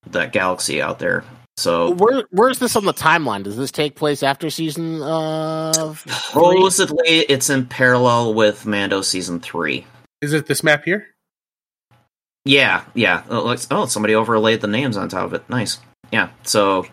that 0.07 0.31
galaxy 0.33 0.81
out 0.81 0.99
there. 0.99 1.23
So 1.55 1.91
Where 1.91 2.23
where's 2.29 2.59
this 2.59 2.75
on 2.75 2.85
the 2.85 2.93
timeline? 2.93 3.43
Does 3.43 3.57
this 3.57 3.71
take 3.71 3.95
place 3.95 4.21
after 4.21 4.51
season 4.51 5.01
uh 5.01 5.73
supposedly 5.73 7.07
it's 7.07 7.49
in 7.49 7.65
parallel 7.65 8.35
with 8.35 8.67
Mando 8.67 9.01
season 9.01 9.39
three. 9.39 9.85
Is 10.21 10.33
it 10.33 10.45
this 10.45 10.63
map 10.63 10.83
here? 10.83 11.07
Yeah, 12.45 12.83
yeah. 12.93 13.23
Oh, 13.29 13.55
oh, 13.71 13.85
somebody 13.87 14.13
overlaid 14.13 14.61
the 14.61 14.67
names 14.67 14.97
on 14.97 15.09
top 15.09 15.25
of 15.25 15.33
it. 15.33 15.49
Nice. 15.49 15.79
Yeah. 16.11 16.29
So 16.43 16.85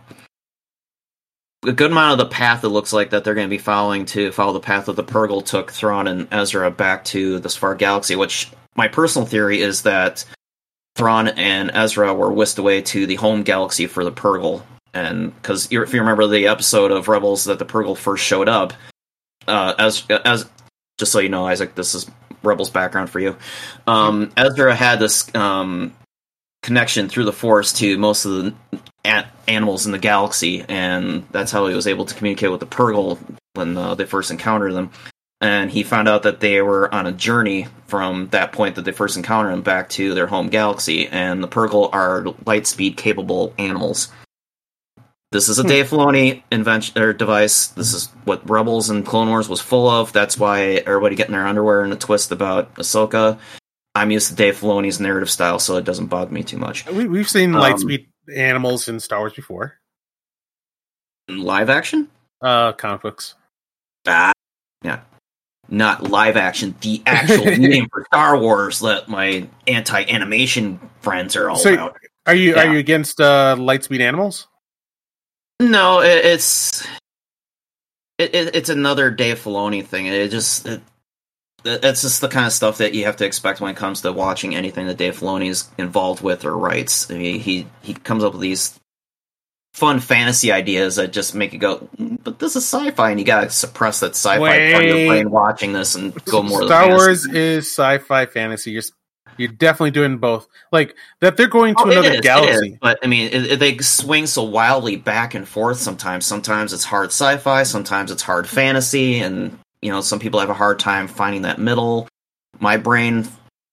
a 1.67 1.73
good 1.73 1.91
amount 1.91 2.13
of 2.13 2.19
the 2.19 2.33
path 2.33 2.65
it 2.65 2.69
looks 2.69 2.93
like 2.93 3.11
that 3.11 3.25
they're 3.25 3.35
going 3.35 3.47
to 3.47 3.57
be 3.57 3.59
following 3.59 4.05
to 4.07 4.33
follow 4.33 4.53
the 4.53 4.61
path 4.61 4.87
that 4.87 4.97
the 4.97 5.05
Purrgil 5.05 5.45
took 5.45 5.73
Thrawn 5.73 6.07
and 6.07 6.29
Ezra 6.31 6.71
back 6.71 7.05
to 7.07 7.39
this 7.41 7.57
far 7.57 7.75
galaxy. 7.75 8.17
Which 8.17 8.51
my 8.77 8.89
personal 8.89 9.27
theory 9.27 9.61
is 9.61 9.83
that 9.83 10.25
Thrawn 10.97 11.29
and 11.29 11.71
Ezra 11.75 12.15
were 12.15 12.33
whisked 12.33 12.59
away 12.59 12.83
to 12.83 13.07
the 13.07 13.17
home 13.17 13.43
galaxy 13.43 13.87
for 13.87 14.05
the 14.05 14.13
Purrgil, 14.13 14.63
and 14.93 15.35
because 15.35 15.67
if 15.67 15.93
you 15.93 16.01
remember 16.01 16.27
the 16.27 16.47
episode 16.47 16.91
of 16.91 17.09
Rebels 17.09 17.45
that 17.45 17.59
the 17.59 17.67
Purrgil 17.67 17.97
first 17.97 18.25
showed 18.25 18.49
up, 18.49 18.73
uh, 19.47 19.75
as 19.79 20.05
as 20.09 20.49
just 20.99 21.13
so 21.13 21.19
you 21.19 21.29
know, 21.29 21.47
Isaac, 21.47 21.75
this 21.75 21.95
is 21.95 22.11
Rebels 22.43 22.71
background 22.71 23.11
for 23.11 23.21
you. 23.21 23.37
Um, 23.87 24.33
Ezra 24.37 24.75
had 24.75 24.99
this 24.99 25.35
um, 25.35 25.95
connection 26.63 27.09
through 27.09 27.25
the 27.25 27.33
Force 27.33 27.73
to 27.75 27.99
most 27.99 28.25
of 28.25 28.33
the 28.33 28.55
a- 29.05 29.27
animals 29.49 29.87
in 29.87 29.93
the 29.93 29.99
galaxy, 29.99 30.65
and 30.69 31.27
that's 31.31 31.53
how 31.53 31.67
he 31.67 31.75
was 31.75 31.87
able 31.87 32.05
to 32.05 32.15
communicate 32.15 32.51
with 32.51 32.61
the 32.61 32.67
Purrgil 32.67 33.19
when 33.55 33.77
uh, 33.77 33.95
they 33.95 34.05
first 34.07 34.31
encountered 34.31 34.73
them. 34.75 34.91
And 35.41 35.71
he 35.71 35.83
found 35.83 36.09
out 36.09 36.23
that 36.23 36.41
they 36.41 36.63
were 36.63 36.93
on 36.95 37.07
a 37.07 37.13
journey 37.13 37.67
from 37.87 38.29
that 38.29 38.53
point 38.53 38.77
that 38.77 38.85
they 38.87 38.93
first 38.93 39.17
encountered 39.17 39.53
them 39.53 39.63
back 39.63 39.91
to 39.91 40.15
their 40.15 40.27
home 40.27 40.49
galaxy, 40.49 41.07
and 41.09 41.43
the 41.43 41.49
Purrgil 41.49 41.91
are 41.93 42.25
light 42.47 42.67
speed 42.67 42.97
capable 42.97 43.53
animals. 43.59 44.11
This 45.33 45.49
is 45.49 45.59
a 45.59 45.63
Hmm. 45.63 45.69
Dave 45.69 45.89
Filoni 45.91 46.43
invention 46.53 46.97
or 47.03 47.13
device. 47.13 47.67
This 47.69 47.93
is 47.93 48.09
what 48.25 48.49
Rebels 48.49 48.89
and 48.89 49.05
Clone 49.05 49.29
Wars 49.29 49.49
was 49.49 49.61
full 49.61 49.91
of. 49.91 50.13
That's 50.13 50.39
why 50.39 50.75
everybody 50.87 51.17
getting 51.17 51.33
their 51.33 51.47
underwear 51.47 51.85
in 51.85 51.91
a 51.93 51.97
twist 51.97 52.31
about 52.31 52.73
Ahsoka. 52.77 53.39
I'm 53.97 54.13
used 54.13 54.29
to 54.29 54.35
Dave 54.37 54.61
Filoni's 54.61 55.01
narrative 55.01 55.31
style, 55.31 55.59
so 55.59 55.77
it 55.77 55.85
doesn't 55.85 56.07
bug 56.07 56.31
me 56.31 56.45
too 56.45 56.57
much. 56.57 56.87
We, 56.87 57.07
we've 57.07 57.29
seen 57.29 57.55
Um, 57.55 57.61
lightspeed 57.63 58.07
animals 58.35 58.89
in 58.89 59.01
Star 59.01 59.21
Wars 59.21 59.33
before. 59.33 59.79
In 61.29 61.39
live 61.43 61.71
action? 61.71 62.09
Uh, 62.43 62.73
comic 62.73 63.03
books. 63.03 63.35
Ah, 64.07 64.33
yeah. 64.83 65.01
Not 65.69 66.11
live 66.11 66.37
action, 66.37 66.75
the 66.83 67.03
actual 67.07 67.45
name 67.57 67.89
for 67.91 68.05
Star 68.13 68.39
Wars 68.39 68.81
that 68.81 69.09
my 69.09 69.49
anti 69.67 70.03
animation 70.05 70.79
friends 71.01 71.37
are 71.37 71.49
all 71.51 71.57
So- 71.57 71.75
about. 71.75 71.97
Are 72.27 72.35
you 72.35 72.55
Yeah. 72.55 72.63
are 72.65 72.73
you 72.73 72.79
against 72.79 73.21
uh, 73.21 73.55
lightspeed 73.59 74.01
animals? 74.01 74.47
No, 75.61 76.01
it, 76.01 76.25
it's 76.25 76.87
it, 78.19 78.35
it, 78.35 78.57
it's 78.57 78.69
another 78.71 79.11
Dave 79.11 79.39
Filoni 79.39 79.85
thing. 79.85 80.07
It 80.07 80.31
just 80.31 80.67
it, 80.67 80.81
it's 81.65 82.03
just 82.03 82.21
the 82.21 82.29
kind 82.29 82.47
of 82.47 82.53
stuff 82.53 82.79
that 82.79 82.95
you 82.95 83.05
have 83.07 83.17
to 83.17 83.27
expect 83.27 83.61
when 83.61 83.71
it 83.71 83.77
comes 83.77 84.03
to 84.03 84.13
watching 84.13 84.55
anything 84.55 84.87
that 84.87 84.97
Dave 84.99 85.19
Filoni 85.19 85.49
is 85.49 85.69
involved 85.79 86.23
with 86.23 86.45
or 86.45 86.57
writes. 86.57 87.11
I 87.11 87.15
mean, 87.15 87.41
he 87.41 87.67
he 87.83 87.95
comes 87.95 88.23
up 88.25 88.33
with 88.33 88.43
these 88.43 88.79
fun 89.73 89.99
fantasy 89.99 90.53
ideas 90.53 90.97
that 90.97 91.13
just 91.13 91.35
make 91.35 91.53
you 91.53 91.59
go, 91.59 91.89
"Mm, 91.99 92.19
but 92.23 92.39
this 92.39 92.55
is 92.55 92.65
sci-fi, 92.65 93.11
and 93.11 93.19
you 93.19 93.27
gotta 93.27 93.51
suppress 93.51 94.01
that 94.01 94.11
sci-fi 94.11 94.73
part 94.73 94.85
of 94.85 94.97
your 94.99 95.09
brain 95.09 95.31
watching 95.31 95.73
this 95.73 95.95
and 95.95 96.15
go 96.27 96.43
more. 96.43 96.65
Star. 96.65 96.89
Wars 96.91 97.27
is 97.27 97.67
sci-fi 97.73 98.27
fantasy. 98.27 98.71
You're 98.73 98.83
you're 99.37 99.49
definitely 99.49 99.91
doing 99.91 100.19
both. 100.19 100.47
Like 100.71 100.95
that 101.21 101.37
they're 101.37 101.49
going 101.49 101.75
to 101.75 101.83
Oh, 101.85 101.91
another 101.91 102.13
is, 102.13 102.21
galaxy. 102.21 102.79
but 102.81 103.01
I 103.03 103.09
mean, 103.09 103.33
it, 103.33 103.53
it- 103.53 103.59
they 103.59 103.79
swing 103.79 104.27
so 104.27 104.45
wildly 104.45 104.95
back 104.97 105.35
and 105.35 105.49
forth. 105.49 105.79
Sometimes, 105.79 106.25
sometimes 106.25 106.73
it's 106.73 106.85
hard 106.85 107.09
sci-fi, 107.09 107.65
sometimes 107.65 108.13
it's 108.13 108.23
hard 108.23 108.49
fantasy, 108.49 109.19
and 109.19 109.59
you 109.85 109.91
know, 109.91 110.01
some 110.01 110.19
people 110.19 110.41
have 110.41 110.49
a 110.49 110.55
hard 110.55 110.79
time 110.79 111.07
finding 111.07 111.43
that 111.43 111.59
middle. 111.59 112.09
My 112.59 112.79
brain, 112.79 113.29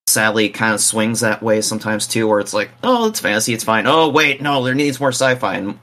sadly, 0.08 0.50
kind 0.50 0.74
of 0.74 0.82
swings 0.82 1.22
that 1.22 1.42
way 1.42 1.62
sometimes 1.62 2.06
too, 2.06 2.28
where 2.28 2.42
it's 2.42 2.54
like, 2.54 2.70
oh, 2.84 3.08
it's 3.08 3.22
fantasy, 3.22 3.54
it's 3.54 3.64
fine. 3.64 3.88
Oh, 3.88 4.10
wait, 4.10 4.42
no, 4.42 4.62
there 4.62 4.76
needs 4.76 5.00
more 5.00 5.14
sci-fi, 5.14 5.56
and 5.56 5.80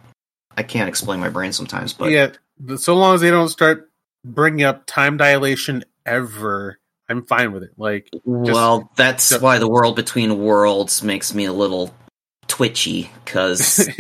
I 0.55 0.65
can't 0.65 0.87
explain 0.89 1.19
my 1.19 1.31
brain 1.31 1.53
sometimes. 1.53 1.95
But 1.95 2.11
yeah, 2.11 2.33
so 2.77 2.95
long 2.95 3.15
as 3.15 3.23
they 3.23 3.31
don't 3.31 3.49
start 3.49 3.91
bringing 4.23 4.65
up 4.67 4.85
time 4.85 5.17
dilation 5.17 5.85
ever, 6.05 6.79
I'm 7.09 7.25
fine 7.25 7.53
with 7.53 7.63
it. 7.63 7.71
Like, 7.79 8.11
well, 8.25 8.93
that's 8.97 9.31
just- 9.31 9.41
why 9.41 9.57
the 9.57 9.69
world 9.69 9.97
between 9.97 10.39
worlds 10.39 11.03
makes 11.03 11.33
me 11.33 11.47
a 11.47 11.55
little 11.55 11.95
twitchy 12.49 13.11
because. 13.25 13.89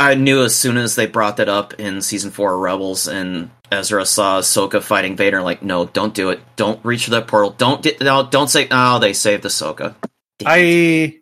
I 0.00 0.16
knew 0.16 0.42
as 0.42 0.56
soon 0.56 0.76
as 0.76 0.96
they 0.96 1.06
brought 1.06 1.36
that 1.36 1.48
up 1.48 1.74
in 1.74 2.02
season 2.02 2.32
four 2.32 2.52
of 2.52 2.58
Rebels 2.58 3.06
and 3.06 3.48
Ezra 3.72 4.04
saw 4.04 4.40
Ahsoka 4.40 4.82
fighting 4.82 5.16
Vader, 5.16 5.42
like, 5.42 5.62
no, 5.62 5.86
don't 5.86 6.14
do 6.14 6.30
it. 6.30 6.40
Don't 6.56 6.84
reach 6.84 7.04
for 7.06 7.10
that 7.12 7.26
portal. 7.26 7.50
Don't 7.50 7.82
di- 7.82 7.96
no, 8.00 8.22
don't 8.26 8.48
say. 8.48 8.68
Oh, 8.70 8.98
they 8.98 9.12
saved 9.12 9.44
Ahsoka. 9.44 9.94
Damn 10.38 10.48
it. 10.48 11.14
I, 11.14 11.18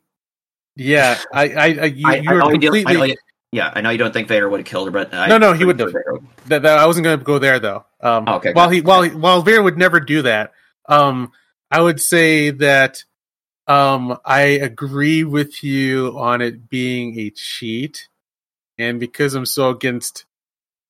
yeah, 0.77 1.19
I, 1.33 1.43
I, 1.49 1.65
I 1.65 1.85
you, 1.87 2.09
I, 2.09 2.17
you 2.17 2.31
I 2.31 2.33
were 2.35 2.39
know 2.41 2.49
you 2.51 2.55
I 2.55 2.59
completely. 2.83 3.17
yeah, 3.53 3.71
I 3.75 3.81
know 3.81 3.91
you 3.91 3.99
don't 3.99 4.13
think 4.13 4.29
Vader 4.29 4.49
would 4.49 4.61
have 4.61 4.67
killed 4.67 4.87
her, 4.89 4.93
but 4.93 5.13
I, 5.15 5.29
No, 5.29 5.39
no, 5.39 5.53
he 5.53 5.65
wouldn't 5.65 5.91
sure 5.91 6.03
have. 6.07 6.23
Would. 6.23 6.31
that, 6.47 6.63
that 6.63 6.79
I 6.79 6.87
wasn't 6.87 7.05
going 7.05 7.19
to 7.19 7.25
go 7.25 7.39
there 7.39 7.59
though. 7.59 7.85
Um, 8.01 8.25
Oh, 8.27 8.35
okay, 8.37 8.53
while 8.53 8.69
good. 8.69 8.75
he 8.77 8.81
while 8.81 9.03
he, 9.03 9.11
while 9.11 9.43
Vader 9.43 9.63
would 9.63 9.77
never 9.79 10.01
do 10.01 10.23
that, 10.23 10.53
um, 10.89 11.33
I 11.71 11.81
would 11.81 12.01
say 12.01 12.51
that 12.51 13.05
um, 13.67 14.19
I 14.25 14.41
agree 14.43 15.23
with 15.25 15.63
you 15.63 16.19
on 16.19 16.41
it 16.41 16.69
being 16.69 17.19
a 17.21 17.31
cheat, 17.31 18.09
and 18.79 18.99
because 18.99 19.35
I'm 19.35 19.47
so 19.47 19.71
against 19.71 20.25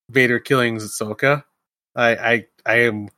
Vader 0.08 0.38
killing 0.38 0.76
Ahsoka, 0.76 1.44
I 1.94 2.10
I, 2.16 2.46
I 2.66 2.74
am 2.80 3.08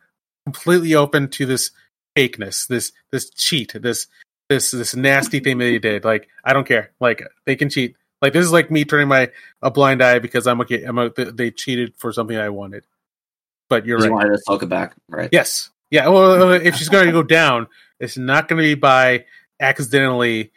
completely 0.47 0.95
open 0.95 1.29
to 1.31 1.47
this 1.47 1.71
fakeness, 2.17 2.67
this 2.69 2.93
this 3.11 3.31
cheat, 3.31 3.73
this 3.75 4.07
this 4.49 4.71
this 4.71 4.95
nasty 4.95 5.41
thing 5.41 5.59
that 5.59 5.65
they 5.65 5.79
did. 5.79 6.05
Like 6.05 6.29
I 6.45 6.53
don't 6.53 6.67
care. 6.67 6.93
Like 7.01 7.23
they 7.47 7.57
can 7.57 7.71
cheat. 7.71 7.97
Like 8.21 8.33
this 8.33 8.45
is 8.45 8.53
like 8.53 8.71
me 8.71 8.85
turning 8.85 9.09
my 9.09 9.31
a 9.63 9.71
blind 9.71 10.03
eye 10.03 10.19
because 10.19 10.47
I'm 10.47 10.61
okay. 10.63 10.85
I'm 10.85 10.99
a, 10.99 11.11
they 11.11 11.51
cheated 11.51 11.95
for 11.97 12.13
something 12.13 12.37
I 12.37 12.51
wanted. 12.51 12.85
But 13.69 13.87
you're 13.87 13.99
You 13.99 14.05
right. 14.05 14.13
wanted 14.13 14.37
to 14.37 14.43
talk 14.47 14.69
back, 14.69 14.95
right? 15.09 15.29
Yes. 15.33 15.71
Yeah. 15.91 16.09
Well, 16.09 16.53
if 16.53 16.77
she's 16.77 16.89
going 16.89 17.07
to 17.07 17.13
go 17.13 17.23
down, 17.23 17.67
it's 17.99 18.17
not 18.19 18.49
going 18.49 18.59
to 18.59 18.63
be 18.63 18.75
by 18.75 19.25
accidentally 19.61 20.53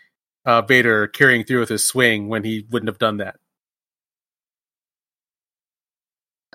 uh, 0.46 0.62
Vader 0.62 1.08
carrying 1.08 1.44
through 1.44 1.62
with 1.62 1.70
his 1.70 1.84
swing 1.84 2.28
when 2.28 2.44
he 2.44 2.66
wouldn't 2.70 2.90
have 2.90 3.00
done 3.00 3.18
that. 3.18 3.38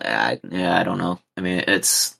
I, 0.05 0.41
yeah, 0.51 0.79
I 0.79 0.85
don't 0.85 0.99
know. 0.99 1.21
I 1.37 1.41
mean, 1.41 1.65
it's 1.67 2.17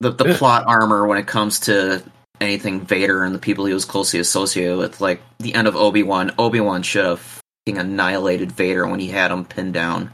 the 0.00 0.10
the 0.10 0.34
plot 0.34 0.64
armor 0.66 1.06
when 1.06 1.18
it 1.18 1.26
comes 1.26 1.60
to 1.60 2.02
anything 2.40 2.80
Vader 2.80 3.24
and 3.24 3.34
the 3.34 3.38
people 3.38 3.64
he 3.64 3.74
was 3.74 3.84
closely 3.84 4.20
associated 4.20 4.78
with. 4.78 5.00
Like 5.00 5.20
the 5.38 5.54
end 5.54 5.68
of 5.68 5.76
Obi 5.76 6.02
Wan, 6.02 6.32
Obi 6.38 6.60
Wan 6.60 6.82
should 6.82 7.04
have 7.04 7.20
fucking 7.20 7.78
annihilated 7.80 8.52
Vader 8.52 8.86
when 8.86 9.00
he 9.00 9.08
had 9.08 9.30
him 9.30 9.44
pinned 9.44 9.74
down. 9.74 10.10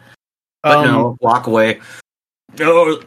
But 0.62 0.78
Um, 0.78 0.86
no, 0.86 1.16
walk 1.20 1.46
away. 1.46 1.80
No, 2.58 3.00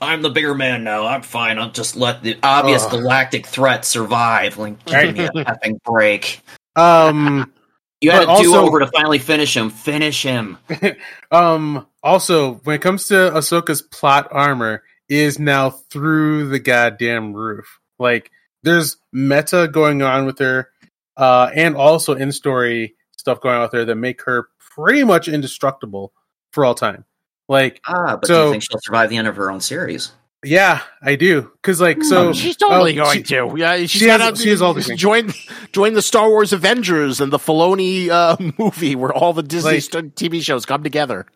I'm 0.00 0.22
the 0.22 0.30
bigger 0.30 0.54
man 0.54 0.84
now. 0.84 1.06
I'm 1.06 1.22
fine. 1.22 1.58
I'll 1.58 1.70
just 1.70 1.96
let 1.96 2.22
the 2.22 2.38
obvious 2.42 2.84
Ugh. 2.84 2.92
galactic 2.92 3.46
threat 3.46 3.84
survive. 3.84 4.58
Like, 4.58 4.84
give 4.84 5.16
me 5.16 5.24
a 5.24 5.30
effing 5.30 5.82
break. 5.82 6.40
Um. 6.76 7.52
You 8.00 8.12
had 8.12 8.26
But 8.26 8.38
a 8.38 8.42
do 8.44 8.54
over 8.54 8.78
to 8.78 8.86
finally 8.86 9.18
finish 9.18 9.56
him. 9.56 9.70
Finish 9.70 10.22
him. 10.22 10.58
Um. 11.32 11.86
Also, 12.02 12.54
when 12.64 12.76
it 12.76 12.82
comes 12.82 13.08
to 13.08 13.14
Ahsoka's 13.14 13.82
plot 13.82 14.28
armor, 14.30 14.82
is 15.08 15.38
now 15.38 15.70
through 15.70 16.48
the 16.48 16.58
goddamn 16.58 17.32
roof. 17.32 17.80
Like, 17.98 18.30
there's 18.62 18.96
meta 19.12 19.68
going 19.72 20.02
on 20.02 20.26
with 20.26 20.38
her, 20.38 20.70
uh, 21.16 21.50
and 21.54 21.76
also 21.76 22.14
in 22.14 22.30
story 22.32 22.94
stuff 23.16 23.40
going 23.40 23.56
on 23.56 23.62
with 23.62 23.72
her 23.72 23.84
that 23.86 23.94
make 23.96 24.22
her 24.24 24.48
pretty 24.74 25.04
much 25.04 25.26
indestructible 25.28 26.12
for 26.52 26.64
all 26.64 26.74
time. 26.74 27.04
Like, 27.48 27.80
Ah, 27.86 28.16
but 28.20 28.26
do 28.26 28.34
you 28.34 28.50
think 28.50 28.62
she'll 28.62 28.80
survive 28.82 29.08
the 29.10 29.16
end 29.16 29.26
of 29.28 29.36
her 29.36 29.50
own 29.50 29.60
series? 29.60 30.12
yeah, 30.44 30.82
I 31.02 31.16
do. 31.16 31.50
Because, 31.62 31.80
like, 31.80 32.04
so 32.04 32.32
she's 32.34 32.56
totally 32.56 32.92
oh, 33.00 33.04
going 33.04 33.18
she- 33.18 33.22
to. 33.34 33.54
Yeah, 33.56 33.76
she's 33.78 33.90
she 33.90 34.04
has- 34.06 34.18
gotta 34.18 34.36
she 34.36 34.50
has 34.50 34.60
all 34.62 34.74
the 34.74 34.82
things. 34.84 35.00
join 35.00 35.32
join 35.72 35.94
the 35.94 36.02
Star 36.02 36.28
Wars 36.28 36.52
Avengers 36.52 37.20
and 37.20 37.32
the 37.32 37.38
Filoni 37.38 38.08
uh, 38.10 38.36
movie 38.58 38.94
where 38.94 39.12
all 39.12 39.32
the 39.32 39.42
Disney 39.42 39.72
Like- 39.72 39.82
st- 39.82 40.14
TV 40.14 40.42
shows 40.42 40.66
come 40.66 40.82
together. 40.84 41.26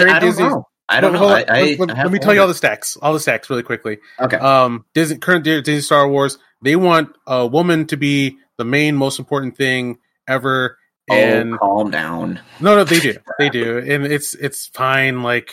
I 0.00 0.18
don't 0.18 0.30
Disney- 0.30 0.48
know. 0.48 0.68
I 0.86 1.00
don't 1.00 1.14
know. 1.14 1.28
I, 1.28 1.44
I, 1.48 1.60
let, 1.62 1.78
let- 1.78 1.90
I 1.90 1.94
have 1.94 2.04
let 2.06 2.12
me 2.12 2.18
tell 2.18 2.34
you 2.34 2.42
all 2.42 2.48
the 2.48 2.54
stacks, 2.54 2.96
all 3.00 3.14
the 3.14 3.20
stacks, 3.20 3.48
really 3.48 3.62
quickly. 3.62 3.98
Okay. 4.20 4.36
Um, 4.36 4.84
Disney 4.92 5.16
current 5.16 5.44
Disney 5.44 5.80
Star 5.80 6.06
Wars, 6.06 6.36
they 6.62 6.76
want 6.76 7.16
a 7.26 7.46
woman 7.46 7.86
to 7.86 7.96
be 7.96 8.36
the 8.58 8.64
main, 8.64 8.94
most 8.96 9.18
important 9.18 9.56
thing 9.56 9.98
ever. 10.28 10.78
And 11.10 11.54
oh, 11.54 11.58
calm 11.58 11.90
down. 11.90 12.40
no, 12.60 12.76
no, 12.76 12.84
they 12.84 12.98
do, 12.98 13.14
they 13.38 13.50
do, 13.50 13.78
and 13.78 14.06
it's 14.06 14.34
it's 14.34 14.68
fine. 14.68 15.22
Like, 15.22 15.52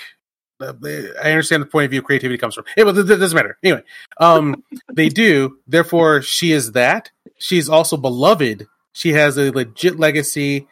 I 0.62 1.30
understand 1.30 1.62
the 1.62 1.68
point 1.68 1.86
of 1.86 1.92
view 1.92 2.02
creativity 2.02 2.38
comes 2.38 2.56
from. 2.56 2.66
It, 2.78 2.88
it 2.88 2.94
doesn't 2.94 3.36
matter. 3.36 3.58
Anyway, 3.64 3.84
um, 4.20 4.64
they 4.94 5.10
do. 5.10 5.58
Therefore, 5.68 6.22
she 6.22 6.52
is 6.54 6.72
that. 6.74 7.12
She's 7.38 7.68
also 7.68 7.98
beloved. 7.98 8.68
She 8.94 9.14
has 9.14 9.38
a 9.38 9.52
legit 9.52 10.00
legacy. 10.00 10.68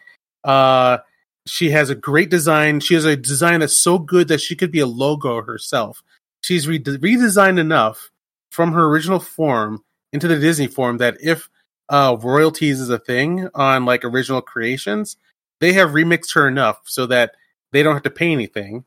Uh, 0.45 0.99
she 1.47 1.71
has 1.71 1.89
a 1.89 1.95
great 1.95 2.29
design. 2.29 2.79
She 2.79 2.93
has 2.93 3.05
a 3.05 3.15
design 3.15 3.59
that's 3.61 3.77
so 3.77 3.97
good 3.97 4.27
that 4.27 4.41
she 4.41 4.55
could 4.55 4.71
be 4.71 4.79
a 4.79 4.87
logo 4.87 5.41
herself. 5.41 6.03
She's 6.41 6.67
re- 6.67 6.79
redesigned 6.79 7.59
enough 7.59 8.11
from 8.51 8.73
her 8.73 8.85
original 8.85 9.19
form 9.19 9.83
into 10.11 10.27
the 10.27 10.39
Disney 10.39 10.67
form 10.67 10.97
that 10.97 11.17
if 11.21 11.49
uh, 11.89 12.17
royalties 12.21 12.79
is 12.79 12.89
a 12.89 12.99
thing 12.99 13.49
on 13.53 13.85
like 13.85 14.03
original 14.03 14.41
creations, 14.41 15.17
they 15.59 15.73
have 15.73 15.89
remixed 15.89 16.33
her 16.35 16.47
enough 16.47 16.81
so 16.85 17.05
that 17.07 17.35
they 17.71 17.83
don't 17.83 17.93
have 17.93 18.03
to 18.03 18.09
pay 18.09 18.31
anything. 18.31 18.85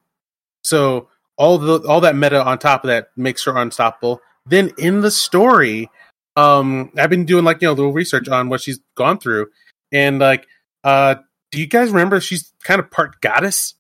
So 0.63 1.09
all 1.37 1.59
the 1.59 1.87
all 1.89 2.01
that 2.03 2.17
meta 2.17 2.45
on 2.45 2.59
top 2.59 2.85
of 2.85 2.89
that 2.89 3.09
makes 3.17 3.45
her 3.45 3.57
unstoppable. 3.57 4.21
Then 4.47 4.73
in 4.79 5.01
the 5.01 5.11
story, 5.11 5.91
um, 6.37 6.91
I've 6.97 7.11
been 7.11 7.25
doing 7.25 7.45
like 7.45 7.61
you 7.63 7.69
know 7.69 7.73
little 7.75 7.93
research 7.93 8.29
on 8.29 8.49
what 8.49 8.61
she's 8.61 8.81
gone 8.95 9.19
through, 9.19 9.49
and 9.93 10.19
like, 10.19 10.47
uh, 10.85 11.17
do 11.53 11.61
you 11.61 11.67
guys 11.67 11.91
remember 11.91 12.21
she's 12.21 12.53
kind 12.65 12.81
of 12.81 12.91
part 12.91 13.21
goddess? 13.21 13.75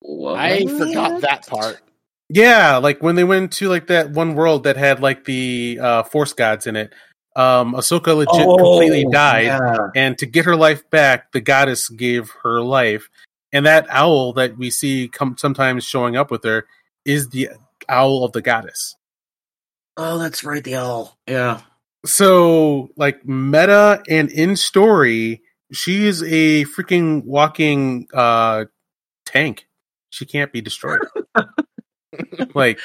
What? 0.00 0.38
I 0.38 0.66
forgot 0.66 1.20
that 1.20 1.46
part. 1.46 1.80
Yeah, 2.28 2.78
like 2.78 3.02
when 3.02 3.14
they 3.14 3.24
went 3.24 3.52
to 3.54 3.68
like 3.68 3.88
that 3.88 4.10
one 4.10 4.34
world 4.34 4.64
that 4.64 4.76
had 4.76 5.00
like 5.00 5.24
the 5.24 5.78
uh, 5.80 6.02
force 6.04 6.32
gods 6.32 6.66
in 6.66 6.74
it. 6.74 6.92
Um, 7.36 7.74
Ahsoka 7.74 8.16
legit 8.16 8.44
completely 8.44 9.06
died, 9.10 9.44
yeah. 9.44 9.88
and 9.94 10.18
to 10.18 10.26
get 10.26 10.46
her 10.46 10.56
life 10.56 10.88
back, 10.90 11.30
the 11.30 11.40
goddess 11.40 11.88
gave 11.88 12.30
her 12.42 12.60
life. 12.60 13.08
And 13.52 13.66
that 13.66 13.86
owl 13.88 14.32
that 14.34 14.56
we 14.56 14.70
see 14.70 15.08
come 15.08 15.36
sometimes 15.36 15.84
showing 15.84 16.16
up 16.16 16.30
with 16.30 16.44
her 16.44 16.66
is 17.04 17.28
the 17.28 17.50
owl 17.88 18.24
of 18.24 18.32
the 18.32 18.42
goddess. 18.42 18.96
Oh, 19.96 20.18
that's 20.18 20.44
right. 20.44 20.62
The 20.62 20.76
owl. 20.76 21.18
Yeah. 21.26 21.60
So, 22.04 22.90
like 22.96 23.26
meta 23.26 24.02
and 24.08 24.30
in 24.30 24.56
story, 24.56 25.42
she 25.72 26.06
is 26.06 26.22
a 26.22 26.64
freaking 26.64 27.24
walking 27.24 28.08
uh 28.12 28.66
tank. 29.24 29.66
She 30.10 30.26
can't 30.26 30.52
be 30.52 30.60
destroyed. 30.60 31.00
like, 32.54 32.80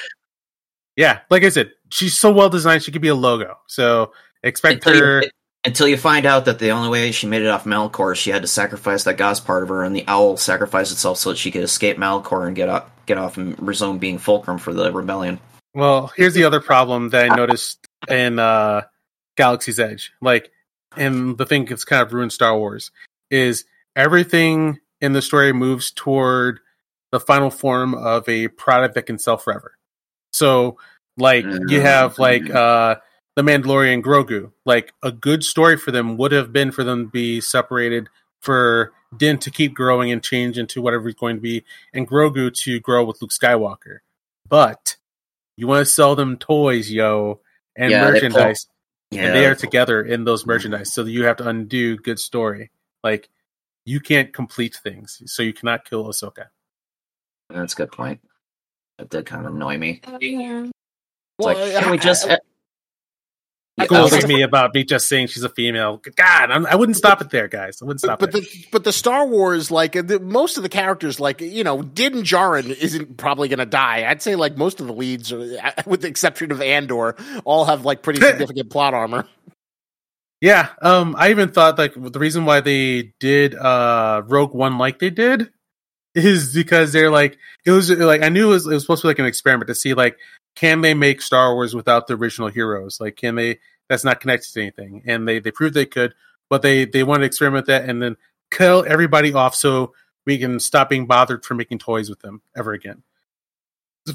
yeah, 0.95 1.19
like 1.29 1.43
I 1.43 1.49
said, 1.49 1.71
she's 1.89 2.17
so 2.17 2.31
well 2.31 2.49
designed. 2.49 2.83
She 2.83 2.91
could 2.91 3.01
be 3.01 3.07
a 3.07 3.15
logo. 3.15 3.57
So 3.67 4.11
expect 4.43 4.85
Until 4.85 5.01
her. 5.01 5.23
you, 5.23 5.29
until 5.65 5.87
you 5.87 5.97
find 5.97 6.25
out 6.25 6.45
that 6.45 6.59
the 6.59 6.69
only 6.69 6.89
way 6.89 7.11
she 7.11 7.27
made 7.27 7.41
it 7.41 7.47
off 7.47 7.65
Malachor, 7.65 8.15
she 8.15 8.29
had 8.29 8.43
to 8.43 8.47
sacrifice 8.47 9.03
that 9.05 9.17
Gauss 9.17 9.39
part 9.39 9.63
of 9.63 9.69
her, 9.69 9.83
and 9.83 9.95
the 9.95 10.05
owl 10.07 10.37
sacrificed 10.37 10.91
itself 10.91 11.17
so 11.17 11.31
that 11.31 11.37
she 11.37 11.51
could 11.51 11.63
escape 11.63 11.97
Malachor 11.97 12.45
and 12.45 12.55
get 12.55 12.69
off, 12.69 12.89
get 13.07 13.17
off 13.17 13.37
and 13.37 13.59
resume 13.59 13.97
being 13.97 14.19
Fulcrum 14.19 14.59
for 14.59 14.73
the 14.73 14.91
rebellion. 14.91 15.39
Well, 15.73 16.13
here's 16.15 16.35
the 16.35 16.45
other 16.45 16.61
problem 16.61 17.09
that 17.09 17.31
I 17.31 17.35
noticed 17.35 17.85
in 18.07 18.39
uh, 18.39 18.83
Galaxy's 19.35 19.79
Edge. 19.79 20.13
Like, 20.21 20.51
and 20.97 21.37
the 21.37 21.45
thing 21.45 21.65
that's 21.65 21.83
kind 21.83 22.01
of 22.01 22.13
ruined 22.13 22.33
Star 22.33 22.57
Wars 22.57 22.91
is 23.29 23.65
everything 23.95 24.79
in 25.01 25.13
the 25.13 25.21
story 25.21 25.53
moves 25.53 25.91
toward 25.91 26.59
the 27.11 27.19
final 27.19 27.49
form 27.49 27.93
of 27.93 28.27
a 28.27 28.47
product 28.49 28.95
that 28.95 29.05
can 29.05 29.19
sell 29.19 29.37
forever. 29.37 29.77
So, 30.33 30.77
like, 31.17 31.45
you 31.45 31.79
have 31.81 32.19
like 32.19 32.49
uh, 32.49 32.95
the 33.35 33.41
Mandalorian 33.41 34.01
Grogu. 34.03 34.51
Like, 34.65 34.93
a 35.01 35.11
good 35.11 35.43
story 35.43 35.77
for 35.77 35.91
them 35.91 36.17
would 36.17 36.31
have 36.31 36.51
been 36.51 36.71
for 36.71 36.83
them 36.83 37.05
to 37.05 37.11
be 37.11 37.39
separated 37.39 38.09
for 38.41 38.91
Din 39.15 39.37
to 39.39 39.51
keep 39.51 39.73
growing 39.73 40.11
and 40.11 40.21
change 40.21 40.57
into 40.57 40.81
whatever 40.81 41.07
he's 41.07 41.15
going 41.15 41.37
to 41.37 41.41
be, 41.41 41.63
and 41.93 42.07
Grogu 42.07 42.53
to 42.63 42.79
grow 42.79 43.05
with 43.05 43.21
Luke 43.21 43.31
Skywalker. 43.31 43.99
But 44.47 44.97
you 45.57 45.67
want 45.67 45.85
to 45.85 45.91
sell 45.91 46.15
them 46.15 46.37
toys, 46.37 46.91
yo, 46.91 47.39
and 47.75 47.91
Yeah, 47.91 48.01
merchandise, 48.01 48.67
Yeah, 49.11 49.25
and 49.27 49.35
they 49.35 49.45
are 49.45 49.55
together 49.55 50.01
in 50.01 50.23
those 50.23 50.45
merchandise. 50.45 50.93
So 50.93 51.03
you 51.05 51.23
have 51.25 51.37
to 51.37 51.47
undo 51.47 51.97
good 51.97 52.19
story. 52.19 52.71
Like 53.03 53.29
you 53.85 53.99
can't 53.99 54.33
complete 54.33 54.75
things, 54.83 55.21
so 55.25 55.43
you 55.43 55.53
cannot 55.53 55.85
kill 55.85 56.05
Ahsoka. 56.05 56.47
that's 57.49 57.73
a 57.73 57.75
good 57.77 57.91
point. 57.91 58.19
That 58.97 59.09
did 59.09 59.25
kind 59.25 59.45
of 59.45 59.53
annoy 59.53 59.77
me. 59.77 60.01
Oh, 60.07 60.17
it's 60.19 60.71
Well, 61.37 61.53
like, 61.55 61.83
can 61.83 61.91
we 61.91 61.97
I- 61.97 62.01
just? 62.01 62.27
I- 62.29 62.39
Schools 63.83 64.25
me 64.25 64.41
about 64.41 64.73
me 64.73 64.85
just 64.85 65.09
saying 65.09 65.27
she's 65.27 65.43
a 65.43 65.49
female. 65.49 66.01
God, 66.15 66.49
I'm, 66.49 66.65
I 66.65 66.75
wouldn't 66.75 66.95
stop 66.95 67.21
it 67.21 67.29
there, 67.29 67.49
guys. 67.49 67.81
I 67.81 67.85
wouldn't 67.85 67.99
stop 67.99 68.19
but 68.19 68.33
it. 68.33 68.43
the 68.43 68.65
but 68.71 68.85
the 68.85 68.93
Star 68.93 69.27
Wars 69.27 69.69
like 69.69 69.91
the, 69.91 70.17
most 70.17 70.55
of 70.55 70.63
the 70.63 70.69
characters 70.69 71.19
like 71.19 71.41
you 71.41 71.65
know 71.65 71.81
Din 71.81 72.23
Djarin 72.23 72.69
isn't 72.69 73.17
probably 73.17 73.49
going 73.49 73.59
to 73.59 73.65
die. 73.65 74.09
I'd 74.09 74.21
say 74.21 74.37
like 74.37 74.55
most 74.55 74.79
of 74.79 74.87
the 74.87 74.93
leads, 74.93 75.33
are, 75.33 75.73
with 75.85 76.01
the 76.01 76.07
exception 76.07 76.53
of 76.53 76.61
Andor, 76.61 77.17
all 77.43 77.65
have 77.65 77.83
like 77.83 78.01
pretty 78.01 78.21
significant 78.25 78.69
plot 78.69 78.93
armor. 78.93 79.27
Yeah, 80.39 80.69
um, 80.81 81.13
I 81.17 81.31
even 81.31 81.51
thought 81.51 81.77
like 81.77 81.95
the 81.95 82.19
reason 82.19 82.45
why 82.45 82.61
they 82.61 83.13
did 83.19 83.55
uh 83.55 84.21
Rogue 84.25 84.53
One 84.53 84.77
like 84.77 84.99
they 84.99 85.09
did 85.09 85.51
is 86.15 86.53
because 86.53 86.93
they're 86.93 87.11
like 87.11 87.37
it 87.65 87.71
was 87.71 87.89
like 87.91 88.23
I 88.23 88.29
knew 88.29 88.51
it 88.51 88.53
was, 88.53 88.67
it 88.67 88.73
was 88.73 88.83
supposed 88.83 89.01
to 89.01 89.07
be 89.07 89.09
like 89.09 89.19
an 89.19 89.25
experiment 89.25 89.67
to 89.67 89.75
see 89.75 89.93
like 89.93 90.17
can 90.55 90.81
they 90.81 90.93
make 90.93 91.21
Star 91.21 91.53
Wars 91.53 91.75
without 91.75 92.07
the 92.07 92.15
original 92.15 92.47
heroes? 92.47 92.99
Like 92.99 93.15
can 93.15 93.35
they 93.35 93.59
that's 93.89 94.03
not 94.03 94.19
connected 94.19 94.51
to 94.53 94.61
anything? 94.61 95.03
And 95.05 95.27
they 95.27 95.39
they 95.39 95.51
proved 95.51 95.75
they 95.75 95.85
could, 95.85 96.13
but 96.49 96.61
they 96.61 96.85
they 96.85 97.03
wanted 97.03 97.21
to 97.21 97.27
experiment 97.27 97.67
that 97.67 97.87
and 97.89 98.01
then 98.01 98.17
kill 98.51 98.85
everybody 98.87 99.33
off 99.33 99.55
so 99.55 99.93
we 100.25 100.37
can 100.37 100.59
stop 100.59 100.89
being 100.89 101.05
bothered 101.05 101.45
for 101.45 101.55
making 101.55 101.79
toys 101.79 102.09
with 102.09 102.19
them 102.21 102.41
ever 102.55 102.73
again. 102.73 103.03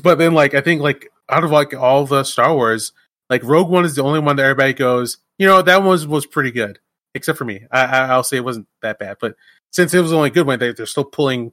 But 0.02 0.18
then 0.18 0.34
like 0.34 0.54
I 0.54 0.60
think 0.60 0.80
like 0.80 1.10
out 1.28 1.44
of 1.44 1.50
like 1.50 1.74
all 1.74 2.06
the 2.06 2.24
Star 2.24 2.54
Wars, 2.54 2.92
like 3.28 3.44
Rogue 3.44 3.70
One 3.70 3.84
is 3.84 3.94
the 3.94 4.02
only 4.02 4.20
one 4.20 4.36
that 4.36 4.44
everybody 4.44 4.72
goes, 4.72 5.18
you 5.38 5.46
know, 5.46 5.62
that 5.62 5.78
one 5.78 5.88
was, 5.88 6.06
was 6.06 6.26
pretty 6.26 6.50
good, 6.50 6.78
except 7.14 7.38
for 7.38 7.44
me. 7.44 7.66
I, 7.70 7.84
I, 7.84 7.98
I'll 8.06 8.24
say 8.24 8.36
it 8.36 8.44
wasn't 8.44 8.66
that 8.82 8.98
bad, 8.98 9.18
but 9.20 9.36
since 9.70 9.94
it 9.94 10.00
was 10.00 10.10
the 10.10 10.16
only 10.16 10.30
good 10.30 10.46
one, 10.46 10.58
they, 10.58 10.72
they're 10.72 10.86
still 10.86 11.04
pulling 11.04 11.52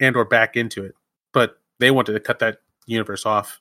Andor 0.00 0.24
back 0.24 0.56
into 0.56 0.84
it. 0.84 0.94
But 1.32 1.58
they 1.78 1.90
wanted 1.90 2.14
to 2.14 2.20
cut 2.20 2.40
that 2.40 2.58
universe 2.86 3.24
off. 3.24 3.60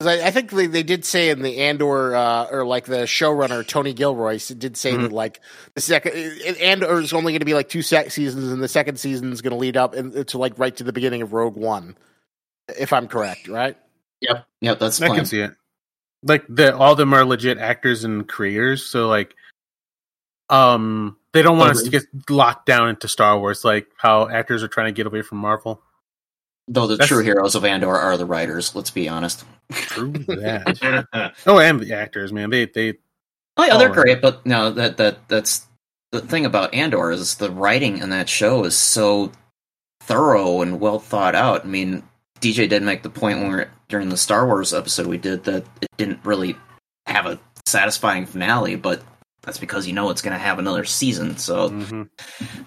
'Cause 0.00 0.08
I, 0.08 0.26
I 0.26 0.30
think 0.30 0.50
they, 0.50 0.66
they 0.66 0.82
did 0.82 1.06
say 1.06 1.30
in 1.30 1.40
the 1.40 1.58
Andor 1.62 2.14
uh, 2.14 2.48
or 2.50 2.66
like 2.66 2.84
the 2.84 3.04
showrunner 3.04 3.66
Tony 3.66 3.94
Gilroy 3.94 4.38
did 4.58 4.76
say 4.76 4.92
Mhm. 4.92 5.02
that 5.02 5.12
like 5.12 5.40
the 5.74 5.80
second 5.80 6.12
Andor 6.60 7.00
is 7.00 7.14
only 7.14 7.32
going 7.32 7.38
to 7.40 7.46
be 7.46 7.54
like 7.54 7.70
two 7.70 7.80
sec- 7.80 8.10
seasons 8.10 8.52
and 8.52 8.62
the 8.62 8.68
second 8.68 9.00
season 9.00 9.32
is 9.32 9.40
going 9.40 9.52
to 9.52 9.56
lead 9.58 9.76
up 9.78 9.94
in, 9.94 10.24
to 10.26 10.38
like 10.38 10.58
right 10.58 10.76
to 10.76 10.84
the 10.84 10.92
beginning 10.92 11.22
of 11.22 11.32
Rogue 11.32 11.56
One, 11.56 11.96
if 12.78 12.92
I'm 12.92 13.08
correct, 13.08 13.48
right? 13.48 13.76
Yep, 14.20 14.46
yep, 14.60 14.78
that's 14.78 15.00
I 15.00 15.08
fine. 15.08 15.16
can 15.16 15.24
see 15.26 15.40
it. 15.40 15.52
Like 16.22 16.44
the 16.48 16.76
all 16.76 16.92
of 16.92 16.98
them 16.98 17.14
are 17.14 17.24
legit 17.24 17.56
actors 17.56 18.04
and 18.04 18.28
creators, 18.28 18.84
so 18.84 19.08
like, 19.08 19.34
um, 20.50 21.16
they 21.32 21.40
don't 21.42 21.56
want 21.58 21.70
us 21.72 21.82
to 21.84 21.90
get 21.90 22.04
locked 22.28 22.66
down 22.66 22.90
into 22.90 23.08
Star 23.08 23.38
Wars, 23.38 23.64
like 23.64 23.86
how 23.96 24.28
actors 24.28 24.62
are 24.62 24.68
trying 24.68 24.88
to 24.88 24.92
get 24.96 25.06
away 25.06 25.22
from 25.22 25.38
Marvel. 25.38 25.80
Though 26.68 26.86
the 26.88 26.96
That's- 26.96 27.08
true 27.08 27.22
heroes 27.22 27.54
of 27.54 27.64
Andor 27.64 27.94
are 27.94 28.16
the 28.16 28.26
writers. 28.26 28.74
Let's 28.74 28.90
be 28.90 29.08
honest. 29.08 29.44
True 29.72 30.10
that. 30.26 31.06
oh 31.12 31.30
oh, 31.54 31.58
and 31.60 31.80
the 31.80 31.92
actors, 31.94 32.32
man, 32.32 32.50
they 32.50 32.66
they 32.66 32.94
yeah, 33.58 33.78
they're 33.78 33.90
Oh. 33.90 33.92
great, 33.94 34.20
but 34.20 34.44
no, 34.44 34.70
that 34.72 34.96
that 34.96 35.28
that's 35.28 35.66
the 36.12 36.20
thing 36.20 36.44
about 36.46 36.74
Andor 36.74 37.10
is 37.10 37.36
the 37.36 37.50
writing 37.50 37.98
in 37.98 38.10
that 38.10 38.28
show 38.28 38.64
is 38.64 38.76
so 38.76 39.32
thorough 40.02 40.62
and 40.62 40.80
well 40.80 40.98
thought 40.98 41.34
out. 41.34 41.64
I 41.64 41.68
mean, 41.68 42.02
DJ 42.40 42.68
did 42.68 42.82
make 42.82 43.02
the 43.02 43.10
point 43.10 43.38
when 43.38 43.48
we 43.48 43.54
were 43.56 43.70
during 43.88 44.08
the 44.08 44.16
Star 44.16 44.46
Wars 44.46 44.74
episode 44.74 45.06
we 45.06 45.18
did 45.18 45.44
that 45.44 45.64
it 45.80 45.88
didn't 45.96 46.20
really 46.24 46.56
have 47.06 47.26
a 47.26 47.38
satisfying 47.64 48.26
finale, 48.26 48.76
but 48.76 49.02
that's 49.42 49.58
because 49.58 49.86
you 49.86 49.92
know 49.92 50.10
it's 50.10 50.22
going 50.22 50.32
to 50.32 50.38
have 50.38 50.58
another 50.58 50.84
season. 50.84 51.36
So 51.38 51.70
mhm. 51.70 52.08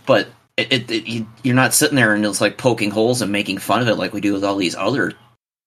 but 0.06 0.28
it, 0.60 0.74
it, 0.74 0.92
it 0.92 1.08
you, 1.08 1.28
you're 1.44 1.56
not 1.56 1.74
sitting 1.74 1.96
there 1.96 2.14
and 2.14 2.26
it's 2.26 2.42
like 2.42 2.58
poking 2.58 2.92
holes 2.92 3.22
and 3.22 3.32
making 3.32 3.58
fun 3.60 3.82
of 3.82 3.88
it 3.88 3.96
like 3.96 4.14
we 4.14 4.22
do 4.22 4.34
with 4.34 4.44
all 4.44 4.56
these 4.56 4.76
other 4.76 5.14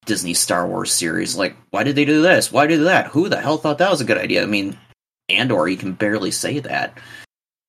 Disney 0.07 0.35
Star 0.35 0.67
Wars 0.67 0.93
series. 0.93 1.37
Like, 1.37 1.57
why 1.71 1.83
did 1.85 1.97
they 1.97 2.05
do 2.05 2.23
this? 2.23 2.51
Why 2.53 2.67
did 2.67 2.79
do 2.79 2.85
that? 2.85 3.07
Who 3.09 3.29
the 3.29 3.41
hell 3.41 3.59
thought 3.59 3.79
that 3.79 3.91
was 3.91 4.01
a 4.01 4.05
good 4.05 4.19
idea? 4.19 4.43
I 4.43 4.47
mean, 4.47 4.77
Andor, 5.29 5.69
you 5.69 5.77
can 5.77 5.93
barely 5.93 6.31
say 6.31 6.59
that. 6.61 6.99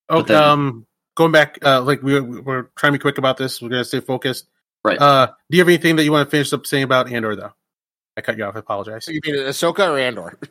Oh, 0.10 0.22
then- 0.22 0.42
um, 0.44 0.86
going 1.16 1.32
back, 1.32 1.60
uh, 1.64 1.82
like 1.82 2.02
we 2.02 2.20
we're 2.20 2.64
trying 2.76 2.94
to 2.94 3.00
be 3.00 3.02
quick 3.02 3.18
about 3.18 3.38
this. 3.38 3.62
We're 3.62 3.70
gonna 3.70 3.86
stay 3.86 4.00
focused. 4.00 4.48
Right. 4.84 5.00
Uh, 5.00 5.28
do 5.50 5.58
you 5.58 5.62
have 5.62 5.70
anything 5.70 5.96
that 5.96 6.04
you 6.04 6.12
want 6.12 6.28
to 6.28 6.32
finish 6.32 6.52
up 6.52 6.66
saying 6.66 6.84
about 6.84 7.12
Andor, 7.12 7.36
though? 7.36 7.54
I 8.18 8.22
cut 8.22 8.38
you 8.38 8.44
off. 8.44 8.56
I 8.56 8.60
apologize. 8.60 9.06
So 9.06 9.12
you 9.12 9.22
mean 9.26 9.36
Ahsoka 9.36 9.90
or 9.90 9.98
Andor? 9.98 10.38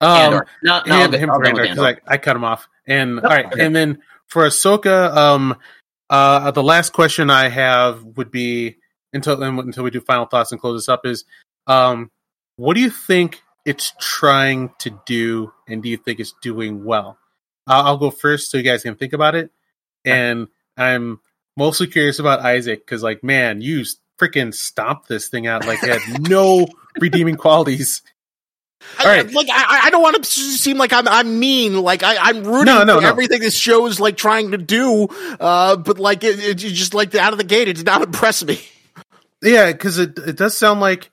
Um, 0.00 0.10
Andor. 0.16 0.46
No, 0.62 0.80
no, 0.86 0.94
I'll 0.94 1.04
him, 1.10 1.12
him 1.12 1.30
I'll 1.30 1.36
for 1.38 1.42
go 1.42 1.48
Andor, 1.48 1.62
with 1.62 1.70
'cause 1.70 1.78
Andor. 1.84 2.00
I, 2.06 2.14
I 2.14 2.18
cut 2.18 2.36
him 2.36 2.44
off. 2.44 2.68
And 2.86 3.16
No, 3.16 3.22
all 3.22 3.28
right, 3.30 3.46
okay. 3.46 3.66
and 3.66 3.74
then 3.74 4.00
for 4.28 4.44
Ahsoka, 4.46 5.12
um, 5.16 5.56
uh, 6.10 6.50
the 6.50 6.62
last 6.62 6.92
question 6.92 7.30
I 7.30 7.48
have 7.48 8.02
would 8.16 8.30
be 8.30 8.76
until 9.12 9.42
until 9.42 9.84
we 9.84 9.90
do 9.90 10.00
final 10.00 10.26
thoughts 10.26 10.52
and 10.52 10.60
close 10.60 10.80
this 10.80 10.88
up 10.88 11.06
is, 11.06 11.24
um, 11.66 12.10
what 12.56 12.74
do 12.74 12.80
you 12.80 12.90
think 12.90 13.42
it's 13.64 13.92
trying 14.00 14.70
to 14.78 14.98
do, 15.06 15.52
and 15.68 15.82
do 15.82 15.88
you 15.88 15.96
think 15.96 16.20
it's 16.20 16.34
doing 16.40 16.84
well? 16.84 17.18
Uh, 17.66 17.82
I'll 17.84 17.98
go 17.98 18.10
first, 18.10 18.50
so 18.50 18.56
you 18.56 18.64
guys 18.64 18.82
can 18.82 18.94
think 18.94 19.12
about 19.12 19.34
it. 19.34 19.50
And 20.04 20.48
I'm 20.76 21.20
mostly 21.56 21.86
curious 21.86 22.18
about 22.18 22.40
Isaac 22.40 22.80
because, 22.80 23.02
like, 23.02 23.22
man, 23.22 23.60
you 23.60 23.84
freaking 24.18 24.54
stomped 24.54 25.08
this 25.08 25.28
thing 25.28 25.46
out 25.46 25.66
like 25.66 25.82
it 25.82 26.00
had 26.00 26.28
no 26.28 26.66
redeeming 27.00 27.36
qualities. 27.36 28.02
I, 28.98 29.04
All 29.04 29.10
right. 29.10 29.32
like 29.32 29.48
I, 29.50 29.80
I 29.84 29.90
don't 29.90 30.02
want 30.02 30.16
to 30.16 30.24
seem 30.24 30.78
like 30.78 30.92
I'm 30.92 31.06
I'm 31.08 31.38
mean. 31.40 31.80
Like 31.80 32.02
I, 32.02 32.16
I'm 32.16 32.44
rooting 32.44 32.66
No, 32.66 32.84
no, 32.84 32.96
for 32.96 33.02
no. 33.02 33.08
everything 33.08 33.40
this 33.40 33.56
show 33.56 33.86
is 33.86 33.98
like 34.00 34.16
trying 34.16 34.52
to 34.52 34.58
do. 34.58 35.08
Uh, 35.40 35.76
but 35.76 35.98
like 35.98 36.24
it, 36.24 36.38
it 36.38 36.54
just 36.54 36.94
like 36.94 37.14
out 37.14 37.32
of 37.32 37.38
the 37.38 37.44
gate, 37.44 37.68
it 37.68 37.76
did 37.76 37.86
not 37.86 38.02
impress 38.06 38.44
me. 38.44 38.60
Yeah, 39.42 39.72
because 39.72 39.98
it 39.98 40.18
it 40.18 40.36
does 40.36 40.56
sound 40.56 40.80
like. 40.80 41.10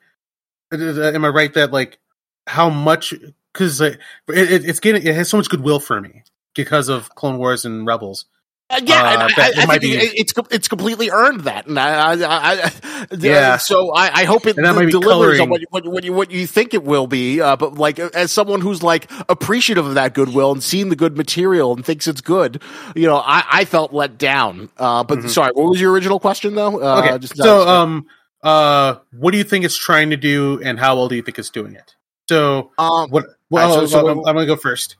uh, 0.72 0.76
Am 0.78 1.24
I 1.24 1.28
right 1.28 1.52
that 1.54 1.72
like 1.72 1.98
how 2.46 2.70
much? 2.70 3.12
Because 3.52 3.80
it, 3.80 3.98
it, 4.28 4.64
it's 4.68 4.80
getting 4.80 5.06
it 5.06 5.14
has 5.14 5.28
so 5.28 5.36
much 5.36 5.48
goodwill 5.48 5.80
for 5.80 6.00
me 6.00 6.22
because 6.54 6.88
of 6.88 7.08
Clone 7.14 7.38
Wars 7.38 7.64
and 7.64 7.86
Rebels. 7.86 8.26
Uh, 8.68 8.80
yeah, 8.84 8.94
Uh, 9.02 9.06
and 9.12 9.22
I, 9.22 9.24
I, 9.24 9.48
it 9.50 9.58
I 9.58 9.66
think 9.78 9.80
be- 9.82 9.90
it's 10.18 10.32
it's 10.50 10.66
completely 10.66 11.08
earned 11.10 11.42
that, 11.42 11.68
and 11.68 11.78
I, 11.78 11.88
I, 11.88 12.12
I, 12.24 12.72
I 12.82 13.06
Yeah. 13.16 13.58
So 13.58 13.92
I, 13.94 14.10
I 14.22 14.24
hope 14.24 14.44
it 14.44 14.56
delivers 14.90 15.38
on 15.38 15.48
what, 15.50 15.60
you- 15.60 15.66
what, 15.70 15.84
you- 15.84 15.90
what 15.92 16.04
you 16.04 16.12
what 16.12 16.30
you 16.32 16.46
think 16.48 16.74
it 16.74 16.82
will 16.82 17.06
be. 17.06 17.40
Uh, 17.40 17.54
but 17.54 17.74
like 17.74 18.00
as 18.00 18.32
someone 18.32 18.60
who's 18.60 18.82
like 18.82 19.08
appreciative 19.28 19.86
of 19.86 19.94
that 19.94 20.14
goodwill 20.14 20.50
and 20.50 20.62
seeing 20.64 20.88
the 20.88 20.96
good 20.96 21.16
material 21.16 21.74
and 21.76 21.84
thinks 21.86 22.08
it's 22.08 22.20
good, 22.20 22.60
you 22.96 23.06
know, 23.06 23.18
I, 23.18 23.44
I 23.48 23.64
felt 23.66 23.92
let 23.92 24.18
down. 24.18 24.68
Uh, 24.76 25.04
but 25.04 25.18
Mhm. 25.20 25.30
sorry, 25.30 25.52
what 25.54 25.70
was 25.70 25.80
your 25.80 25.92
original 25.92 26.18
question 26.18 26.56
though? 26.56 26.82
Uh, 26.82 27.02
Okay, 27.04 27.18
just- 27.18 27.36
so 27.36 27.68
um, 27.68 28.06
uh, 28.42 28.96
what 29.12 29.30
do 29.30 29.38
you 29.38 29.44
think 29.44 29.64
it's 29.64 29.78
trying 29.78 30.10
to 30.10 30.16
do, 30.16 30.60
and 30.64 30.76
how 30.80 30.96
well 30.96 31.06
do 31.08 31.14
you 31.14 31.22
think 31.22 31.38
it's 31.38 31.50
doing 31.50 31.76
it? 31.76 31.94
So 32.28 32.72
um, 32.78 33.10
what? 33.10 33.26
Well, 33.48 33.78
right, 33.80 33.88
so- 33.88 34.00
so 34.00 34.08
I'm, 34.08 34.18
I'm 34.26 34.34
gonna 34.34 34.46
go 34.46 34.56
first. 34.56 34.96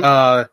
Uh, 0.00 0.44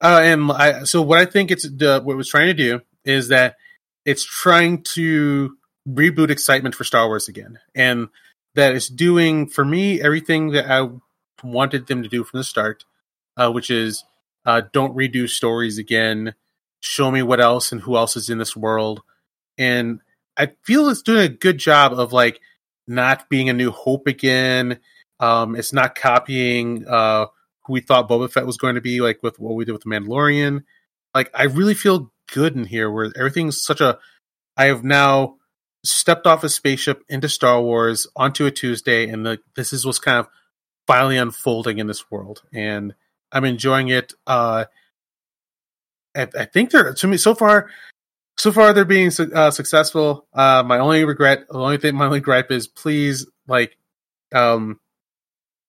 uh, 0.00 0.20
and 0.22 0.50
I, 0.52 0.84
so 0.84 1.02
what 1.02 1.18
I 1.18 1.24
think 1.24 1.50
it's 1.50 1.66
uh, 1.66 2.00
what 2.00 2.12
it 2.12 2.16
was 2.16 2.28
trying 2.28 2.46
to 2.46 2.54
do 2.54 2.80
is 3.04 3.28
that 3.28 3.56
it's 4.04 4.24
trying 4.24 4.82
to 4.94 5.56
reboot 5.88 6.30
excitement 6.30 6.74
for 6.74 6.84
Star 6.84 7.06
Wars 7.06 7.28
again, 7.28 7.58
and 7.74 8.08
that 8.54 8.74
it's 8.74 8.88
doing 8.88 9.46
for 9.48 9.64
me 9.64 10.00
everything 10.00 10.50
that 10.52 10.70
I 10.70 10.88
wanted 11.42 11.86
them 11.86 12.02
to 12.02 12.08
do 12.08 12.24
from 12.24 12.38
the 12.38 12.44
start, 12.44 12.84
uh, 13.36 13.50
which 13.50 13.70
is 13.70 14.04
uh, 14.44 14.62
don't 14.72 14.96
redo 14.96 15.28
stories 15.28 15.78
again, 15.78 16.34
show 16.80 17.10
me 17.10 17.22
what 17.22 17.40
else 17.40 17.72
and 17.72 17.80
who 17.80 17.96
else 17.96 18.16
is 18.16 18.30
in 18.30 18.38
this 18.38 18.56
world, 18.56 19.02
and 19.56 20.00
I 20.36 20.52
feel 20.62 20.88
it's 20.88 21.02
doing 21.02 21.24
a 21.24 21.28
good 21.28 21.58
job 21.58 21.92
of 21.92 22.12
like 22.12 22.40
not 22.86 23.28
being 23.28 23.48
a 23.48 23.52
New 23.52 23.72
Hope 23.72 24.06
again. 24.06 24.78
Um, 25.20 25.56
it's 25.56 25.72
not 25.72 25.96
copying 25.96 26.86
uh, 26.86 27.26
who 27.68 27.74
we 27.74 27.80
thought 27.80 28.08
Boba 28.08 28.28
Fett 28.28 28.46
was 28.46 28.56
going 28.56 28.74
to 28.74 28.80
be, 28.80 29.00
like 29.00 29.22
with 29.22 29.38
what 29.38 29.54
we 29.54 29.64
did 29.64 29.72
with 29.72 29.82
the 29.82 29.90
Mandalorian. 29.90 30.64
Like, 31.14 31.30
I 31.32 31.44
really 31.44 31.74
feel 31.74 32.12
good 32.32 32.56
in 32.56 32.64
here, 32.64 32.90
where 32.90 33.12
everything's 33.14 33.62
such 33.62 33.80
a. 33.80 33.98
I 34.56 34.64
have 34.64 34.82
now 34.82 35.36
stepped 35.84 36.26
off 36.26 36.42
a 36.42 36.48
spaceship 36.48 37.04
into 37.08 37.28
Star 37.28 37.62
Wars 37.62 38.08
onto 38.16 38.46
a 38.46 38.50
Tuesday, 38.50 39.08
and 39.08 39.24
the, 39.24 39.38
this 39.54 39.72
is 39.72 39.86
what's 39.86 40.00
kind 40.00 40.18
of 40.18 40.26
finally 40.88 41.16
unfolding 41.16 41.78
in 41.78 41.86
this 41.86 42.10
world, 42.10 42.42
and 42.52 42.94
I'm 43.30 43.44
enjoying 43.44 43.88
it. 43.88 44.14
Uh, 44.26 44.64
I, 46.16 46.28
I 46.36 46.44
think 46.46 46.70
they're 46.70 46.94
to 46.94 47.06
me 47.06 47.16
so 47.16 47.34
far. 47.34 47.70
So 48.38 48.52
far, 48.52 48.72
they're 48.72 48.84
being 48.84 49.10
uh, 49.34 49.50
successful. 49.50 50.26
Uh, 50.32 50.62
my 50.64 50.78
only 50.78 51.04
regret, 51.04 51.48
the 51.48 51.58
only 51.58 51.76
thing, 51.76 51.96
my 51.96 52.06
only 52.06 52.20
gripe 52.20 52.52
is, 52.52 52.68
please, 52.68 53.26
like, 53.48 53.76
um, 54.32 54.78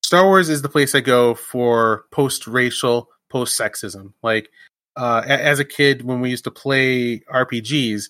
Star 0.10 0.26
Wars 0.26 0.50
is 0.50 0.64
the 0.64 0.70
place 0.70 0.96
I 0.96 1.02
go 1.02 1.36
for 1.36 2.06
post 2.10 2.48
racial, 2.48 3.10
post 3.30 3.60
sexism. 3.60 4.14
Like, 4.24 4.50
uh, 4.96 5.22
a- 5.24 5.46
as 5.46 5.60
a 5.60 5.64
kid, 5.64 6.02
when 6.02 6.20
we 6.20 6.32
used 6.32 6.46
to 6.46 6.50
play 6.52 7.20
RPGs, 7.32 8.06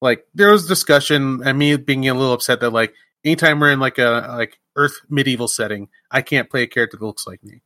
like 0.00 0.24
there 0.32 0.52
was 0.52 0.68
discussion 0.68 1.42
and 1.44 1.58
me 1.58 1.76
being 1.76 2.08
a 2.08 2.14
little 2.14 2.34
upset 2.34 2.60
that 2.60 2.70
like 2.70 2.94
anytime 3.24 3.58
we're 3.58 3.72
in 3.72 3.80
like 3.80 3.98
a 3.98 4.26
like 4.28 4.60
Earth 4.76 5.00
medieval 5.08 5.48
setting, 5.48 5.88
I 6.08 6.22
can't 6.22 6.48
play 6.48 6.62
a 6.62 6.66
character 6.68 6.96
that 6.96 7.04
looks 7.04 7.26
like 7.26 7.42
me. 7.42 7.62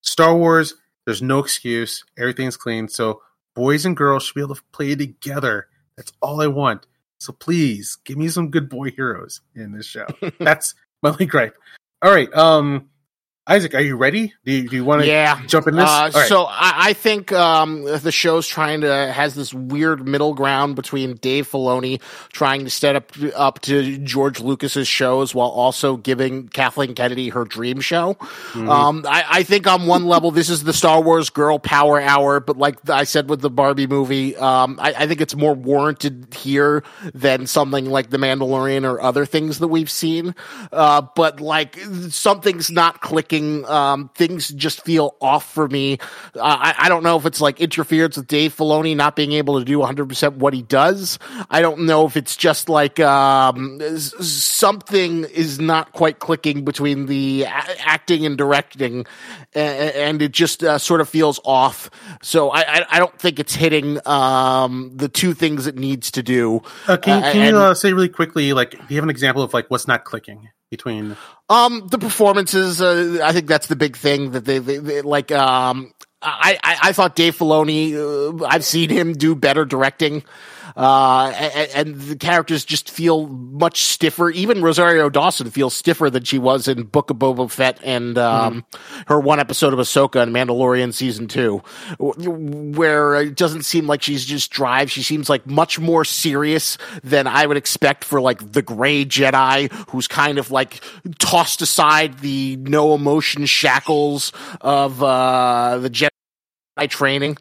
Star 0.00 0.34
Wars, 0.34 0.72
there's 1.04 1.20
no 1.20 1.38
excuse. 1.40 2.06
Everything's 2.16 2.56
clean. 2.56 2.88
So 2.88 3.20
boys 3.54 3.84
and 3.84 3.94
girls 3.94 4.24
should 4.24 4.36
be 4.36 4.40
able 4.40 4.54
to 4.54 4.62
play 4.72 4.94
together. 4.94 5.66
That's 5.98 6.14
all 6.22 6.40
I 6.40 6.46
want. 6.46 6.86
So 7.20 7.34
please 7.34 7.98
give 8.02 8.16
me 8.16 8.28
some 8.28 8.50
good 8.50 8.70
boy 8.70 8.92
heroes 8.92 9.42
in 9.54 9.72
this 9.72 9.84
show. 9.84 10.06
That's 10.40 10.74
my 11.02 11.10
only 11.10 11.26
gripe. 11.26 11.58
All 12.00 12.10
right, 12.10 12.32
um, 12.34 12.88
Isaac, 13.48 13.74
are 13.76 13.80
you 13.80 13.96
ready? 13.96 14.34
Do 14.44 14.50
you, 14.50 14.68
do 14.68 14.74
you 14.74 14.84
want 14.84 15.02
to 15.02 15.06
yeah. 15.06 15.40
jump 15.46 15.68
in 15.68 15.76
this? 15.76 15.88
Uh, 15.88 16.10
right. 16.12 16.26
So 16.26 16.46
I, 16.46 16.88
I 16.88 16.92
think 16.94 17.30
um, 17.30 17.84
the 17.84 18.10
show's 18.10 18.48
trying 18.48 18.80
to 18.80 19.12
has 19.12 19.36
this 19.36 19.54
weird 19.54 20.04
middle 20.06 20.34
ground 20.34 20.74
between 20.74 21.14
Dave 21.14 21.48
Filoni 21.48 22.02
trying 22.32 22.64
to 22.64 22.70
set 22.70 22.96
up 22.96 23.12
up 23.36 23.60
to 23.60 23.98
George 23.98 24.40
Lucas's 24.40 24.88
shows 24.88 25.32
while 25.32 25.48
also 25.48 25.96
giving 25.96 26.48
Kathleen 26.48 26.96
Kennedy 26.96 27.28
her 27.28 27.44
dream 27.44 27.80
show. 27.80 28.14
Mhm. 28.54 28.68
Um, 28.68 29.04
I, 29.06 29.24
I 29.28 29.42
think 29.44 29.68
on 29.68 29.86
one 29.86 30.06
level 30.06 30.32
this 30.32 30.50
is 30.50 30.64
the 30.64 30.72
Star 30.72 31.00
Wars 31.00 31.30
girl 31.30 31.60
power 31.60 32.00
hour, 32.00 32.40
but 32.40 32.58
like 32.58 32.90
I 32.90 33.04
said 33.04 33.30
with 33.30 33.42
the 33.42 33.50
Barbie 33.50 33.86
movie, 33.86 34.34
um, 34.36 34.76
I, 34.82 34.92
I 34.92 35.06
think 35.06 35.20
it's 35.20 35.36
more 35.36 35.54
warranted 35.54 36.34
here 36.34 36.82
than 37.14 37.46
something 37.46 37.86
like 37.86 38.10
The 38.10 38.18
Mandalorian 38.18 38.90
or 38.90 39.00
other 39.00 39.24
things 39.24 39.60
that 39.60 39.68
we've 39.68 39.90
seen. 39.90 40.34
Uh, 40.72 41.02
but 41.14 41.40
like 41.40 41.78
something's 42.10 42.72
not 42.72 43.00
clicking 43.00 43.35
clicking. 43.36 43.64
Um, 43.66 44.10
things 44.14 44.48
just 44.48 44.84
feel 44.84 45.16
off 45.20 45.50
for 45.52 45.68
me. 45.68 45.98
Uh, 46.34 46.40
I, 46.42 46.74
I 46.78 46.88
don't 46.88 47.02
know 47.02 47.16
if 47.16 47.26
it's 47.26 47.40
like 47.40 47.60
interference 47.60 48.16
with 48.16 48.26
Dave 48.26 48.54
Filoni 48.56 48.96
not 48.96 49.16
being 49.16 49.32
able 49.32 49.58
to 49.58 49.64
do 49.64 49.78
100% 49.78 50.36
what 50.36 50.54
he 50.54 50.62
does. 50.62 51.18
I 51.50 51.60
don't 51.60 51.86
know 51.86 52.06
if 52.06 52.16
it's 52.16 52.36
just 52.36 52.68
like 52.68 53.00
um, 53.00 53.80
something 53.98 55.24
is 55.24 55.60
not 55.60 55.92
quite 55.92 56.18
clicking 56.18 56.64
between 56.64 57.06
the 57.06 57.44
a- 57.44 57.80
acting 57.80 58.26
and 58.26 58.36
directing, 58.36 59.06
and, 59.54 59.94
and 59.94 60.22
it 60.22 60.32
just 60.32 60.62
uh, 60.62 60.78
sort 60.78 61.00
of 61.00 61.08
feels 61.08 61.40
off. 61.44 61.90
So 62.22 62.50
I, 62.50 62.60
I, 62.60 62.86
I 62.90 62.98
don't 62.98 63.18
think 63.18 63.38
it's 63.38 63.54
hitting 63.54 63.98
um, 64.06 64.92
the 64.94 65.08
two 65.08 65.34
things 65.34 65.66
it 65.66 65.76
needs 65.76 66.10
to 66.12 66.22
do. 66.22 66.62
Uh, 66.86 66.96
can 66.96 67.22
can 67.32 67.54
you 67.54 67.58
uh, 67.58 67.74
say 67.74 67.92
really 67.92 68.08
quickly, 68.08 68.52
like, 68.52 68.70
do 68.70 68.78
you 68.88 68.96
have 68.96 69.04
an 69.04 69.10
example 69.10 69.42
of 69.42 69.52
like 69.54 69.70
what's 69.70 69.88
not 69.88 70.04
clicking 70.04 70.48
between? 70.70 71.16
Um, 71.48 71.88
the 71.90 71.98
performances, 71.98 72.80
uh, 72.80 73.20
I 73.22 73.32
think 73.32 73.46
that's 73.46 73.66
the 73.66 73.76
big 73.76 73.96
thing 73.96 74.32
that 74.32 74.44
they, 74.44 74.58
they, 74.58 74.78
they 74.78 75.02
like, 75.02 75.30
um, 75.32 75.92
I, 76.22 76.58
I, 76.62 76.78
I 76.82 76.92
thought 76.92 77.14
Dave 77.14 77.36
Filoni, 77.36 77.94
uh, 77.94 78.44
I've 78.44 78.64
seen 78.64 78.90
him 78.90 79.12
do 79.12 79.34
better 79.34 79.64
directing. 79.64 80.24
Uh, 80.74 81.32
and, 81.36 81.70
and 81.74 82.00
the 82.00 82.16
characters 82.16 82.64
just 82.64 82.90
feel 82.90 83.26
much 83.28 83.82
stiffer. 83.82 84.30
Even 84.30 84.62
Rosario 84.62 85.08
Dawson 85.10 85.50
feels 85.50 85.74
stiffer 85.74 86.10
than 86.10 86.24
she 86.24 86.38
was 86.38 86.66
in 86.66 86.84
Book 86.84 87.10
of 87.10 87.18
Boba 87.18 87.50
Fett 87.50 87.78
and, 87.84 88.16
um, 88.18 88.64
her 89.06 89.20
one 89.20 89.38
episode 89.38 89.72
of 89.72 89.78
Ahsoka 89.78 90.22
and 90.22 90.34
Mandalorian 90.34 90.92
season 90.92 91.28
two, 91.28 91.58
where 91.98 93.14
it 93.16 93.36
doesn't 93.36 93.64
seem 93.64 93.86
like 93.86 94.02
she's 94.02 94.24
just 94.24 94.50
drive. 94.50 94.90
She 94.90 95.02
seems 95.02 95.28
like 95.28 95.46
much 95.46 95.78
more 95.78 96.04
serious 96.04 96.78
than 97.02 97.26
I 97.26 97.46
would 97.46 97.56
expect 97.56 98.04
for 98.04 98.20
like 98.20 98.52
the 98.52 98.62
gray 98.62 99.04
Jedi 99.04 99.70
who's 99.90 100.08
kind 100.08 100.38
of 100.38 100.50
like 100.50 100.82
tossed 101.18 101.62
aside 101.62 102.20
the 102.20 102.56
no 102.56 102.94
emotion 102.94 103.46
shackles 103.46 104.32
of, 104.60 105.02
uh, 105.02 105.78
the 105.78 105.90
Jedi 105.90 106.10
training. 106.88 107.36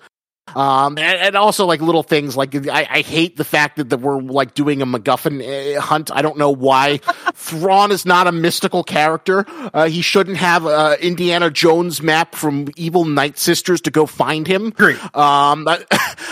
Um, 0.53 0.97
and, 0.97 1.19
and 1.19 1.35
also 1.35 1.65
like 1.65 1.81
little 1.81 2.03
things 2.03 2.37
like 2.37 2.55
I, 2.67 2.87
I 2.89 3.01
hate 3.01 3.35
the 3.35 3.43
fact 3.43 3.77
that, 3.77 3.89
that 3.89 3.99
we're 3.99 4.21
like 4.21 4.53
doing 4.53 4.81
a 4.81 4.85
MacGuffin 4.85 5.77
uh, 5.77 5.81
hunt. 5.81 6.11
I 6.11 6.21
don't 6.21 6.37
know 6.37 6.51
why. 6.51 6.97
Thrawn 7.33 7.91
is 7.91 8.05
not 8.05 8.27
a 8.27 8.31
mystical 8.31 8.83
character. 8.83 9.45
Uh, 9.47 9.87
he 9.87 10.01
shouldn't 10.01 10.37
have 10.37 10.65
a 10.65 10.97
Indiana 11.03 11.49
Jones 11.49 12.01
map 12.01 12.35
from 12.35 12.67
Evil 12.75 13.05
Night 13.05 13.39
Sisters 13.39 13.81
to 13.81 13.91
go 13.91 14.05
find 14.05 14.45
him. 14.45 14.69
Great. 14.69 14.97
Um, 15.15 15.67
I, 15.67 15.85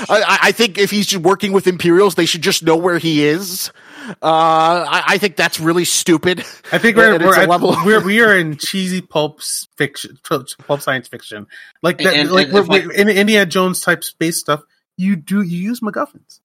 I, 0.09 0.39
I 0.43 0.51
think 0.51 0.78
if 0.78 0.91
he's 0.91 1.18
working 1.18 1.51
with 1.51 1.66
Imperials, 1.68 2.16
they 2.16 2.26
should 2.26 2.43
just 2.43 2.64
know 2.64 2.78
where 2.78 2.99
he 2.99 3.26
is. 3.26 3.72
Uh, 4.10 4.16
I, 4.22 5.04
I 5.08 5.18
think 5.18 5.36
that's 5.36 5.60
really 5.60 5.86
stupid. 5.86 6.39
I 6.72 6.78
think 6.78 6.97
we're 6.97 7.18
we're, 7.26 7.36
at- 7.39 7.49
level- 7.49 7.76
we're 7.86 8.04
we 8.04 8.22
are 8.22 8.36
in 8.38 8.58
cheesy 8.58 9.01
pulp 9.01 9.41
fiction, 9.78 10.20
pulp 10.24 10.82
science 10.82 11.08
fiction, 11.08 11.47
like 11.82 11.99
that, 11.99 12.16
And- 12.16 12.32
like 12.32 12.47
and 12.47 12.54
we're, 12.54 12.64
we're- 12.86 12.95
in 12.95 13.08
Indiana 13.10 13.45
Jones 13.45 13.82
type 13.82 14.04
space 14.04 14.39
stuff. 14.39 14.62
You 14.97 15.16
do 15.16 15.41
you 15.41 15.58
use 15.58 15.80
MacGuffins? 15.80 16.39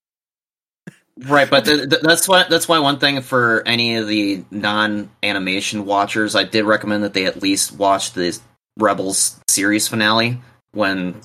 Right, 1.21 1.51
but 1.51 1.65
th- 1.65 1.91
th- 1.91 2.03
that's 2.03 2.29
why 2.29 2.45
that's 2.49 2.69
why 2.69 2.79
one 2.79 3.01
thing 3.01 3.21
for 3.23 3.63
any 3.67 3.97
of 3.97 4.07
the 4.07 4.45
non 4.53 5.11
animation 5.23 5.85
watchers, 5.85 6.37
I 6.37 6.45
did 6.45 6.65
recommend 6.65 7.03
that 7.03 7.13
they 7.13 7.27
at 7.27 7.43
least 7.43 7.73
watch 7.73 8.13
the 8.13 8.39
Rebels 8.79 9.41
series 9.49 9.89
finale 9.89 10.41
when 10.71 11.21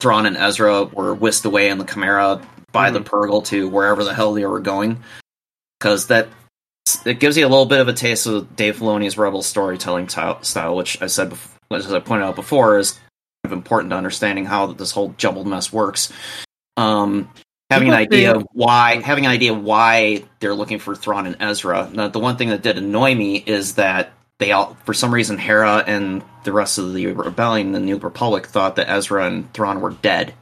Thrawn 0.00 0.26
and 0.26 0.36
Ezra 0.36 0.82
were 0.84 1.14
whisked 1.14 1.44
away 1.44 1.68
in 1.68 1.78
the 1.78 1.84
Chimera 1.84 2.42
by 2.72 2.90
the 2.90 3.00
Purrgil 3.00 3.44
to 3.46 3.68
wherever 3.68 4.02
the 4.02 4.12
hell 4.14 4.32
they 4.34 4.44
were 4.46 4.58
going, 4.60 5.00
because 5.80 6.08
that 6.08 6.28
it 7.04 7.18
gives 7.18 7.36
you 7.36 7.46
a 7.46 7.48
little 7.48 7.66
bit 7.66 7.80
of 7.80 7.88
a 7.88 7.92
taste 7.92 8.26
of 8.26 8.54
Dave 8.54 8.78
Filoni's 8.78 9.16
Rebel 9.16 9.42
storytelling 9.42 10.06
ty- 10.06 10.40
style, 10.42 10.76
which 10.76 11.00
I 11.00 11.06
said, 11.06 11.30
bef- 11.30 11.56
as 11.70 11.92
I 11.92 12.00
pointed 12.00 12.24
out 12.24 12.36
before, 12.36 12.78
is 12.78 12.92
kind 12.92 13.02
of 13.46 13.52
important 13.52 13.90
to 13.90 13.96
understanding 13.96 14.44
how 14.44 14.66
this 14.66 14.92
whole 14.92 15.14
jumbled 15.16 15.46
mess 15.46 15.72
works. 15.72 16.12
Um, 16.76 17.30
having 17.70 17.88
an 17.88 17.94
idea 17.94 18.34
of 18.34 18.46
why 18.52 19.00
having 19.00 19.26
an 19.26 19.32
idea 19.32 19.54
why 19.54 20.24
they're 20.40 20.54
looking 20.54 20.78
for 20.78 20.94
Thrawn 20.94 21.26
and 21.26 21.36
Ezra. 21.40 21.88
Now, 21.92 22.08
the 22.08 22.18
one 22.18 22.36
thing 22.36 22.48
that 22.50 22.62
did 22.62 22.78
annoy 22.78 23.14
me 23.14 23.36
is 23.36 23.74
that 23.74 24.12
they 24.38 24.52
all, 24.52 24.76
for 24.84 24.94
some 24.94 25.14
reason, 25.14 25.38
Hera 25.38 25.84
and 25.86 26.22
the 26.44 26.52
rest 26.52 26.78
of 26.78 26.94
the 26.94 27.06
rebellion, 27.06 27.72
the 27.72 27.80
New 27.80 27.98
Republic, 27.98 28.46
thought 28.46 28.76
that 28.76 28.90
Ezra 28.90 29.26
and 29.26 29.52
Thrawn 29.52 29.80
were 29.80 29.90
dead. 29.90 30.34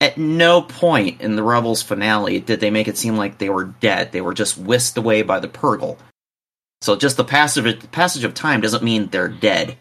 At 0.00 0.18
no 0.18 0.62
point 0.62 1.20
in 1.20 1.36
the 1.36 1.42
Rebels 1.42 1.82
finale 1.82 2.40
did 2.40 2.60
they 2.60 2.70
make 2.70 2.88
it 2.88 2.98
seem 2.98 3.16
like 3.16 3.38
they 3.38 3.48
were 3.48 3.64
dead. 3.64 4.12
They 4.12 4.20
were 4.20 4.34
just 4.34 4.58
whisked 4.58 4.96
away 4.98 5.22
by 5.22 5.40
the 5.40 5.48
Purrgil. 5.48 5.98
So 6.82 6.96
just 6.96 7.16
the 7.16 7.24
passage 7.24 7.90
passage 7.92 8.24
of 8.24 8.34
time 8.34 8.60
doesn't 8.60 8.82
mean 8.84 9.06
they're 9.06 9.28
dead. 9.28 9.78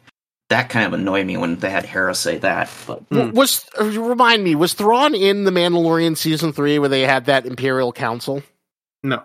That 0.49 0.69
kind 0.69 0.85
of 0.85 0.93
annoyed 0.93 1.25
me 1.25 1.35
when 1.35 1.57
they 1.57 1.69
had 1.69 1.85
Hera 1.85 2.13
say 2.15 2.37
that. 2.37 2.69
But. 2.85 3.09
W- 3.09 3.33
Was 3.33 3.65
uh, 3.79 3.85
remind 3.85 4.43
me 4.43 4.55
was 4.55 4.73
Thrawn 4.73 5.15
in 5.15 5.43
the 5.45 5.51
Mandalorian 5.51 6.15
season 6.15 6.53
three 6.53 6.79
where 6.79 6.89
they 6.89 7.01
had 7.01 7.25
that 7.25 7.45
Imperial 7.45 7.91
Council? 7.91 8.43
No. 9.01 9.23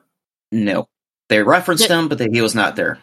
no, 0.51 0.89
they 1.28 1.43
referenced 1.43 1.89
him, 1.89 2.09
but 2.09 2.18
he 2.18 2.41
was 2.41 2.55
not 2.55 2.74
there. 2.74 2.99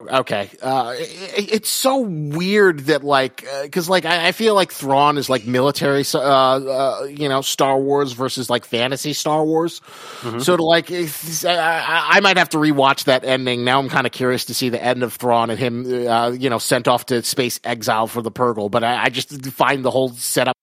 Okay, 0.00 0.48
uh, 0.62 0.94
it, 0.96 1.52
it's 1.54 1.68
so 1.68 1.98
weird 1.98 2.80
that 2.86 3.02
like 3.02 3.44
because 3.62 3.88
like 3.88 4.04
I, 4.04 4.28
I 4.28 4.32
feel 4.32 4.54
like 4.54 4.70
Thrawn 4.70 5.18
is 5.18 5.28
like 5.28 5.44
military, 5.44 6.04
uh, 6.14 6.18
uh, 6.20 7.04
you 7.10 7.28
know, 7.28 7.40
Star 7.40 7.80
Wars 7.80 8.12
versus 8.12 8.48
like 8.48 8.64
fantasy 8.64 9.12
Star 9.12 9.44
Wars. 9.44 9.80
Mhm. 10.20 10.40
So 10.40 10.56
to 10.56 10.62
like, 10.62 10.92
I 10.92 12.10
I 12.12 12.20
might 12.20 12.36
have 12.36 12.50
to 12.50 12.58
rewatch 12.58 13.04
that 13.04 13.24
ending. 13.24 13.64
Now 13.64 13.80
I'm 13.80 13.88
kind 13.88 14.06
of 14.06 14.12
curious 14.12 14.44
to 14.44 14.54
see 14.54 14.68
the 14.68 14.80
end 14.82 15.02
of 15.02 15.14
Thrawn 15.14 15.50
and 15.50 15.58
him, 15.58 16.06
uh, 16.06 16.30
you 16.30 16.48
know, 16.48 16.58
sent 16.58 16.86
off 16.86 17.06
to 17.06 17.20
space 17.24 17.58
exile 17.64 18.06
for 18.06 18.22
the 18.22 18.30
Purrgil. 18.30 18.70
But 18.70 18.84
I, 18.84 19.06
I 19.06 19.08
just 19.08 19.50
find 19.50 19.84
the 19.84 19.90
whole 19.90 20.10
setup 20.10 20.54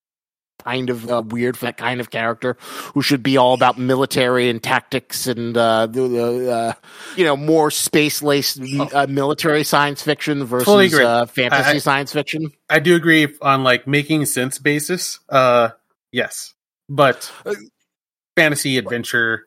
kind 0.66 0.90
of 0.90 1.10
uh, 1.10 1.22
weird 1.26 1.56
for 1.56 1.66
that 1.66 1.78
kind 1.78 2.02
of 2.02 2.10
character 2.10 2.58
who 2.94 3.02
should 3.02 3.22
be 3.22 3.38
all 3.38 3.54
about 3.54 3.78
military 3.78 4.50
and 4.50 4.62
tactics 4.64 5.28
and 5.28 5.56
uh, 5.56 5.86
the, 5.86 6.08
the, 6.08 6.52
uh, 6.52 6.74
you 7.16 7.24
know 7.24 7.38
more 7.38 7.70
space 7.72 8.22
laced 8.24 8.60
uh, 8.94 9.06
military 9.08 9.64
science 9.64 10.02
fiction 10.02 10.44
versus 10.44 10.66
Totally 10.66 11.04
uh, 11.06 11.26
fantasy 11.28 11.70
I- 11.70 11.78
science 11.78 12.12
fiction. 12.12 12.52
I 12.70 12.80
do 12.80 12.96
agree 12.96 13.28
on 13.42 13.64
like 13.64 13.86
making 13.88 14.26
sense 14.26 14.58
basis. 14.60 15.20
Uh, 15.30 15.70
yes, 16.12 16.54
but 16.90 17.32
Uh, 17.46 17.54
fantasy 18.36 18.78
adventure, 18.78 19.46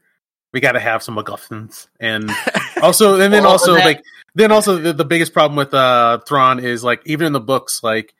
we 0.52 0.60
got 0.60 0.72
to 0.72 0.80
have 0.80 1.02
some 1.02 1.16
MacGuffins, 1.16 1.88
and 2.00 2.30
also, 2.82 3.20
and 3.20 3.32
then 3.32 3.42
Well, 3.42 3.52
also 3.52 3.74
that- 3.74 3.84
like 3.84 4.02
then 4.34 4.52
also 4.52 4.76
the, 4.76 4.92
the 4.92 5.04
biggest 5.04 5.32
problem 5.32 5.56
with 5.56 5.74
uh 5.74 6.18
Thrawn 6.28 6.60
is 6.60 6.84
like 6.84 7.02
even 7.06 7.26
in 7.26 7.32
the 7.32 7.40
books, 7.40 7.80
like 7.82 8.14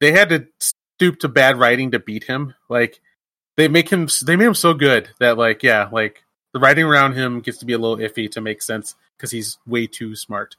they 0.00 0.10
had 0.12 0.28
to 0.30 0.46
stoop 0.98 1.20
to 1.20 1.28
bad 1.28 1.56
writing 1.58 1.92
to 1.92 2.00
beat 2.00 2.24
him. 2.24 2.54
Like 2.68 3.00
they 3.56 3.68
make 3.68 3.88
him, 3.88 4.08
they 4.26 4.34
made 4.34 4.46
him 4.46 4.54
so 4.54 4.74
good 4.74 5.08
that 5.20 5.38
like 5.38 5.62
yeah, 5.62 5.88
like 5.92 6.24
the 6.52 6.58
writing 6.58 6.84
around 6.84 7.12
him 7.14 7.40
gets 7.40 7.58
to 7.58 7.66
be 7.66 7.72
a 7.72 7.78
little 7.78 7.96
iffy 7.96 8.28
to 8.32 8.40
make 8.40 8.62
sense 8.62 8.96
because 9.16 9.30
he's 9.30 9.58
way 9.64 9.86
too 9.86 10.16
smart. 10.16 10.56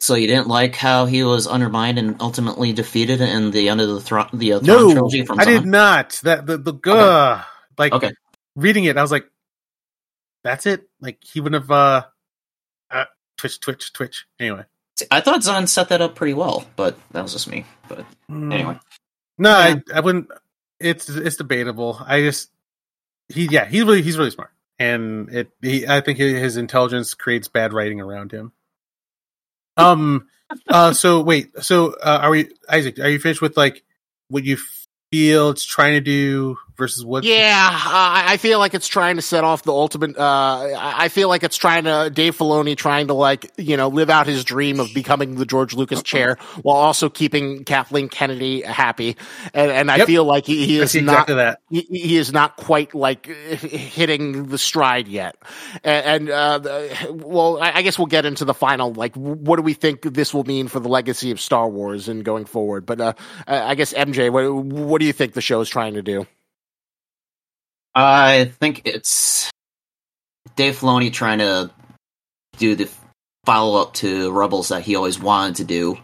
So 0.00 0.14
you 0.14 0.26
didn't 0.26 0.48
like 0.48 0.74
how 0.74 1.04
he 1.04 1.22
was 1.22 1.46
undermined 1.46 1.98
and 1.98 2.16
ultimately 2.20 2.72
defeated 2.72 3.20
in 3.20 3.52
the 3.52 3.68
end 3.68 3.80
of 3.80 3.88
the 3.88 4.00
Thrawn, 4.00 4.28
the 4.32 4.54
uh, 4.54 4.60
No, 4.60 4.92
trilogy 4.92 5.24
from 5.24 5.38
I 5.38 5.44
did 5.44 5.66
not. 5.66 6.20
That 6.24 6.46
the 6.46 6.56
the 6.58 6.90
uh, 6.90 7.42
like 7.78 7.92
Okay. 7.92 8.10
reading 8.56 8.84
it, 8.84 8.96
I 8.96 9.02
was 9.02 9.12
like, 9.12 9.26
that's 10.42 10.66
it. 10.66 10.88
Like 11.00 11.18
he 11.22 11.40
wouldn't 11.40 11.62
have 11.62 11.70
uh, 11.70 12.04
uh 12.90 13.04
twitch, 13.36 13.60
twitch, 13.60 13.92
twitch. 13.92 14.26
Anyway, 14.40 14.64
I 15.10 15.20
thought 15.20 15.42
Zahn 15.42 15.66
set 15.66 15.90
that 15.90 16.00
up 16.00 16.14
pretty 16.14 16.34
well, 16.34 16.64
but 16.74 16.96
that 17.12 17.22
was 17.22 17.32
just 17.34 17.48
me. 17.48 17.64
But 17.86 18.06
anyway, 18.30 18.78
no, 19.38 19.50
I, 19.50 19.82
I 19.92 20.00
wouldn't. 20.00 20.30
It's 20.80 21.08
it's 21.08 21.36
debatable. 21.36 22.00
I 22.04 22.20
just 22.22 22.50
he 23.28 23.46
yeah 23.46 23.66
he's 23.66 23.84
really 23.84 24.02
he's 24.02 24.18
really 24.18 24.30
smart, 24.30 24.50
and 24.78 25.28
it 25.30 25.50
he 25.60 25.86
I 25.86 26.00
think 26.00 26.18
his 26.18 26.56
intelligence 26.56 27.14
creates 27.14 27.48
bad 27.48 27.72
writing 27.72 28.00
around 28.00 28.32
him. 28.32 28.52
Um. 29.76 30.28
Uh. 30.68 30.92
So 30.92 31.22
wait. 31.22 31.50
So 31.62 31.94
uh, 31.94 32.20
are 32.22 32.30
we 32.30 32.50
Isaac? 32.68 32.98
Are 32.98 33.08
you 33.08 33.18
finished 33.18 33.42
with 33.42 33.56
like 33.56 33.82
what 34.28 34.44
you 34.44 34.58
feel 35.10 35.50
it's 35.50 35.64
trying 35.64 35.94
to 35.94 36.00
do 36.00 36.56
versus 36.76 37.04
what? 37.04 37.24
Yeah, 37.24 37.68
uh, 37.70 38.22
I 38.26 38.36
feel 38.36 38.58
like 38.58 38.74
it's 38.74 38.88
trying 38.88 39.16
to 39.16 39.22
set 39.22 39.44
off 39.44 39.62
the 39.62 39.72
ultimate. 39.72 40.16
Uh, 40.18 40.74
I 40.76 41.08
feel 41.08 41.28
like 41.28 41.42
it's 41.42 41.56
trying 41.56 41.84
to 41.84 42.10
Dave 42.12 42.36
Filoni 42.36 42.76
trying 42.76 43.08
to 43.08 43.14
like 43.14 43.50
you 43.56 43.76
know 43.76 43.88
live 43.88 44.10
out 44.10 44.26
his 44.26 44.44
dream 44.44 44.80
of 44.80 44.92
becoming 44.94 45.34
the 45.36 45.46
George 45.46 45.74
Lucas 45.74 46.02
chair 46.02 46.36
while 46.62 46.76
also 46.76 47.08
keeping 47.08 47.64
Kathleen 47.64 48.08
Kennedy 48.08 48.62
happy, 48.62 49.16
and, 49.54 49.70
and 49.70 49.90
I 49.90 49.96
Yep. 49.98 50.06
feel 50.06 50.24
like 50.24 50.46
he, 50.46 50.66
he 50.66 50.78
is 50.78 50.94
not 50.94 51.02
exactly 51.02 51.34
that. 51.36 51.60
he, 51.70 51.80
he 51.82 52.16
is 52.16 52.32
not 52.32 52.56
quite 52.56 52.94
like 52.94 53.26
hitting 53.26 54.46
the 54.48 54.58
stride 54.58 55.08
yet. 55.08 55.36
And, 55.84 56.06
and 56.22 56.30
uh, 56.30 56.58
the- 56.58 57.20
well, 57.24 57.60
I, 57.62 57.72
I 57.76 57.82
guess 57.82 57.98
we'll 57.98 58.06
get 58.06 58.24
into 58.24 58.44
the 58.44 58.54
final. 58.54 58.92
Like, 58.92 59.14
what 59.16 59.56
do 59.56 59.62
we 59.62 59.74
think 59.74 60.02
this 60.02 60.32
will 60.34 60.44
mean 60.44 60.68
for 60.68 60.80
the 60.80 60.88
legacy 60.88 61.30
of 61.30 61.40
Star 61.40 61.68
Wars 61.68 62.08
and 62.08 62.24
going 62.24 62.44
forward? 62.44 62.86
But 62.86 63.00
uh, 63.00 63.12
I 63.46 63.72
I 63.72 63.74
guess 63.74 63.92
MJ, 63.94 64.30
what, 64.30 64.52
what 64.52 64.98
do 65.00 65.06
you 65.06 65.12
think 65.12 65.32
the 65.32 65.40
show 65.40 65.60
is 65.60 65.68
trying 65.68 65.94
to 65.94 66.02
do? 66.02 66.26
I 67.94 68.46
think 68.58 68.82
it's 68.84 69.50
Dave 70.56 70.78
Filoni 70.78 71.12
trying 71.12 71.38
to 71.38 71.70
do 72.58 72.74
the 72.74 72.90
follow 73.44 73.80
up 73.80 73.94
to 73.94 74.32
Rebels 74.32 74.68
that 74.68 74.82
he 74.82 74.96
always 74.96 75.18
wanted 75.18 75.56
to 75.56 75.64
do. 75.64 75.98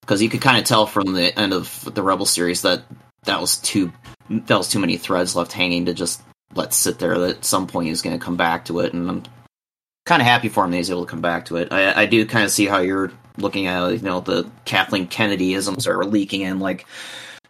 Because 0.00 0.22
you 0.22 0.28
could 0.28 0.42
kind 0.42 0.58
of 0.58 0.64
tell 0.64 0.86
from 0.86 1.14
the 1.14 1.38
end 1.38 1.54
of 1.54 1.88
the 1.94 2.02
Rebel 2.02 2.26
series 2.26 2.62
that 2.62 2.82
that 3.24 3.40
was 3.40 3.56
too 3.56 3.90
that 4.28 4.58
was 4.58 4.68
too 4.68 4.78
many 4.78 4.96
threads 4.96 5.34
left 5.34 5.52
hanging 5.52 5.86
to 5.86 5.94
just 5.94 6.22
let 6.54 6.74
sit 6.74 6.98
there. 6.98 7.18
That 7.18 7.36
at 7.38 7.44
some 7.44 7.66
point 7.66 7.88
he's 7.88 8.02
going 8.02 8.18
to 8.18 8.24
come 8.24 8.36
back 8.36 8.66
to 8.66 8.80
it, 8.80 8.92
and 8.92 9.08
I'm 9.08 9.22
kind 10.04 10.20
of 10.20 10.28
happy 10.28 10.50
for 10.50 10.64
him 10.64 10.72
that 10.72 10.76
he's 10.76 10.90
able 10.90 11.06
to 11.06 11.10
come 11.10 11.22
back 11.22 11.46
to 11.46 11.56
it. 11.56 11.72
I, 11.72 12.02
I 12.02 12.06
do 12.06 12.26
kind 12.26 12.44
of 12.44 12.50
see 12.50 12.66
how 12.66 12.80
you're 12.80 13.12
looking 13.38 13.66
at 13.66 13.92
you 13.92 13.98
know 14.00 14.20
the 14.20 14.50
Kathleen 14.66 15.08
Kennedyisms 15.08 15.86
are 15.86 16.04
leaking 16.04 16.42
in, 16.42 16.60
like 16.60 16.86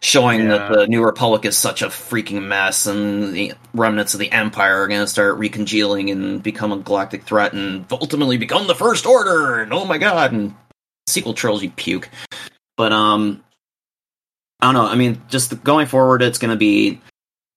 showing 0.05 0.41
Yeah. 0.41 0.49
that 0.49 0.71
the 0.71 0.87
New 0.87 1.03
Republic 1.03 1.45
is 1.45 1.57
such 1.57 1.81
a 1.81 1.87
freaking 1.87 2.43
mess, 2.43 2.85
and 2.85 3.33
the 3.33 3.53
remnants 3.73 4.13
of 4.13 4.19
the 4.19 4.31
Empire 4.31 4.83
are 4.83 4.87
going 4.87 5.01
to 5.01 5.07
start 5.07 5.39
recongealing 5.39 6.11
and 6.11 6.43
become 6.43 6.71
a 6.71 6.77
galactic 6.77 7.23
threat, 7.23 7.53
and 7.53 7.85
ultimately 7.89 8.37
become 8.37 8.67
the 8.67 8.75
First 8.75 9.07
Order. 9.07 9.61
And 9.61 9.73
oh 9.73 9.83
my 9.85 9.97
god, 9.97 10.31
and 10.31 10.53
sequel 11.07 11.33
trilogy 11.33 11.69
puke. 11.75 12.09
But 12.77 12.91
um, 12.93 13.43
I 14.61 14.67
don't 14.67 14.75
know. 14.75 14.85
I 14.85 14.95
mean, 14.95 15.23
just 15.27 15.63
going 15.63 15.87
forward, 15.87 16.21
it's 16.21 16.37
going 16.37 16.51
to 16.51 16.55
be 16.57 17.01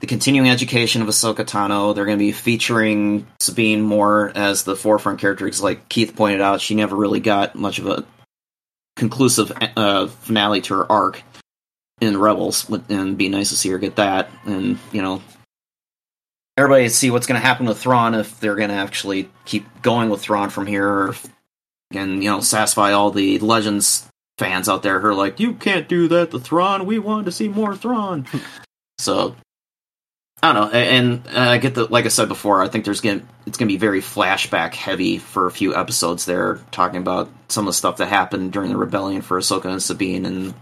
the 0.01 0.07
continuing 0.07 0.49
education 0.49 1.03
of 1.03 1.09
Ahsoka 1.09 1.44
Tano. 1.44 1.94
They're 1.94 2.07
going 2.07 2.18
to 2.18 2.24
be 2.24 2.32
featuring 2.32 3.26
Sabine 3.40 3.82
more 3.82 4.32
as 4.34 4.62
the 4.62 4.74
forefront 4.74 5.18
character. 5.18 5.44
Because, 5.44 5.62
like 5.62 5.90
Keith 5.90 6.16
pointed 6.16 6.40
out, 6.40 6.62
she 6.62 6.74
never 6.74 6.96
really 6.96 7.20
got 7.20 7.55
much 7.57 7.78
of 7.78 7.88
a 7.88 8.07
conclusive 8.96 9.53
uh, 9.76 10.07
finale 10.07 10.62
to 10.62 10.74
her 10.74 10.90
arc 10.90 11.22
in 12.01 12.16
Rebels, 12.16 12.70
and 12.88 13.18
be 13.18 13.28
nice 13.28 13.51
to 13.51 13.57
see 13.57 13.70
her 13.70 13.78
get 13.78 13.96
that. 13.96 14.30
And 14.44 14.78
you 14.92 15.03
know, 15.03 15.22
everybody 16.57 16.88
see 16.88 17.11
what's 17.11 17.26
going 17.26 17.40
to 17.40 17.46
happen 17.46 17.66
with 17.66 17.78
Thrawn 17.78 18.14
if 18.14 18.38
they're 18.40 18.57
going 18.57 18.70
to 18.70 18.74
actually 18.74 19.28
keep 19.44 19.82
going 19.82 20.11
with 20.11 20.20
Thrawn 20.20 20.51
from 20.51 20.66
here, 20.66 21.14
and 21.92 22.22
you 22.22 22.30
know, 22.30 22.40
satisfy 22.40 22.92
all 22.92 23.11
the 23.11 23.38
Legends 23.38 24.07
fans 24.38 24.68
out 24.68 24.82
there 24.82 25.01
who 25.01 25.09
are 25.09 25.14
like, 25.14 25.40
"You 25.40 25.55
can't 25.55 25.88
do 25.88 26.09
that 26.09 26.30
to 26.30 26.38
Thrawn. 26.38 26.86
We 26.86 26.99
want 26.99 27.26
to 27.26 27.32
see 27.32 27.49
more 27.49 27.76
Thrawn." 27.76 28.26
so 28.99 29.34
I 30.42 30.53
don't 30.53 30.72
know, 30.72 30.78
and 30.78 31.28
I 31.36 31.59
get 31.59 31.74
the 31.74 31.86
like 31.86 32.05
I 32.05 32.09
said 32.09 32.28
before. 32.28 32.62
I 32.62 32.68
think 32.68 32.84
there's 32.84 33.01
gonna 33.01 33.22
it's 33.44 33.59
gonna 33.59 33.68
be 33.68 33.76
very 33.76 34.01
flashback 34.01 34.74
heavy 34.74 35.18
for 35.18 35.46
a 35.46 35.51
few 35.51 35.74
episodes 35.74 36.26
there, 36.26 36.61
talking 36.70 37.01
about 37.01 37.28
some 37.49 37.66
of 37.66 37.70
the 37.70 37.76
stuff 37.76 37.96
that 37.96 38.07
happened 38.07 38.53
during 38.53 38.70
the 38.70 38.76
rebellion 38.76 39.22
for 39.22 39.38
Ahsoka 39.38 39.66
and 39.66 39.82
Sabine 39.82 40.26
and 40.26 40.55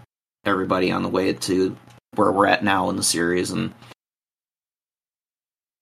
everybody 0.47 0.90
on 0.90 1.03
the 1.03 1.09
way 1.09 1.32
to 1.32 1.76
where 2.14 2.32
we're 2.32 2.47
at 2.47 2.64
now 2.64 2.90
in 2.90 2.97
the 2.97 3.03
series. 3.03 3.51
And 3.51 3.72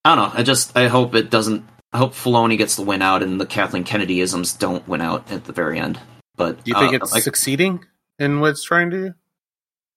I 0.04 0.14
don't 0.14 0.28
know. 0.28 0.38
I 0.38 0.42
just 0.42 0.76
I 0.76 0.88
hope 0.88 1.14
it 1.14 1.30
doesn't. 1.30 1.64
I 1.92 1.98
hope 1.98 2.12
Filoni 2.12 2.58
gets 2.58 2.76
the 2.76 2.82
win 2.82 3.02
out 3.02 3.22
and 3.22 3.40
the 3.40 3.46
Kathleen 3.46 3.84
Kennedy 3.84 4.20
isms 4.20 4.52
don't 4.52 4.86
win 4.88 5.00
out 5.00 5.30
at 5.30 5.44
the 5.44 5.52
very 5.52 5.78
end. 5.78 6.00
But 6.36 6.64
Do 6.64 6.72
you 6.72 6.78
think 6.78 6.92
uh, 6.92 6.96
it's 6.96 7.12
like, 7.12 7.22
succeeding 7.22 7.84
in 8.18 8.40
what 8.40 8.50
it's 8.50 8.64
trying 8.64 8.90
to 8.90 8.96
do? 8.96 9.14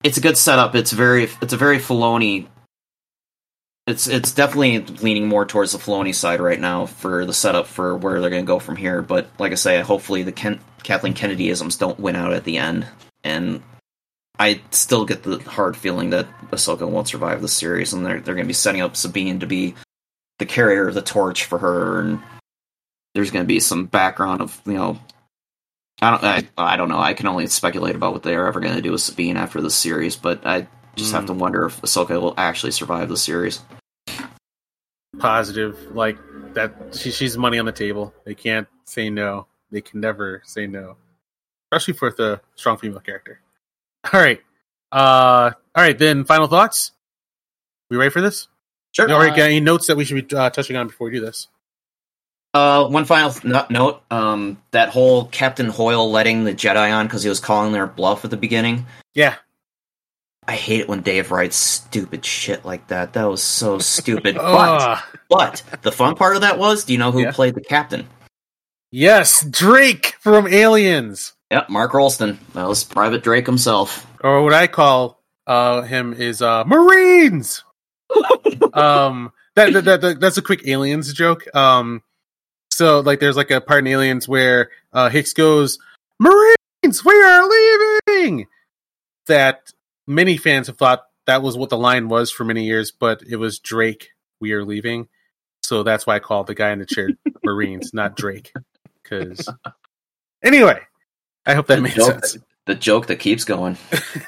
it's 0.03 0.18
a 0.18 0.22
good 0.22 0.38
setup. 0.38 0.76
It's 0.76 0.91
very 0.91 1.30
it's 1.41 1.53
a 1.53 1.57
very 1.57 1.80
Filoni. 1.80 2.47
It's 3.86 4.07
it's 4.07 4.32
definitely 4.32 4.80
leaning 4.80 5.28
more 5.28 5.45
towards 5.45 5.72
the 5.72 5.78
Filoni 5.78 6.13
side 6.13 6.41
right 6.41 6.59
now 6.59 6.86
for 6.86 7.26
the 7.26 7.34
setup 7.34 7.68
for 7.68 7.95
where 7.97 8.20
they're 8.20 8.30
going 8.30 8.43
to 8.43 8.47
go 8.47 8.59
from 8.59 8.76
here. 8.76 9.01
But 9.01 9.28
like 9.39 9.51
I 9.51 9.55
say, 9.55 9.80
hopefully 9.82 10.24
the 10.24 10.32
Ken, 10.32 10.59
Kathleen 10.84 11.13
Kennedy 11.13 11.49
isms 11.49 11.78
don't 11.78 11.99
win 11.99 12.15
out 12.15 12.34
at 12.34 12.43
the 12.43 12.57
end, 12.57 12.86
and 13.24 13.61
I 14.39 14.61
still 14.71 15.05
get 15.05 15.23
the 15.23 15.39
hard 15.39 15.75
feeling 15.75 16.11
that 16.11 16.27
Ahsoka 16.51 16.88
won't 16.88 17.07
survive 17.07 17.41
the 17.41 17.47
series, 17.47 17.93
and 17.93 18.05
they're 18.05 18.19
they're 18.19 18.35
going 18.35 18.45
to 18.45 18.49
be 18.49 18.53
setting 18.53 18.81
up 18.81 18.95
Sabine 18.95 19.39
to 19.39 19.47
be 19.47 19.75
the 20.39 20.45
carrier 20.45 20.88
of 20.88 20.93
the 20.93 21.01
torch 21.01 21.45
for 21.45 21.57
her, 21.57 21.99
and 22.01 22.21
there's 23.15 23.31
going 23.31 23.43
to 23.43 23.47
be 23.47 23.59
some 23.59 23.85
background 23.85 24.41
of 24.41 24.61
you 24.65 24.73
know 24.73 24.99
I 26.01 26.11
don't. 26.11 26.23
I, 26.23 26.47
I 26.57 26.77
don't 26.77 26.89
know. 26.89 26.99
I 26.99 27.13
can 27.13 27.27
only 27.27 27.47
speculate 27.47 27.95
about 27.95 28.13
what 28.13 28.23
they 28.23 28.35
are 28.35 28.47
ever 28.47 28.59
going 28.59 28.75
to 28.75 28.81
do 28.81 28.91
with 28.91 29.01
Sabine 29.01 29.38
after 29.38 29.61
the 29.61 29.71
series, 29.71 30.15
but 30.15 30.45
I 30.45 30.67
just 30.95 31.11
have 31.13 31.25
to 31.27 31.33
hmm. 31.33 31.39
wonder 31.39 31.65
if 31.65 31.81
Ahsoka 31.81 32.21
will 32.21 32.35
actually 32.38 32.71
survive 32.71 33.09
the 33.09 33.17
series. 33.17 33.61
Positive, 35.17 35.75
like 35.95 36.17
that. 36.53 36.73
She, 36.93 37.09
she's 37.09 37.38
money 37.38 37.57
on 37.57 37.65
the 37.65 37.71
table. 37.71 38.13
They 38.25 38.35
can't 38.35 38.67
say 38.85 39.09
no. 39.09 39.47
They 39.71 39.81
can 39.81 39.99
never 39.99 40.43
say 40.45 40.67
no, 40.67 40.97
especially 41.71 41.95
for 41.95 42.11
the 42.11 42.41
strong 42.55 42.77
female 42.77 42.99
character. 42.99 43.41
All 44.14 44.20
right, 44.22 44.41
uh, 44.91 45.52
all 45.76 45.84
right. 45.84 45.98
Then 45.98 46.24
final 46.26 46.48
thoughts. 46.48 46.91
We 47.89 47.98
ready 47.98 48.10
for 48.12 48.22
this? 48.22 48.48
Sure. 48.93 49.12
All 49.12 49.20
right, 49.20 49.30
got 49.36 49.43
any 49.45 49.60
notes 49.60 49.88
that 49.88 49.98
we 49.98 50.06
should 50.06 50.28
be 50.30 50.36
uh, 50.36 50.50
touching 50.50 50.76
on 50.76 50.88
before 50.88 51.08
we 51.10 51.14
do 51.14 51.22
this? 51.26 51.48
Uh, 52.54 52.88
one 52.88 53.06
final 53.06 53.32
th- 53.32 53.70
note: 53.70 54.02
um, 54.10 54.62
that 54.72 54.89
whole 54.89 55.26
Captain 55.26 55.68
Hoyle 55.68 56.10
letting 56.10 56.43
the 56.45 56.54
Jedi 56.54 56.91
on 56.95 57.06
because 57.06 57.22
he 57.24 57.30
was 57.30 57.39
calling 57.39 57.74
their 57.74 57.86
bluff 57.88 58.24
at 58.26 58.32
the 58.32 58.38
beginning. 58.38 58.86
Yeah, 59.14 59.36
I 60.48 60.54
hate 60.56 60.80
it 60.82 60.88
when 60.88 61.02
Dave 61.02 61.30
writes 61.32 61.56
stupid 61.58 62.24
shit 62.26 62.64
like 62.66 62.88
that. 62.88 63.14
That 63.14 63.26
was 63.26 63.43
so 63.43 63.78
stupid. 63.80 64.36
but 64.36 65.04
but 65.30 65.64
the 65.82 65.91
fun 65.91 66.16
part 66.16 66.36
of 66.36 66.41
that 66.41 66.58
was, 66.58 66.86
do 66.86 66.93
you 66.93 67.00
know 67.00 67.12
who 67.12 67.22
Yeah. 67.24 67.32
played 67.32 67.56
the 67.56 67.62
captain? 67.62 68.08
yes, 68.89 69.45
Drake 69.45 70.16
from 70.22 70.48
Aliens, 70.48 71.34
Yep, 71.52 71.70
Mark 71.70 71.93
Rolston. 71.93 72.39
That 72.54 72.68
was 72.68 72.84
Private 72.84 73.24
Drake 73.24 73.45
himself. 73.45 74.06
or 74.22 74.43
what 74.43 74.54
I 74.54 74.68
call 74.68 75.22
uh, 75.45 75.82
him 75.84 76.14
is 76.14 76.41
uh, 76.41 76.64
Marines. 76.66 77.64
um, 78.74 79.32
that, 79.56 79.74
that, 79.74 79.86
that, 79.86 80.02
that- 80.02 80.20
that's 80.20 80.38
a 80.38 80.41
quick 80.41 80.68
Aliens 80.68 81.12
joke. 81.14 81.54
Um, 81.56 82.04
so 82.72 83.00
like, 83.00 83.20
there's 83.20 83.38
like 83.38 83.52
a 83.52 83.62
part 83.62 83.80
in 83.80 83.88
Aliens 83.88 84.28
where 84.28 84.70
uh, 84.93 85.10
Hicks 85.10 85.34
goes, 85.34 85.80
"Marines, 86.20 87.04
we 87.06 87.22
are 87.22 87.48
leaving." 87.48 88.48
That 89.28 89.72
many 90.06 90.38
fans 90.38 90.68
have 90.68 90.78
thought 90.78 91.06
that 91.26 91.41
was 91.41 91.58
what 91.58 91.70
the 91.70 91.78
line 91.78 92.08
was 92.08 92.30
for 92.32 92.43
many 92.45 92.66
years, 92.66 92.91
but 92.91 93.24
it 93.28 93.38
was 93.38 93.60
Drake, 93.60 94.10
"We 94.39 94.52
are 94.52 94.64
leaving." 94.64 95.08
So 95.64 95.84
that's 95.84 96.06
why 96.06 96.16
I 96.16 96.20
called 96.20 96.48
the 96.48 96.56
guy 96.56 96.72
in 96.72 96.80
the 96.80 96.86
chair 96.86 97.10
Marines, 97.43 97.93
not 97.93 98.16
Drake. 98.16 98.54
Because 99.02 99.50
anyway, 100.43 100.80
I 101.48 101.56
hope 101.56 101.66
that 101.68 101.78
The 101.78 101.82
made 101.82 101.93
joke- 101.95 102.26
sense. 102.26 102.38
The 102.68 102.76
joke 102.76 103.08
that 103.08 103.16
keeps 103.18 103.43
going. 103.45 103.78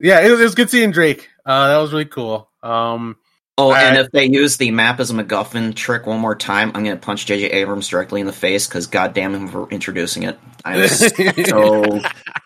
Yeah, 0.00 0.20
it 0.20 0.30
was, 0.30 0.40
it 0.40 0.44
was 0.44 0.54
good 0.54 0.68
seeing 0.70 0.90
Drake. 0.90 1.28
Uh, 1.46 1.68
that 1.68 1.78
was 1.78 1.92
really 1.92 2.04
cool. 2.04 2.50
Um, 2.62 3.16
Oh, 3.56 3.66
All 3.66 3.74
and 3.76 3.96
right. 3.96 4.04
if 4.04 4.10
they 4.10 4.24
use 4.24 4.56
the 4.56 4.72
map 4.72 4.98
as 4.98 5.12
a 5.12 5.14
MacGuffin 5.14 5.76
trick 5.76 6.06
one 6.06 6.18
more 6.18 6.34
time, 6.34 6.72
I'm 6.74 6.82
going 6.82 6.96
to 6.96 7.00
punch 7.00 7.24
J.J. 7.26 7.50
Abrams 7.52 7.86
directly 7.86 8.20
in 8.20 8.26
the 8.26 8.32
face 8.32 8.66
because 8.66 8.88
goddamn 8.88 9.32
him 9.32 9.46
for 9.46 9.70
introducing 9.70 10.24
it. 10.24 10.36
I'm 10.64 10.88
so 10.88 12.00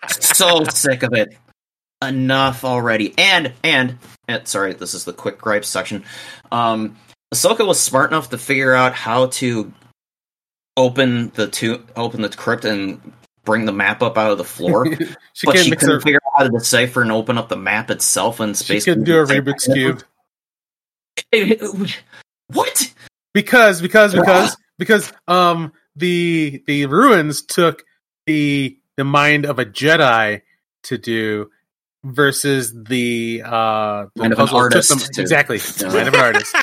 so 0.07 0.63
sick 0.65 1.01
of 1.01 1.13
it. 1.13 1.35
Enough 2.03 2.63
already. 2.63 3.15
And 3.17 3.53
and, 3.63 3.97
and 4.27 4.47
sorry, 4.47 4.73
this 4.73 4.93
is 4.93 5.03
the 5.05 5.11
quick 5.13 5.39
gripe 5.39 5.65
section. 5.65 6.03
Um, 6.51 6.95
Ahsoka 7.33 7.65
was 7.65 7.79
smart 7.79 8.11
enough 8.11 8.29
to 8.29 8.37
figure 8.37 8.75
out 8.75 8.93
how 8.93 9.25
to 9.27 9.73
open 10.79 11.29
the 11.35 11.47
to 11.47 11.83
open 11.95 12.21
the 12.21 12.29
crypt 12.29 12.63
and 12.65 13.13
bring 13.43 13.65
the 13.65 13.71
map 13.71 14.01
up 14.01 14.17
out 14.17 14.31
of 14.31 14.37
the 14.37 14.43
floor. 14.43 14.85
she 15.33 15.45
but 15.45 15.55
can't 15.55 15.65
she 15.65 15.71
couldn't 15.71 15.95
her. 15.95 16.01
figure 16.01 16.19
out 16.27 16.37
how 16.39 16.43
to 16.45 16.49
decipher 16.51 17.01
and 17.01 17.11
open 17.11 17.37
up 17.37 17.49
the 17.49 17.57
map 17.57 17.89
itself 17.91 18.39
in 18.39 18.53
She 18.53 18.63
space. 18.63 18.85
couldn't 18.85 19.03
do 19.03 19.19
a 19.19 19.25
Rubik's 19.25 19.65
cube 19.67 20.03
What? 22.47 22.93
because 23.33 23.81
because 23.81 24.13
because 24.15 24.55
because 24.77 25.11
um 25.27 25.73
the 25.95 26.63
the 26.67 26.85
ruins 26.85 27.41
took 27.43 27.83
the 28.25 28.77
the 28.97 29.03
mind 29.03 29.45
of 29.45 29.59
a 29.59 29.65
Jedi 29.65 30.41
to 30.83 30.97
do 30.97 31.49
versus 32.03 32.73
the 32.73 33.41
uh 33.45 34.05
the 34.15 34.21
Mind 34.21 34.33
of 34.33 34.39
an 34.39 34.45
puzzle 34.45 34.57
artist 34.59 34.89
them- 34.89 34.99
to- 34.99 35.21
exactly 35.21 35.59
Yeah. 35.81 35.87
mind 35.93 36.07
of 36.07 36.13
an 36.13 36.19
artist. 36.19 36.55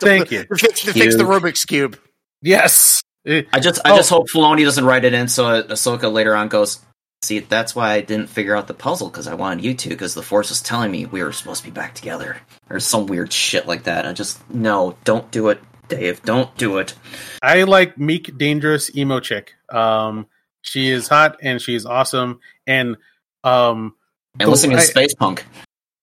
Thank 0.00 0.30
you. 0.32 0.44
To 0.44 0.56
fix, 0.56 0.82
to 0.82 0.92
fix 0.92 1.16
the 1.16 1.24
Cube. 1.24 1.42
Rubik's 1.42 1.64
cube. 1.64 1.98
Yes. 2.42 3.02
It- 3.26 3.48
I 3.52 3.60
just, 3.60 3.80
I 3.84 3.90
Oh. 3.92 3.96
just 3.96 4.08
hope 4.08 4.28
Filoni 4.30 4.64
doesn't 4.64 4.84
write 4.84 5.04
it 5.04 5.12
in 5.12 5.28
so 5.28 5.62
Ahsoka 5.64 6.10
later 6.10 6.34
on 6.34 6.48
goes. 6.48 6.78
See, 7.22 7.40
that's 7.40 7.74
why 7.74 7.92
I 7.92 8.00
didn't 8.02 8.28
figure 8.28 8.54
out 8.54 8.68
the 8.68 8.74
puzzle 8.74 9.08
because 9.08 9.26
I 9.26 9.34
wanted 9.34 9.64
you 9.64 9.74
to. 9.74 9.88
Because 9.88 10.14
the 10.14 10.22
Force 10.22 10.48
was 10.50 10.62
telling 10.62 10.90
me 10.92 11.06
we 11.06 11.22
were 11.22 11.32
supposed 11.32 11.62
to 11.64 11.68
be 11.68 11.72
back 11.72 11.94
together, 11.94 12.36
or 12.70 12.78
some 12.78 13.06
weird 13.06 13.32
shit 13.32 13.66
like 13.66 13.84
that. 13.84 14.06
I 14.06 14.12
just 14.12 14.48
no, 14.50 14.96
don't 15.04 15.28
do 15.32 15.48
it, 15.48 15.60
Dave. 15.88 16.22
Don't 16.22 16.54
do 16.56 16.78
it. 16.78 16.94
I 17.42 17.64
like 17.64 17.98
meek, 17.98 18.36
dangerous 18.38 18.94
emo 18.94 19.18
chick. 19.20 19.54
Um, 19.70 20.26
she 20.62 20.90
is 20.90 21.08
hot 21.08 21.38
and 21.42 21.60
she's 21.60 21.84
awesome. 21.86 22.38
And 22.66 22.96
um, 23.42 23.94
And 24.38 24.48
listening 24.48 24.76
to 24.76 24.82
space 24.82 25.14
punk. 25.14 25.44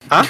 Huh? 0.09 0.26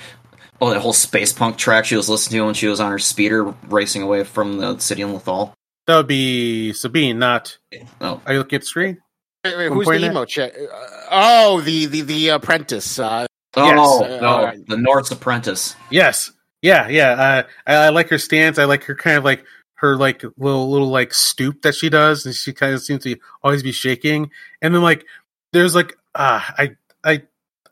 oh, 0.62 0.70
that 0.70 0.80
whole 0.80 0.92
space 0.92 1.32
punk 1.32 1.58
track 1.58 1.84
she 1.84 1.96
was 1.96 2.08
listening 2.08 2.38
to 2.40 2.44
when 2.46 2.54
she 2.54 2.68
was 2.68 2.80
on 2.80 2.92
her 2.92 2.98
speeder 2.98 3.54
racing 3.68 4.02
away 4.02 4.24
from 4.24 4.58
the 4.58 4.78
city 4.78 5.02
in 5.02 5.10
Lothal. 5.12 5.52
That 5.90 5.96
would 5.96 6.06
be 6.06 6.72
Sabine. 6.72 7.18
Not. 7.18 7.58
Oh, 8.00 8.20
Are 8.24 8.32
you 8.32 8.38
looking 8.38 8.56
at 8.58 8.62
the 8.62 8.66
screen? 8.66 8.98
Wait, 9.44 9.56
wait, 9.56 9.68
who's 9.68 9.86
the 9.86 9.90
pointing 9.92 10.10
emo 10.12 10.24
chick? 10.24 10.54
Uh, 10.54 11.06
oh, 11.10 11.60
the 11.62 11.86
the 11.86 12.02
the 12.02 12.28
apprentice. 12.28 12.98
Uh, 12.98 13.26
oh 13.56 13.66
Yes, 13.66 13.78
uh, 13.78 14.20
no, 14.20 14.28
alright. 14.28 14.66
the 14.66 14.76
Norse 14.76 15.10
Apprentice. 15.10 15.74
Yes. 15.90 16.30
Yeah. 16.62 16.88
Yeah. 16.88 17.10
Uh, 17.12 17.42
I, 17.66 17.74
I 17.74 17.88
like 17.88 18.08
her 18.10 18.18
stance. 18.18 18.58
I 18.58 18.64
like 18.64 18.84
her 18.84 18.94
kind 18.94 19.16
of 19.16 19.24
like 19.24 19.44
her 19.76 19.96
like 19.96 20.22
little 20.36 20.70
little 20.70 20.90
like 20.90 21.12
stoop 21.14 21.62
that 21.62 21.74
she 21.74 21.88
does, 21.88 22.26
and 22.26 22.34
she 22.34 22.52
kind 22.52 22.74
of 22.74 22.82
seems 22.82 23.02
to 23.04 23.16
always 23.42 23.62
be 23.62 23.72
shaking. 23.72 24.30
And 24.62 24.74
then 24.74 24.82
like 24.82 25.04
there's 25.52 25.74
like 25.74 25.96
uh, 26.14 26.40
I 26.58 26.76
I 27.02 27.22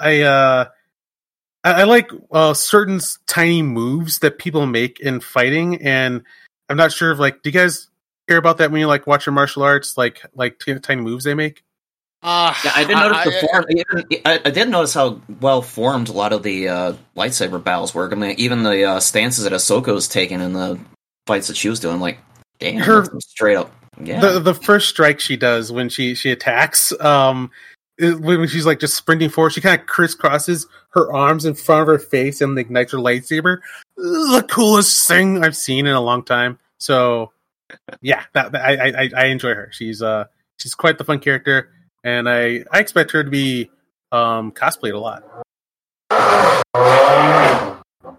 I 0.01 0.23
uh 0.23 0.64
I, 1.64 1.73
I 1.73 1.85
like 1.85 2.11
uh, 2.33 2.55
certain 2.55 3.01
tiny 3.27 3.62
moves 3.62 4.21
that 4.21 4.39
people 4.39 4.66
make 4.66 5.01
in 5.01 5.21
fighting, 5.21 5.83
and 5.83 6.23
I'm 6.69 6.79
not 6.79 6.93
sure 6.93 7.12
if 7.12 7.19
like 7.19 7.43
do 7.43 7.51
you 7.51 7.55
guys 7.55 7.89
care 8.29 8.37
about 8.37 8.59
that 8.59 8.70
when 8.70 8.81
you 8.81 8.87
like 8.87 9.07
watch 9.07 9.26
your 9.26 9.33
martial 9.33 9.62
arts, 9.62 9.97
like 9.99 10.22
like 10.35 10.59
t- 10.59 10.79
tiny 10.79 11.01
moves 11.03 11.24
they 11.24 11.35
make? 11.35 11.64
Uh, 12.22 12.53
Yeah, 12.64 12.72
I 12.74 12.85
didn't 12.85 13.01
notice 13.01 13.24
the 13.24 13.47
form. 13.47 13.64
Even, 13.70 14.22
I, 14.26 14.41
I 14.45 14.51
did 14.51 14.68
notice 14.68 14.95
how 14.95 15.20
well 15.41 15.62
formed 15.62 16.09
a 16.09 16.12
lot 16.12 16.33
of 16.33 16.43
the 16.43 16.68
uh, 16.68 16.93
lightsaber 17.16 17.62
battles 17.62 17.95
were. 17.95 18.11
I 18.11 18.14
mean, 18.16 18.35
even 18.39 18.62
the 18.64 18.85
uh, 18.85 19.01
stances 19.01 19.45
that 19.45 19.53
Ahsoka 19.53 19.95
was 19.95 20.09
taking 20.09 20.41
in 20.41 20.53
the 20.53 20.79
fights 21.26 21.47
that 21.49 21.57
she 21.57 21.68
was 21.68 21.79
doing, 21.81 22.01
like, 22.01 22.18
damn, 22.59 22.79
Her- 22.79 23.05
straight 23.20 23.57
up. 23.57 23.72
Yeah, 24.03 24.20
The 24.20 24.39
the 24.41 24.55
first 24.55 24.89
strike 24.89 25.18
she 25.20 25.37
does 25.37 25.72
when 25.72 25.89
she 25.89 26.14
she 26.14 26.31
attacks, 26.31 26.93
um, 27.01 27.51
is- 27.99 28.14
when 28.16 28.47
she's 28.49 28.66
like 28.66 28.79
just 28.81 28.95
sprinting 28.97 29.29
forward, 29.31 29.51
she 29.51 29.61
kind 29.61 29.81
of 29.81 29.87
crisscrosses 29.87 30.66
her 30.91 31.12
arms 31.12 31.45
in 31.45 31.55
front 31.55 31.83
of 31.83 31.87
her 31.89 31.99
face 31.99 32.41
and 32.41 32.57
ignites 32.59 32.93
her 32.93 32.99
lightsaber. 32.99 33.59
This 33.97 34.07
is 34.07 34.31
the 34.35 34.43
coolest 34.43 35.07
thing 35.09 35.45
I've 35.45 35.57
seen 35.57 35.87
in 35.87 35.95
a 35.95 36.01
long 36.01 36.22
time. 36.24 36.59
So, 36.79 37.33
yeah, 38.01 38.25
that, 38.35 38.55
I, 38.55 38.91
I 39.03 39.11
I 39.16 39.25
enjoy 39.27 39.55
her. 39.55 39.71
She's 39.73 40.03
uh 40.03 40.25
she's 40.59 40.75
quite 40.75 40.99
the 40.99 41.05
fun 41.05 41.19
character, 41.21 41.71
and 42.05 42.29
I 42.29 42.64
I 42.73 42.81
expect 42.81 43.11
her 43.12 43.23
to 43.25 43.31
be 43.31 43.71
um 44.12 44.53
cosplayed 44.53 44.95
a 44.95 44.99
lot. 44.99 45.25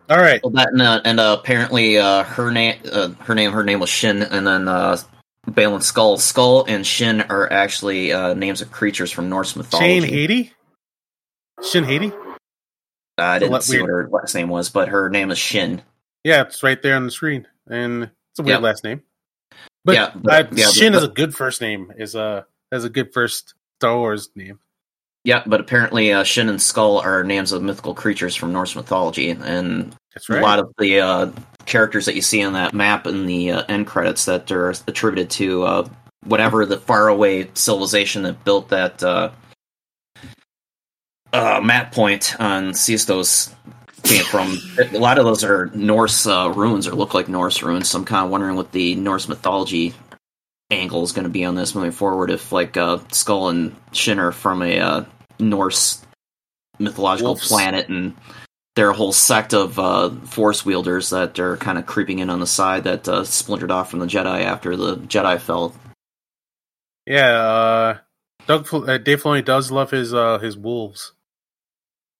All 0.10 0.18
right, 0.18 0.42
Well, 0.44 0.52
that 0.54 0.70
and, 0.72 0.82
uh, 0.82 1.02
and 1.06 1.20
uh, 1.20 1.38
apparently 1.40 2.00
uh, 2.00 2.24
her 2.24 2.50
name, 2.52 2.80
uh, 2.92 3.10
her 3.20 3.36
name, 3.36 3.52
her 3.52 3.64
name 3.64 3.80
was 3.80 3.90
Shin, 3.92 4.24
and 4.24 4.46
then 4.46 4.68
uh, 4.68 4.98
Baylan 5.48 5.82
Skoll, 5.82 6.18
Skoll 6.18 6.66
and 6.68 6.86
Shin 6.86 7.22
are 7.22 7.52
actually 7.54 8.12
uh, 8.12 8.34
names 8.34 8.62
of 8.62 8.72
creatures 8.72 9.12
from 9.12 9.30
Norse 9.30 9.56
mythology. 9.56 10.02
Shane 10.02 10.10
Hati, 10.10 10.54
Shin 11.64 11.84
Hati. 11.84 12.12
I 13.20 13.38
didn't 13.38 13.62
see 13.62 13.78
weird. 13.78 13.84
what 13.84 13.90
her 13.90 14.10
last 14.22 14.34
name 14.34 14.50
was, 14.50 14.70
but 14.72 14.90
her 14.90 15.12
name 15.12 15.30
is 15.30 15.38
Shin. 15.38 15.84
Yeah, 16.24 16.42
it's 16.42 16.64
right 16.64 16.82
there 16.82 16.96
on 16.96 17.06
the 17.06 17.12
screen, 17.12 17.46
and 17.68 18.04
it's 18.04 18.40
a 18.40 18.42
weird 18.44 18.62
Yeah. 18.62 18.66
last 18.66 18.84
name. 18.84 19.04
But, 19.86 19.96
Yeah, 19.96 20.12
but- 20.16 20.34
uh, 20.34 20.48
yeah, 20.54 20.66
but- 20.66 20.74
Shin 20.76 20.94
is 20.94 21.04
a 21.04 21.08
good 21.08 21.36
first 21.36 21.62
name. 21.62 21.94
Is 21.98 22.16
a 22.16 22.46
has 22.72 22.84
a 22.84 22.90
good 22.90 23.14
first 23.14 23.54
Star 23.80 23.98
Wars 23.98 24.30
name. 24.36 24.60
Yeah, 25.24 25.44
but 25.46 25.60
apparently 25.60 26.14
uh, 26.14 26.24
Shin 26.24 26.48
and 26.50 26.60
Skoll 26.60 27.04
are 27.04 27.24
names 27.24 27.52
of 27.52 27.62
mythical 27.62 27.94
creatures 27.94 28.36
from 28.36 28.54
Norse 28.54 28.76
mythology, 28.76 29.32
and 29.32 29.96
That's 30.14 30.30
a 30.30 30.40
lot 30.40 30.60
of 30.60 30.74
the 30.78 31.00
uh, 31.02 31.32
characters 31.66 32.06
that 32.06 32.16
you 32.16 32.22
see 32.22 32.42
on 32.44 32.54
that 32.54 32.74
map 32.74 33.06
in 33.06 33.26
the 33.26 33.52
uh, 33.52 33.64
end 33.68 33.86
credits 33.88 34.26
that 34.26 34.50
are 34.52 34.70
attributed 34.88 35.30
to 35.32 35.64
uh, 35.64 35.90
whatever 36.24 36.66
the 36.66 36.78
faraway 36.78 37.50
civilization 37.54 38.24
that 38.24 38.44
built 38.46 38.70
that 38.70 39.04
uh, 39.04 39.32
uh, 41.34 41.60
map 41.64 41.92
point 41.92 42.36
on 42.40 42.72
Seatos 42.72 43.54
came 44.04 44.24
from. 44.24 44.58
a 44.78 44.98
lot 44.98 45.18
of 45.18 45.26
those 45.26 45.44
are 45.44 45.68
Norse 45.74 46.26
uh, 46.26 46.52
ruins 46.56 46.88
or 46.88 46.96
look 46.96 47.14
like 47.14 47.30
Norse 47.30 47.62
ruins. 47.62 47.90
So 47.90 48.00
I'm 48.00 48.06
kind 48.06 48.26
of 48.26 48.32
wondering 48.32 48.56
what 48.56 48.72
the 48.72 48.96
Norse 48.96 49.28
mythology 49.28 49.94
angle 50.72 51.04
is 51.04 51.12
going 51.12 51.24
to 51.24 51.30
be 51.30 51.46
on 51.46 51.56
this 51.56 51.76
moving 51.76 51.92
forward. 51.92 52.30
If 52.30 52.52
like 52.52 52.78
uh, 52.78 52.98
Skoll 53.10 53.50
and 53.50 53.76
Shin 53.92 54.20
are 54.20 54.32
from 54.32 54.62
a 54.62 54.80
uh, 54.80 55.06
Norse 55.40 56.06
mythological 56.80 57.34
Wolves. 57.34 57.48
planet 57.48 57.90
and 57.90 58.16
they're 58.76 58.92
a 58.92 58.96
whole 58.96 59.12
sect 59.12 59.54
of 59.54 59.78
uh, 59.78 60.10
force 60.26 60.66
wielders 60.66 61.10
that 61.10 61.38
are 61.40 61.58
kind 61.58 61.78
of 61.78 61.86
creeping 61.86 62.20
in 62.20 62.30
on 62.30 62.40
the 62.40 62.48
side 62.48 62.86
that 62.86 63.08
uh, 63.10 63.24
splintered 63.26 63.72
off 63.72 63.90
from 63.90 64.00
the 64.00 64.06
Jedi 64.06 64.44
after 64.44 64.78
the 64.78 64.96
Jedi 64.96 65.40
fell. 65.40 65.76
Yeah, 67.06 67.30
uh, 67.30 67.98
Doug 68.48 68.68
Fil- 68.68 68.90
uh, 68.90 68.98
Dave 68.98 69.22
Filoni 69.22 69.44
does 69.44 69.72
love 69.72 69.92
his 69.92 70.14
uh, 70.14 70.38
his 70.40 70.56
wolves, 70.56 71.14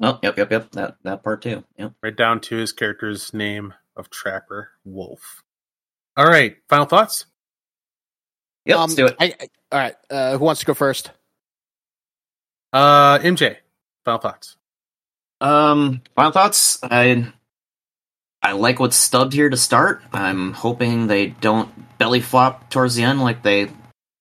Oh, 0.02 0.20
yep, 0.24 0.38
yep, 0.38 0.52
yep. 0.52 0.72
That 0.72 0.96
that 1.04 1.24
part 1.24 1.42
too. 1.42 1.64
Yep. 1.78 1.94
right 2.02 2.16
down 2.16 2.40
to 2.42 2.56
his 2.56 2.72
character's 2.72 3.34
name 3.34 3.74
of 3.98 4.10
Trapper 4.10 4.70
Wolf. 4.86 5.44
All 6.16 6.26
right, 6.26 6.56
final 6.70 6.86
thoughts. 6.86 7.26
Yep. 8.66 8.78
Um, 8.78 8.82
let's 8.84 8.96
do 8.96 9.06
it. 9.08 9.16
I, 9.20 9.26
I- 9.40 9.48
all 9.72 9.80
right. 9.80 9.96
Uh, 10.10 10.38
who 10.38 10.46
wants 10.46 10.62
to 10.62 10.66
go 10.66 10.74
first? 10.74 11.12
Uh, 12.74 13.20
MJ, 13.20 13.58
final 14.06 14.20
thoughts. 14.20 14.56
Um, 15.42 16.02
final 16.16 16.32
thoughts. 16.32 16.80
I 16.84 17.32
I 18.42 18.54
like 18.54 18.80
what's 18.80 18.96
stubbed 18.98 19.34
here 19.34 19.50
to 19.50 19.58
start. 19.58 20.02
I'm 20.14 20.54
hoping 20.54 21.08
they 21.08 21.28
don't 21.28 21.70
belly 21.98 22.22
flop 22.22 22.70
towards 22.70 22.96
the 22.96 23.04
end 23.04 23.22
like 23.22 23.44
they 23.44 23.70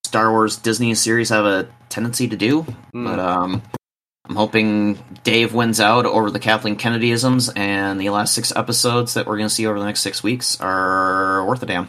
Star 0.04 0.30
Wars 0.30 0.56
Disney 0.56 0.94
series 0.94 1.28
have 1.30 1.44
a 1.44 1.68
tendency 1.88 2.28
to 2.28 2.36
do. 2.36 2.62
Hmm. 2.92 3.04
But 3.04 3.18
um, 3.18 3.62
I'm 4.28 4.36
hoping 4.36 4.98
Dave 5.24 5.54
wins 5.54 5.80
out 5.80 6.04
over 6.04 6.30
the 6.30 6.38
Kathleen 6.38 6.76
Kennedyisms, 6.76 7.50
and 7.56 7.98
the 8.00 8.10
last 8.10 8.34
six 8.34 8.52
episodes 8.54 9.14
that 9.14 9.26
we're 9.26 9.38
going 9.38 9.48
to 9.48 9.54
see 9.54 9.66
over 9.66 9.78
the 9.78 9.86
next 9.86 10.00
six 10.00 10.22
weeks 10.22 10.60
are 10.60 11.46
worth 11.46 11.62
a 11.62 11.66
damn. 11.66 11.88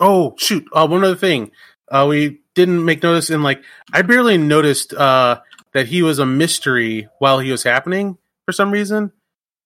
Oh 0.00 0.34
shoot! 0.38 0.66
Uh, 0.72 0.86
one 0.86 1.04
other 1.04 1.16
thing, 1.16 1.50
uh, 1.90 2.06
we 2.08 2.40
didn't 2.54 2.84
make 2.84 3.02
notice 3.02 3.30
in 3.30 3.42
like 3.42 3.62
I 3.92 4.02
barely 4.02 4.38
noticed 4.38 4.94
uh, 4.94 5.40
that 5.74 5.86
he 5.86 6.02
was 6.02 6.18
a 6.18 6.26
mystery 6.26 7.08
while 7.18 7.40
he 7.40 7.50
was 7.50 7.62
happening 7.62 8.16
for 8.46 8.52
some 8.52 8.70
reason. 8.70 9.12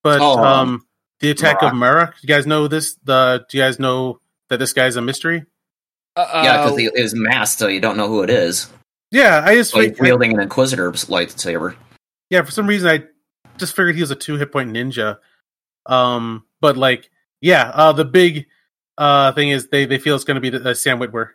But 0.03 0.21
Oh, 0.21 0.39
um, 0.43 0.87
the 1.21 1.31
attack 1.31 1.63
of 1.63 1.69
Rock. 1.69 1.75
Mara, 1.75 2.15
you 2.23 2.27
guys 2.27 2.47
know 2.47 2.67
this? 2.67 2.97
The 3.05 3.47
do 3.49 3.59
you 3.59 3.63
guys 3.63 3.79
know 3.79 4.21
that 4.49 4.59
this 4.59 4.73
guy's 4.73 4.97
a 4.97 5.03
mystery? 5.03 5.45
Uh, 6.17 6.43
yeah, 6.45 6.65
because 6.65 6.79
he 6.79 6.91
is 6.93 7.15
masked, 7.15 7.59
so 7.61 7.69
you 7.69 7.81
don't 7.81 7.97
know 7.97 8.09
who 8.09 8.23
it 8.23 8.31
is. 8.31 8.69
Yeah, 9.13 9.43
I 9.45 9.55
just 9.55 9.71
So 9.71 9.81
he's 9.81 9.99
wielding 10.01 10.33
an 10.33 10.41
Inquisitor's 10.41 11.05
lightsaber. 11.05 11.77
yeah 12.31 12.43
for 12.43 12.51
some 12.51 12.67
reason 12.67 12.89
I 12.91 13.05
just 13.59 13.77
figured 13.77 13.95
he 13.95 14.01
was 14.01 14.11
a 14.11 14.17
two 14.17 14.37
hit 14.37 14.51
point 14.51 14.71
ninja. 14.73 15.19
Um, 15.87 16.45
but 16.61 16.77
like 16.77 17.11
yeah, 17.41 17.71
uh, 17.75 17.93
the 17.93 18.05
big 18.05 18.47
uh 18.99 19.33
thing 19.33 19.51
is 19.51 19.69
they 19.69 19.85
they 19.85 19.99
feel 19.99 20.15
it's 20.17 20.25
going 20.25 20.37
to 20.37 20.41
be 20.41 20.51
the, 20.51 20.71
uh, 20.71 20.75
Sam 20.75 20.99
Witwer. 20.99 21.31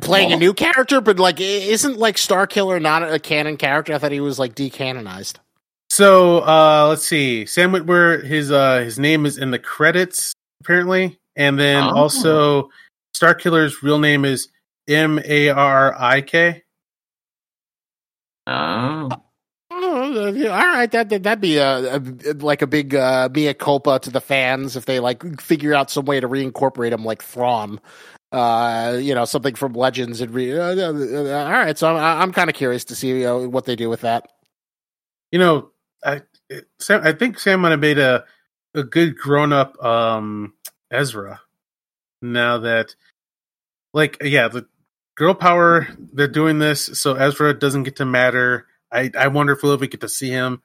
playing 0.00 0.32
a 0.32 0.36
new 0.36 0.52
character, 0.52 1.00
but 1.00 1.18
like, 1.18 1.40
isn't 1.40 1.96
like 1.98 2.18
Star 2.18 2.46
Killer 2.46 2.80
not 2.80 3.02
a 3.10 3.18
canon 3.18 3.56
character? 3.56 3.92
I 3.94 3.98
thought 3.98 4.12
he 4.12 4.20
was 4.20 4.38
like 4.38 4.54
decanonized. 4.54 5.36
So 5.90 6.40
uh 6.40 6.86
let's 6.88 7.06
see. 7.06 7.46
Sam 7.46 7.72
Witwer, 7.72 8.22
his 8.24 8.50
uh 8.50 8.80
his 8.80 8.98
name 8.98 9.24
is 9.26 9.38
in 9.38 9.50
the 9.52 9.58
credits 9.58 10.34
apparently, 10.60 11.18
and 11.36 11.58
then 11.58 11.82
Oh. 11.84 11.94
also 11.96 12.70
Star 13.14 13.34
Killer's 13.34 13.82
real 13.82 13.98
name 14.00 14.24
is 14.24 14.48
M 14.88 15.18
A 15.24 15.48
R 15.50 15.94
I 15.98 16.20
K. 16.20 16.62
Oh. 18.46 19.08
Oh, 19.78 20.26
all 20.28 20.32
right, 20.32 20.90
that 20.92 21.08
that- 21.10 21.22
that'd 21.24 21.40
be 21.40 21.58
a, 21.58 21.96
a 21.96 22.00
like 22.38 22.62
a 22.62 22.66
big 22.66 22.94
uh, 22.94 23.28
mea 23.34 23.52
culpa 23.52 23.98
to 24.00 24.10
the 24.10 24.20
fans 24.20 24.76
if 24.76 24.86
they 24.86 25.00
like 25.00 25.40
figure 25.40 25.74
out 25.74 25.90
some 25.90 26.04
way 26.04 26.20
to 26.20 26.28
reincorporate 26.28 26.92
him 26.92 27.04
like 27.04 27.22
Thrawn, 27.22 27.80
uh, 28.32 28.96
you 29.00 29.14
know, 29.14 29.24
something 29.24 29.54
from 29.56 29.72
Legends 29.74 30.20
and 30.20 30.32
re- 30.32 30.56
uh, 30.56 30.62
uh, 30.76 30.92
uh, 30.92 31.44
all 31.44 31.50
right. 31.52 31.76
So 31.76 31.88
I'm 31.94 32.22
I'm 32.22 32.32
kind 32.32 32.48
of 32.48 32.54
curious 32.56 32.84
to 32.86 32.94
see 32.94 33.26
uh, 33.26 33.36
what 33.38 33.64
they 33.64 33.76
do 33.76 33.90
with 33.90 34.00
that. 34.02 34.30
You 35.32 35.40
know, 35.40 35.70
I 36.04 36.22
it- 36.48 36.68
Sam, 36.78 37.02
I 37.04 37.12
think 37.12 37.38
Sam 37.40 37.60
might 37.60 37.70
have 37.72 37.80
made 37.80 37.98
a 37.98 38.24
a 38.74 38.84
good 38.84 39.16
grown 39.18 39.52
up 39.52 39.82
um 39.84 40.54
Ezra. 40.90 41.40
Now 42.22 42.58
that, 42.58 42.94
like, 43.92 44.16
yeah, 44.22 44.48
the 44.48 44.66
girl 45.16 45.34
power 45.34 45.88
they're 46.12 46.28
doing 46.28 46.58
this, 46.60 46.86
so 47.00 47.14
Ezra 47.14 47.58
doesn't 47.58 47.82
get 47.82 47.96
to 47.96 48.04
matter. 48.04 48.66
I 48.92 49.10
I 49.18 49.28
wonder 49.28 49.54
if 49.54 49.62
we'll 49.62 49.72
ever 49.72 49.86
get 49.86 50.02
to 50.02 50.08
see 50.08 50.30
him. 50.30 50.62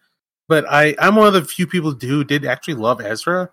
But 0.48 0.66
I 0.70 0.96
I'm 1.00 1.16
one 1.16 1.28
of 1.28 1.34
the 1.34 1.44
few 1.44 1.66
people 1.66 1.92
who 1.92 2.24
did 2.24 2.46
actually 2.46 2.76
love 2.76 3.02
Ezra. 3.02 3.50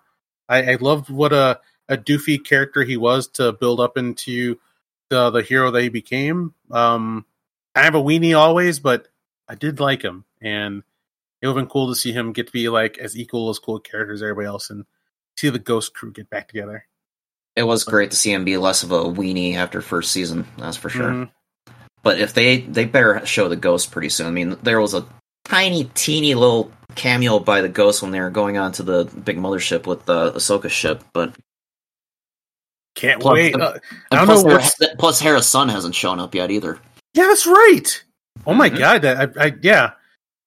I, 0.47 0.73
I 0.73 0.75
loved 0.75 1.09
what 1.09 1.33
a 1.33 1.59
a 1.87 1.97
doofy 1.97 2.43
character 2.45 2.83
he 2.83 2.97
was 2.97 3.27
to 3.29 3.53
build 3.53 3.79
up 3.79 3.97
into 3.97 4.59
the 5.09 5.31
the 5.31 5.41
hero 5.41 5.71
that 5.71 5.81
he 5.81 5.89
became. 5.89 6.53
Um, 6.69 7.25
I 7.75 7.83
have 7.83 7.95
a 7.95 8.01
weenie 8.01 8.37
always, 8.37 8.79
but 8.79 9.07
I 9.47 9.55
did 9.55 9.79
like 9.79 10.01
him, 10.01 10.25
and 10.41 10.83
it 11.41 11.47
would 11.47 11.55
have 11.55 11.63
been 11.63 11.71
cool 11.71 11.87
to 11.87 11.95
see 11.95 12.11
him 12.11 12.33
get 12.33 12.47
to 12.47 12.53
be 12.53 12.69
like 12.69 12.97
as 12.97 13.17
equal 13.17 13.49
as 13.49 13.59
cool 13.59 13.79
characters 13.79 14.19
as 14.19 14.23
everybody 14.23 14.47
else, 14.47 14.69
and 14.69 14.85
see 15.37 15.49
the 15.49 15.59
Ghost 15.59 15.93
Crew 15.93 16.11
get 16.11 16.29
back 16.29 16.47
together. 16.49 16.85
It 17.59 17.63
was 17.67 17.83
great 17.83 18.11
to 18.11 18.17
see 18.17 18.31
him 18.31 18.45
be 18.45 18.55
less 18.57 18.83
of 18.83 18.91
a 18.93 19.03
weenie 19.03 19.55
after 19.55 19.81
first 19.81 20.11
season, 20.13 20.47
that's 20.57 20.77
for 20.77 20.89
sure. 20.89 21.09
Mhm. 21.11 21.29
But 22.03 22.19
if 22.21 22.33
they 22.33 22.61
they 22.61 22.85
better 22.85 23.25
show 23.25 23.49
the 23.49 23.57
ghost 23.57 23.91
pretty 23.91 24.07
soon. 24.09 24.27
I 24.27 24.31
mean, 24.31 24.57
there 24.63 24.79
was 24.79 24.93
a 24.93 25.05
tiny, 25.43 25.83
teeny 25.93 26.35
little 26.35 26.71
cameo 26.95 27.39
by 27.39 27.59
the 27.61 27.67
ghost 27.67 28.01
when 28.01 28.11
they 28.11 28.21
were 28.21 28.29
going 28.29 28.57
on 28.57 28.71
to 28.73 28.83
the 28.83 29.03
big 29.05 29.37
mothership 29.37 29.85
with 29.85 30.05
the 30.05 30.31
Ahsoka 30.31 30.69
ship, 30.69 31.03
but 31.13 31.33
Can't 32.95 33.21
Plus- 33.21 33.33
wait. 33.33 33.55
Uh, 33.55 33.73
I 34.11 34.17
and 34.19 34.27
don't 34.27 34.43
know. 34.45 34.55
plus, 34.57 34.79
What, 34.79 34.97
plus 34.97 35.19
Hera's 35.19 35.47
son 35.47 35.69
hasn't 35.69 35.95
shown 35.95 36.19
up 36.19 36.33
yet 36.35 36.51
either. 36.51 36.79
yeah, 37.13 37.27
that's 37.27 37.45
right. 37.45 38.03
Oh 38.45 38.53
my 38.53 38.69
Mhm. 38.69 38.77
god, 38.79 39.01
that, 39.03 39.37
I, 39.37 39.45
I 39.47 39.53
yeah. 39.61 39.91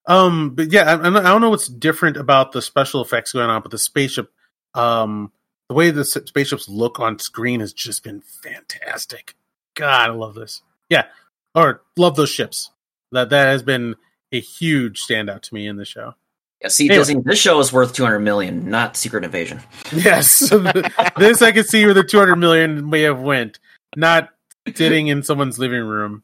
Um, 0.07 0.51
but 0.55 0.73
yeah, 0.73 0.85
I, 0.85 0.95
I 0.95 1.11
don't 1.23 1.41
know 1.41 1.51
what's 1.51 1.69
different 1.69 2.17
about 2.17 2.53
the 2.53 2.61
special 2.63 3.01
effects 3.03 3.33
going 3.33 3.49
on, 3.51 3.63
but 3.63 3.71
the 3.71 3.79
spaceship, 3.79 4.31
um, 4.75 5.31
the 5.73 5.77
way 5.77 5.91
the 5.91 6.05
spaceships 6.05 6.69
look 6.69 7.01
on 7.01 7.19
screen 7.19 7.61
has 7.61 7.73
just 7.73 8.05
been 8.05 8.21
fantastic. 8.21 9.35
God, 9.75 10.11
I 10.11 10.13
love 10.13 10.35
this. 10.35 10.61
Yeah, 10.91 11.07
or 11.55 11.81
love 11.97 12.15
those 12.15 12.29
ships. 12.29 12.71
That 13.11 13.31
that 13.31 13.47
has 13.47 13.63
been 13.63 13.97
a 14.33 14.41
huge 14.41 15.01
standout 15.03 15.41
to 15.43 15.55
me 15.55 15.67
in 15.67 15.77
the 15.77 15.87
show. 15.87 16.15
Yeah, 16.61 16.69
see, 16.69 16.85
Anyway. 16.91 16.99
Disney, 16.99 17.23
this 17.25 17.39
show 17.39 17.59
is 17.59 17.73
worth 17.73 17.95
200 17.95 18.19
million, 18.21 18.69
not 18.69 18.99
Secret 18.99 19.25
Invasion. 19.25 19.61
Yes, 19.93 20.41
this 21.17 21.41
I 21.41 21.53
can 21.53 21.65
see 21.65 21.87
where 21.87 21.95
the 21.95 22.05
two 22.05 22.19
hundred 22.19 22.37
million 22.37 22.91
may 22.91 23.01
have 23.03 23.21
went. 23.21 23.59
Not 23.97 24.29
sitting 24.75 25.07
in 25.07 25.23
someone's 25.23 25.59
living 25.59 25.85
room. 25.85 26.23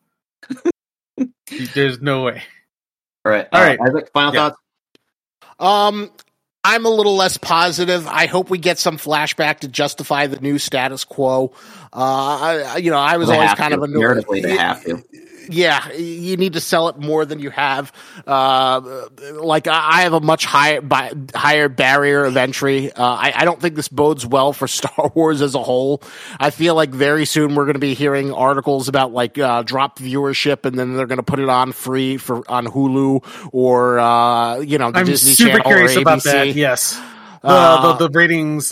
There's 1.74 2.02
no 2.02 2.24
way. 2.24 2.42
All 3.24 3.32
right. 3.32 3.48
All 3.50 3.62
uh, 3.62 3.64
right. 3.64 3.80
Isaac, 3.80 4.10
final 4.12 4.34
Yeah. 4.34 4.50
thoughts? 4.50 4.58
Um, 5.58 6.10
I'm 6.64 6.84
a 6.84 6.90
little 6.90 7.16
less 7.16 7.36
positive. 7.38 8.06
I 8.06 8.26
hope 8.26 8.50
we 8.50 8.58
get 8.58 8.78
some 8.78 8.98
flashback 8.98 9.60
to 9.60 9.68
justify 9.68 10.26
the 10.26 10.40
new 10.40 10.58
status 10.58 11.04
quo. 11.04 11.52
Uh, 11.92 11.96
I, 12.74 12.76
you 12.78 12.90
know, 12.90 12.98
I 12.98 13.16
was 13.16 13.28
They 13.28 13.34
always 13.36 13.54
kind 13.54 13.72
to. 13.72 13.78
of 13.80 13.84
annoyed. 13.84 14.24
They 14.30 14.56
have 14.56 14.84
to. 14.84 15.02
Yeah, 15.48 15.92
you 15.92 16.36
need 16.36 16.52
to 16.54 16.60
sell 16.60 16.88
it 16.88 16.98
more 16.98 17.24
than 17.24 17.38
you 17.38 17.50
have. 17.50 17.92
Uh, 18.26 19.08
like 19.34 19.66
I 19.66 20.02
have 20.02 20.12
a 20.12 20.20
much 20.20 20.44
higher 20.44 20.80
bi- 20.80 21.12
higher 21.34 21.68
barrier 21.68 22.24
of 22.24 22.36
entry. 22.36 22.92
Uh, 22.92 23.02
I, 23.04 23.32
I 23.34 23.44
don't 23.44 23.60
think 23.60 23.74
this 23.74 23.88
bodes 23.88 24.26
well 24.26 24.52
for 24.52 24.68
Star 24.78 25.10
Wars 25.14 25.40
as 25.42 25.54
a 25.54 25.62
whole. 25.62 26.02
I 26.38 26.50
feel 26.50 26.74
like 26.74 26.90
very 26.90 27.24
soon 27.24 27.54
we're 27.54 27.64
going 27.64 27.74
to 27.74 27.80
be 27.80 27.94
hearing 27.94 28.32
articles 28.32 28.88
about 28.88 29.12
like 29.12 29.38
uh, 29.38 29.62
drop 29.62 29.98
viewership, 29.98 30.64
and 30.64 30.78
then 30.78 30.96
they're 30.96 31.06
going 31.06 31.16
to 31.18 31.22
put 31.22 31.38
it 31.40 31.48
on 31.48 31.72
free 31.72 32.16
for 32.18 32.48
on 32.50 32.66
Hulu 32.66 33.48
or 33.52 33.98
uh, 33.98 34.58
you 34.60 34.78
know 34.78 34.90
the 34.90 34.98
I'm 34.98 35.06
Disney 35.06 35.32
super 35.32 35.58
Channel 35.58 35.64
curious 35.70 35.96
or 35.96 36.00
about 36.00 36.22
that. 36.24 36.48
Yes, 36.54 36.94
the, 37.42 37.48
Uh, 37.48 37.96
the, 37.96 38.08
the 38.08 38.18
ratings. 38.18 38.70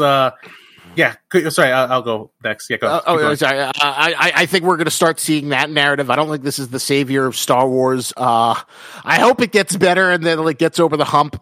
Yeah, 0.96 1.16
sorry, 1.50 1.72
I'll, 1.72 1.92
I'll 1.92 2.02
go 2.02 2.30
next. 2.42 2.70
Yeah, 2.70 2.78
go. 2.78 2.88
Uh, 2.88 3.02
oh, 3.06 3.18
going. 3.18 3.36
sorry. 3.36 3.60
Uh, 3.60 3.72
I, 3.76 4.14
I 4.18 4.32
I 4.42 4.46
think 4.46 4.64
we're 4.64 4.76
going 4.76 4.86
to 4.86 4.90
start 4.90 5.20
seeing 5.20 5.50
that 5.50 5.70
narrative. 5.70 6.10
I 6.10 6.16
don't 6.16 6.30
think 6.30 6.42
this 6.42 6.58
is 6.58 6.68
the 6.68 6.80
savior 6.80 7.26
of 7.26 7.36
Star 7.36 7.68
Wars. 7.68 8.12
Uh, 8.16 8.60
I 9.04 9.20
hope 9.20 9.40
it 9.40 9.52
gets 9.52 9.76
better 9.76 10.10
and 10.10 10.24
then 10.24 10.38
it 10.46 10.58
gets 10.58 10.80
over 10.80 10.96
the 10.96 11.04
hump. 11.04 11.40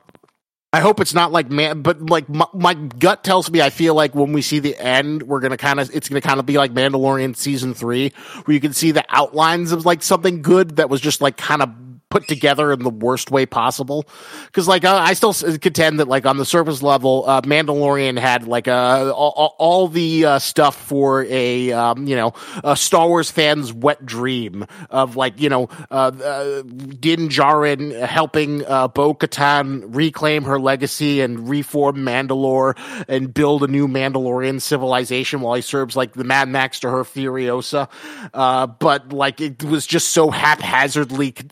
I 0.75 0.81
hope 0.81 0.99
it's 0.99 1.15
not 1.15 1.31
like 1.31 1.53
man, 1.53 1.83
but 1.83 2.11
like 2.11 2.29
my, 2.29 2.47
my 2.53 2.75
gut 2.75 3.23
tells 3.23 3.49
me 3.49 3.63
I 3.63 3.71
feel 3.71 3.95
like 3.95 4.17
when 4.17 4.33
we 4.33 4.43
see 4.43 4.59
the 4.59 4.77
end, 4.77 5.23
we're 5.23 5.39
gonna 5.39 5.57
kind 5.57 5.79
of 5.79 5.89
it's 5.95 6.09
gonna 6.09 6.21
kind 6.21 6.41
of 6.41 6.47
be 6.47 6.59
like 6.59 6.73
Mandalorian 6.73 7.37
season 7.37 7.75
three, 7.75 8.13
where 8.45 8.55
you 8.55 8.61
can 8.61 8.73
see 8.73 8.91
the 8.91 9.05
outlines 9.09 9.71
of 9.71 9.87
like 9.87 10.03
something 10.03 10.43
good 10.43 10.79
that 10.79 10.91
was 10.91 11.01
just 11.01 11.21
like 11.21 11.37
kind 11.37 11.63
of 11.63 11.84
put 12.15 12.29
together 12.29 12.71
in 12.73 12.79
the 12.85 12.91
worst 12.91 13.33
way 13.33 13.45
possible. 13.45 14.07
Because 14.47 14.69
like 14.69 14.85
I, 14.85 15.07
I 15.07 15.12
still 15.15 15.33
contend 15.59 15.99
that 15.99 16.07
like 16.07 16.27
on 16.27 16.37
the 16.37 16.45
surface 16.45 16.81
level, 16.81 17.25
uh, 17.27 17.41
Mandalorian 17.41 18.17
had 18.17 18.47
like 18.47 18.69
uh, 18.69 19.12
all, 19.15 19.33
all- 19.37 19.57
all 19.59 19.89
the 19.89 20.25
uh, 20.25 20.39
stuff 20.39 20.77
for 20.77 21.25
a 21.25 21.73
um, 21.73 22.07
you 22.07 22.15
know 22.15 22.33
a 22.62 22.77
Star 22.77 23.09
Wars 23.09 23.31
fan's 23.33 23.73
wet 23.73 24.05
dream 24.07 24.65
of 24.91 25.17
like 25.17 25.41
you 25.41 25.49
know 25.49 25.69
uh, 25.91 26.12
uh, 26.23 26.62
Din 26.62 27.29
Djarin 27.29 28.01
helping 28.07 28.65
uh, 28.67 28.87
Bo 28.89 29.15
Katan 29.15 29.83
reclaim 29.89 30.45
her 30.45 30.61
legacy 30.61 31.21
and 31.21 31.49
reform 31.49 31.97
Mandalore 31.97 32.77
and 33.09 33.33
build 33.35 33.65
a 33.65 33.67
new 33.67 33.89
Mandalorian 33.89 34.61
civilization 34.61 35.41
while 35.41 35.55
he 35.55 35.62
serves 35.62 35.97
like 35.97 36.12
the 36.12 36.25
Mad 36.25 36.49
Max 36.49 36.81
to 36.81 36.91
her 36.91 37.03
Furiosa. 37.03 37.89
Uh, 38.33 38.67
but 38.69 39.12
like 39.12 39.41
it 39.41 39.65
was 39.65 39.87
just 39.87 40.09
so 40.12 40.31
haphazardly 40.31 41.33
con- 41.33 41.51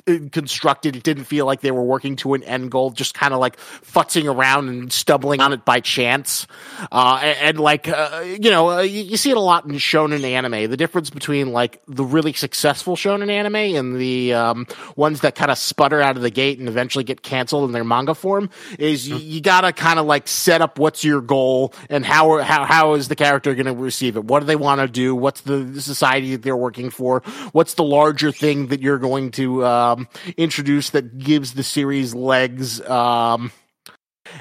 constructed, 0.53 0.95
it 0.97 1.03
didn't 1.03 1.25
feel 1.25 1.47
like 1.47 1.63
they 1.63 1.71
were 1.71 1.83
working 1.83 2.15
to 2.15 2.35
an 2.35 2.43
end 2.43 2.71
goal, 2.71 2.91
just 2.91 3.15
kind 3.15 3.33
of 3.33 3.41
like 3.41 3.57
futzing 3.57 4.31
around 4.33 4.69
and 4.69 4.93
stumbling 4.93 5.41
on 5.41 5.55
it 5.55 5.65
by 5.65 5.81
chance. 5.81 6.47
Uh, 6.91 7.19
and, 7.23 7.39
and 7.39 7.61
like, 7.61 7.89
uh, 7.89 8.23
you 8.39 8.51
know, 8.51 8.71
uh, 8.71 8.81
you, 8.83 9.03
you 9.03 9.17
see 9.17 9.31
it 9.31 9.37
a 9.39 9.41
lot 9.41 9.65
in 9.65 9.73
shonen 9.73 10.23
anime. 10.25 10.71
The 10.71 10.77
difference 10.77 11.09
between 11.09 11.53
like 11.53 11.81
the 11.89 12.05
really 12.05 12.35
successful 12.35 12.97
shonen 12.97 13.31
anime 13.31 13.55
and 13.55 13.99
the 13.99 14.35
um, 14.35 14.67
ones 14.95 15.23
that 15.23 15.35
kind 15.35 15.51
of 15.51 15.57
sputter 15.57 16.03
out 16.03 16.17
of 16.17 16.23
the 16.23 16.31
gate 16.31 16.59
and 16.59 16.69
eventually 16.69 17.05
get 17.05 17.23
canceled 17.23 17.65
in 17.65 17.73
their 17.73 17.85
manga 17.85 18.15
form 18.15 18.51
is 18.79 19.09
you, 19.09 19.17
you 19.17 19.41
gotta 19.41 19.73
kind 19.73 19.99
of 19.99 20.05
like 20.05 20.29
set 20.29 20.61
up 20.61 20.79
what's 20.79 21.03
your 21.03 21.23
goal 21.23 21.73
and 21.89 22.05
how 22.05 22.39
how 22.43 22.67
how 22.67 22.93
is 22.93 23.09
the 23.09 23.17
character 23.17 23.55
going 23.55 23.67
to 23.67 23.73
receive 23.73 24.17
it? 24.17 24.25
What 24.27 24.41
do 24.41 24.47
they 24.47 24.57
want 24.57 24.83
to 24.83 24.87
do? 24.89 25.15
What's 25.15 25.41
the 25.41 25.81
society 25.81 26.33
that 26.33 26.43
they're 26.43 26.55
working 26.55 26.91
for? 26.91 27.21
What's 27.53 27.75
the 27.75 27.85
larger 27.85 28.33
thing 28.33 28.67
that 28.67 28.83
you're 28.83 28.99
going 28.99 29.31
to 29.33 29.65
um, 29.65 30.09
introduce 30.37 30.91
that 30.91 31.18
gives 31.18 31.55
the 31.55 31.62
series 31.62 32.14
legs? 32.14 32.80
Um, 32.89 33.53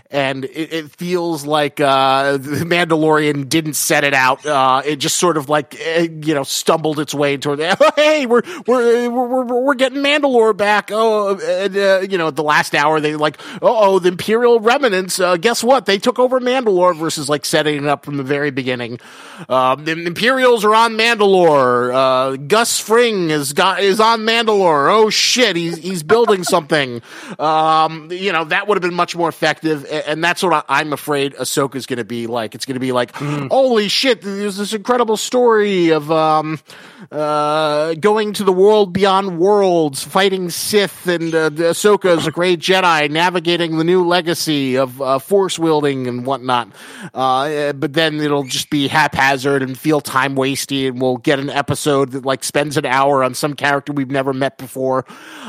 and 0.09 0.45
it, 0.45 0.73
it 0.73 0.91
feels 0.91 1.45
like 1.45 1.79
uh, 1.79 2.37
the 2.37 2.65
Mandalorian 2.65 3.47
didn't 3.49 3.73
set 3.73 4.03
it 4.03 4.13
out. 4.13 4.45
Uh, 4.45 4.81
it 4.85 4.97
just 4.97 5.17
sort 5.17 5.37
of 5.37 5.49
like 5.49 5.79
eh, 5.79 6.07
you 6.23 6.33
know 6.33 6.43
stumbled 6.43 6.99
its 6.99 7.13
way 7.13 7.37
toward. 7.37 7.51
The, 7.61 7.93
hey, 7.95 8.25
we're 8.25 8.41
we're 8.65 9.09
we're 9.09 9.43
we're, 9.43 9.75
getting 9.75 9.99
Mandalore 9.99 10.55
back. 10.55 10.89
Oh, 10.91 11.37
and, 11.37 11.77
uh, 11.77 11.99
you 12.09 12.17
know, 12.17 12.29
at 12.29 12.35
the 12.35 12.43
last 12.43 12.73
hour 12.73 12.99
they 12.99 13.15
like, 13.15 13.39
oh, 13.61 13.99
the 13.99 14.07
Imperial 14.07 14.59
remnants. 14.59 15.19
Uh, 15.19 15.37
guess 15.37 15.63
what? 15.63 15.85
They 15.85 15.97
took 15.97 16.17
over 16.17 16.39
Mandalore 16.39 16.97
versus 16.97 17.29
like 17.29 17.45
setting 17.45 17.75
it 17.75 17.85
up 17.85 18.03
from 18.05 18.17
the 18.17 18.23
very 18.23 18.49
beginning. 18.51 18.99
Um, 19.49 19.85
the 19.85 19.91
Imperials 19.91 20.65
are 20.65 20.73
on 20.73 20.93
Mandalore. 20.93 21.93
Uh, 21.93 22.35
Gus 22.37 22.79
Fring 22.79 23.29
is 23.29 23.53
got 23.53 23.81
is 23.81 23.99
on 23.99 24.21
Mandalore. 24.21 24.91
Oh 24.91 25.09
shit, 25.09 25.55
he's 25.55 25.77
he's 25.77 26.03
building 26.03 26.43
something. 26.43 27.01
Um, 27.37 28.11
you 28.11 28.31
know 28.31 28.45
that 28.45 28.67
would 28.67 28.75
have 28.77 28.81
been 28.81 28.93
much 28.93 29.15
more 29.15 29.29
effective, 29.29 29.80
and 29.85 30.23
that's 30.23 30.43
what 30.43 30.53
I, 30.53 30.63
I'm 30.81 30.93
afraid 30.93 31.33
Ahsoka's 31.35 31.85
going 31.85 31.97
to 31.97 32.05
be 32.05 32.27
like. 32.27 32.55
It's 32.55 32.65
going 32.65 32.75
to 32.75 32.79
be 32.79 32.91
like, 32.91 33.15
holy 33.15 33.87
shit, 33.87 34.21
there's 34.21 34.57
this 34.57 34.73
incredible 34.73 35.17
story 35.17 35.89
of 35.89 36.11
um, 36.11 36.59
uh, 37.11 37.93
going 37.95 38.33
to 38.33 38.43
the 38.43 38.53
world 38.53 38.93
beyond 38.93 39.39
worlds, 39.39 40.03
fighting 40.03 40.49
Sith, 40.49 41.07
and 41.07 41.33
uh, 41.33 41.49
Ahsoka 41.49 42.17
is 42.17 42.27
a 42.27 42.31
great 42.31 42.59
Jedi, 42.59 43.09
navigating 43.09 43.77
the 43.77 43.83
new 43.83 44.05
legacy 44.05 44.77
of 44.77 45.01
uh, 45.01 45.19
force 45.19 45.57
wielding 45.59 46.07
and 46.07 46.25
whatnot. 46.25 46.69
Uh, 47.13 47.73
but 47.73 47.93
then 47.93 48.19
it'll 48.19 48.43
just 48.43 48.69
be 48.69 48.87
haphazard 48.87 49.61
and 49.63 49.77
feel 49.77 50.01
time 50.01 50.35
wasty, 50.35 50.87
and 50.87 51.01
we'll 51.01 51.17
get 51.17 51.39
an 51.39 51.49
episode 51.49 52.11
that 52.11 52.25
like 52.25 52.43
spends 52.43 52.77
an 52.77 52.85
hour 52.85 53.23
on 53.23 53.33
some 53.33 53.53
character 53.55 53.91
we've 53.93 54.11
never 54.11 54.33
met 54.33 54.57
before. 54.57 55.05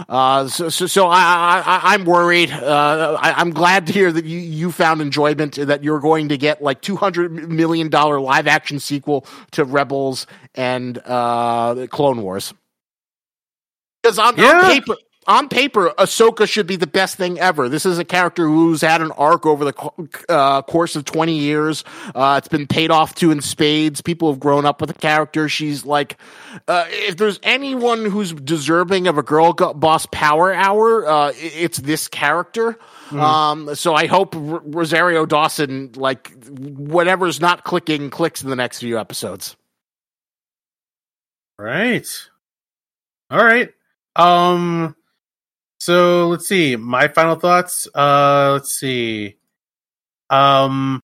Uh, 0.08 0.48
so, 0.48 0.68
so, 0.68 0.86
so 0.86 1.06
I, 1.08 1.62
I- 1.64 1.80
I'm 1.94 2.04
worried. 2.04 2.50
Uh, 2.50 3.16
I, 3.20 3.32
I'm 3.32 3.50
glad 3.50 3.86
to 3.88 3.92
hear 3.92 4.10
that 4.12 4.21
you, 4.24 4.38
you 4.38 4.72
found 4.72 5.00
enjoyment, 5.00 5.54
that 5.56 5.82
you're 5.84 6.00
going 6.00 6.28
to 6.30 6.36
get 6.38 6.62
like 6.62 6.80
200 6.80 7.48
million 7.48 7.88
dollar 7.88 8.20
live 8.20 8.46
action 8.46 8.78
sequel 8.80 9.26
to 9.52 9.64
Rebels 9.64 10.26
and 10.54 10.98
uh, 11.04 11.86
Clone 11.90 12.22
Wars. 12.22 12.52
Because 14.02 14.18
on, 14.18 14.36
Yeah. 14.36 14.58
on 14.58 14.64
paper, 14.64 14.94
on 15.28 15.48
paper, 15.48 15.90
Ahsoka 15.98 16.48
should 16.48 16.66
be 16.66 16.74
the 16.74 16.88
best 16.88 17.16
thing 17.16 17.38
ever. 17.38 17.68
This 17.68 17.86
is 17.86 17.96
a 17.98 18.04
character 18.04 18.44
who's 18.46 18.80
had 18.80 19.00
an 19.00 19.12
arc 19.12 19.46
over 19.46 19.64
the 19.64 19.74
uh, 20.28 20.62
course 20.62 20.96
of 20.96 21.04
20 21.04 21.38
years. 21.38 21.84
Uh, 22.12 22.34
it's 22.38 22.48
been 22.48 22.66
paid 22.66 22.90
off 22.90 23.14
to 23.16 23.30
in 23.30 23.40
spades. 23.40 24.00
People 24.00 24.32
have 24.32 24.40
grown 24.40 24.66
up 24.66 24.80
with 24.80 24.88
the 24.88 24.98
character. 24.98 25.48
She's 25.48 25.84
like, 25.86 26.16
uh, 26.66 26.86
if 26.88 27.16
there's 27.16 27.38
anyone 27.44 28.04
who's 28.04 28.32
deserving 28.32 29.06
of 29.06 29.16
a 29.16 29.22
girl 29.22 29.52
boss 29.52 30.06
power 30.10 30.52
hour, 30.52 31.06
uh, 31.06 31.32
it's 31.36 31.78
this 31.78 32.08
character. 32.08 32.76
Um, 33.20 33.74
so 33.74 33.94
I 33.94 34.06
hope 34.06 34.34
R- 34.34 34.62
Rosario 34.64 35.26
Dawson, 35.26 35.92
like, 35.96 36.32
whatever's 36.48 37.40
not 37.40 37.64
clicking, 37.64 38.10
clicks 38.10 38.42
in 38.42 38.50
the 38.50 38.56
next 38.56 38.80
few 38.80 38.98
episodes. 38.98 39.56
Right. 41.58 42.06
All 43.30 43.42
right. 43.44 43.72
Um 44.16 44.96
so 45.78 46.28
let's 46.28 46.48
see. 46.48 46.76
My 46.76 47.08
final 47.08 47.36
thoughts. 47.36 47.86
Uh 47.94 48.50
let's 48.54 48.72
see. 48.72 49.36
Um 50.28 51.00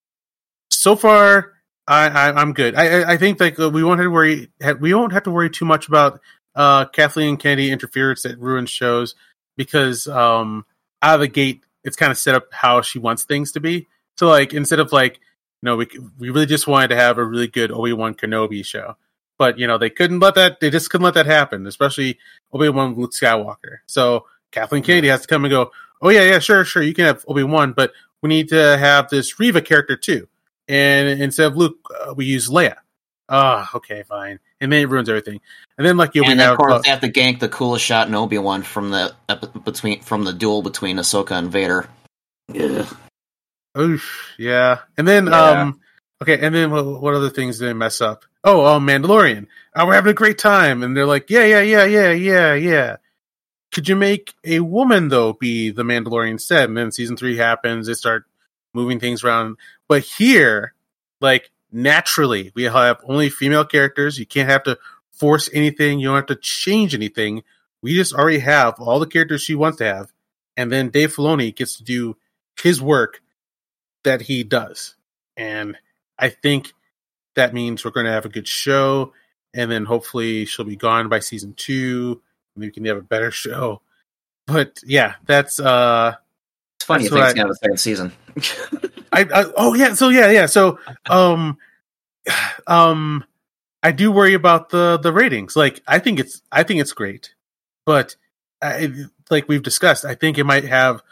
so 0.71 0.97
far 0.97 1.53
I, 1.87 2.09
I 2.09 2.33
I'm 2.33 2.53
good. 2.53 2.75
I 2.75 3.03
I, 3.03 3.13
I 3.13 3.17
think 3.17 3.41
like 3.41 3.59
uh, 3.59 3.71
we 3.71 3.85
won't 3.85 4.01
have 4.01 4.07
to 4.07 4.11
worry 4.11 4.51
we 4.81 4.95
won't 4.95 5.13
have 5.13 5.23
to 5.25 5.31
worry 5.31 5.51
too 5.51 5.65
much 5.65 5.89
about 5.89 6.21
uh 6.55 6.87
Kathleen 6.87 7.37
Kennedy 7.37 7.71
interference 7.71 8.23
that 8.23 8.39
ruins 8.39 8.71
shows 8.71 9.15
because 9.57 10.07
um 10.09 10.67
out 11.03 11.15
of 11.15 11.21
the 11.21 11.29
gate 11.29 11.63
it's 11.89 11.97
kind 11.97 12.13
of 12.13 12.19
set 12.19 12.37
up 12.37 12.47
how 12.53 12.83
she 12.83 13.01
wants 13.01 13.25
things 13.25 13.51
to 13.53 13.61
be. 13.61 13.89
So 14.17 14.29
like 14.29 14.55
instead 14.55 14.79
of 14.79 14.93
like 14.93 15.15
you 15.15 15.67
know 15.67 15.77
we 15.77 15.89
we 16.19 16.31
really 16.31 16.47
just 16.47 16.69
wanted 16.69 16.89
to 16.89 16.97
have 16.97 17.19
a 17.19 17.25
really 17.25 17.49
good 17.49 17.73
Obi-Wan 17.73 18.15
Kenobi 18.15 18.65
show. 18.65 18.97
But 19.39 19.59
you 19.59 19.67
know 19.67 19.79
they 19.79 19.91
couldn't 19.91 20.21
let 20.21 20.35
that 20.37 20.61
they 20.61 20.71
just 20.71 20.91
couldn't 20.91 21.05
let 21.05 21.15
that 21.15 21.27
happen 21.27 21.67
especially 21.67 22.19
obi-wan 22.53 22.95
luke 22.95 23.13
skywalker. 23.13 23.79
So 23.87 24.27
kathleen 24.51 24.83
kennedy 24.83 25.09
has 25.09 25.23
to 25.23 25.29
come 25.29 25.45
and 25.45 25.51
go 25.51 25.71
oh 26.01 26.09
yeah 26.09 26.23
yeah 26.23 26.39
sure 26.39 26.65
sure 26.65 26.83
you 26.83 26.95
can 26.95 27.05
have 27.05 27.25
obi-wan 27.29 27.73
but 27.73 27.93
we 28.23 28.29
need 28.29 28.49
to 28.49 28.77
have 28.79 29.09
this 29.09 29.39
Reva 29.39 29.63
character 29.63 29.97
too. 29.97 30.29
And 30.69 31.21
instead 31.23 31.47
of 31.47 31.57
luke 31.57 31.79
uh, 32.01 32.15
we 32.15 32.27
use 32.27 32.49
leia 32.49 32.77
ah 33.29 33.71
okay 33.75 34.03
fine 34.03 34.39
and 34.61 34.73
then 34.73 34.83
it 34.83 34.89
ruins 34.89 35.09
everything 35.09 35.41
and 35.77 35.87
then 35.87 35.97
like 35.97 36.15
you 36.15 36.23
we 36.23 36.31
and 36.31 36.41
then, 36.41 36.47
have 36.47 36.55
of 36.55 36.59
course, 36.59 36.73
uh, 36.73 36.79
they 36.81 36.89
have 36.91 37.01
to 37.01 37.11
gank 37.11 37.41
the 37.41 37.49
coolest 37.49 37.85
shot 37.85 38.09
in 38.09 38.15
Obi 38.15 38.39
Wan 38.39 38.63
from 38.63 38.91
the 38.91 39.15
epi- 39.29 39.59
between 39.65 40.01
from 40.01 40.25
the 40.25 40.33
duel 40.33 40.63
between 40.63 40.97
Ahsoka 40.97 41.33
and 41.33 41.51
Vader. 41.53 41.89
Yeah. 42.53 42.87
Oof, 43.77 44.35
yeah. 44.39 44.79
And 44.97 45.07
then 45.07 45.27
Yeah. 45.27 45.63
um 45.63 45.81
Okay, 46.21 46.39
and 46.45 46.53
then 46.53 46.71
what, 46.73 47.01
what 47.01 47.15
other 47.15 47.31
things 47.31 47.59
did 47.59 47.67
they 47.67 47.73
mess 47.75 48.01
up? 48.01 48.25
Oh, 48.43 48.67
oh, 48.67 48.81
Mandalorian. 48.81 49.47
Oh, 49.77 49.87
we're 49.87 49.95
having 49.95 50.11
a 50.11 50.15
great 50.15 50.39
time, 50.39 50.83
and 50.83 50.97
they're 50.97 51.07
like, 51.07 51.31
yeah, 51.31 51.45
yeah, 51.45 51.61
yeah, 51.61 51.85
yeah, 51.85 52.11
yeah, 52.11 52.55
yeah. 52.55 52.97
Could 53.73 53.89
you 53.89 53.95
make 53.95 54.35
a 54.45 54.61
woman 54.61 55.09
though 55.09 55.35
be 55.35 55.71
the 55.71 55.85
Mandalorian 55.85 56.33
instead? 56.33 56.69
And 56.69 56.77
then 56.77 56.91
season 56.91 57.17
three 57.17 57.37
happens. 57.37 57.87
They 57.87 57.95
start 57.95 58.25
moving 58.75 58.99
things 58.99 59.23
around. 59.23 59.59
But 59.89 60.03
here, 60.03 60.75
like 61.21 61.51
naturally, 61.73 62.53
we 62.55 62.65
have 62.65 63.01
only 63.05 63.29
female 63.31 63.65
characters. 63.65 64.19
You 64.19 64.27
can't 64.27 64.49
have 64.49 64.63
to 64.65 64.79
force 65.13 65.49
anything. 65.53 65.99
You 66.01 66.09
don't 66.09 66.17
have 66.17 66.27
to 66.27 66.37
change 66.37 66.95
anything. 66.95 67.43
We 67.83 67.95
just 67.95 68.13
already 68.15 68.39
have 68.41 68.81
all 68.81 68.99
the 68.99 69.07
characters 69.07 69.43
she 69.43 69.55
wants 69.55 69.79
to 69.79 69.85
have, 69.85 70.13
and 70.57 70.71
then 70.73 70.91
Dave 70.91 71.15
Filoni 71.15 71.55
gets 71.55 71.77
to 71.79 71.85
do 71.85 72.17
his 72.61 72.81
work 72.83 73.21
that 74.05 74.23
he 74.23 74.43
does. 74.45 74.95
And 75.37 75.77
I 76.19 76.29
think 76.31 76.73
that 77.37 77.55
means 77.55 77.85
we're 77.85 77.93
going 77.93 78.07
to 78.07 78.13
have 78.13 78.25
a 78.25 78.29
good 78.31 78.49
show, 78.49 79.13
and 79.55 79.71
then 79.71 79.85
hopefully 79.85 80.45
she'll 80.45 80.65
be 80.65 80.75
gone 80.77 81.09
by 81.09 81.21
season 81.21 81.55
two, 81.57 82.21
and 82.57 82.65
we 82.65 82.71
can 82.73 82.85
have 82.87 82.97
a 82.97 83.03
better 83.03 83.31
show. 83.45 83.81
But 84.47 84.81
yeah, 84.85 85.15
that's 85.27 85.61
uh, 85.61 86.15
It's 86.77 86.85
funny 86.87 87.05
you 87.05 87.11
That's 87.11 87.13
think 87.13 87.21
it's 87.21 87.23
what 87.23 87.23
I- 87.23 87.33
gonna 87.35 87.49
have 87.49 87.51
a 87.51 87.55
second 87.57 87.77
season. 87.79 88.13
I, 89.13 89.23
I 89.23 89.45
oh 89.57 89.75
yeah, 89.75 89.95
so 89.95 90.09
yeah, 90.09 90.31
yeah. 90.31 90.47
So 90.47 90.79
um 91.07 91.59
um 92.67 93.25
I 93.83 93.93
do 93.93 94.11
worry 94.11 94.35
about 94.35 94.71
the 94.71 94.99
the 94.99 95.13
ratings. 95.13 95.57
Like 95.57 95.83
I 95.87 95.99
think 95.99 96.21
it's 96.21 96.43
I 96.51 96.63
think 96.63 96.81
it's 96.81 96.93
great. 96.93 97.35
But 97.87 98.17
I, 98.61 98.93
like 99.31 99.49
we've 99.49 99.63
discussed, 99.63 100.05
I 100.05 100.15
think 100.15 100.37
it 100.37 100.45
might 100.45 100.65
have 100.65 101.03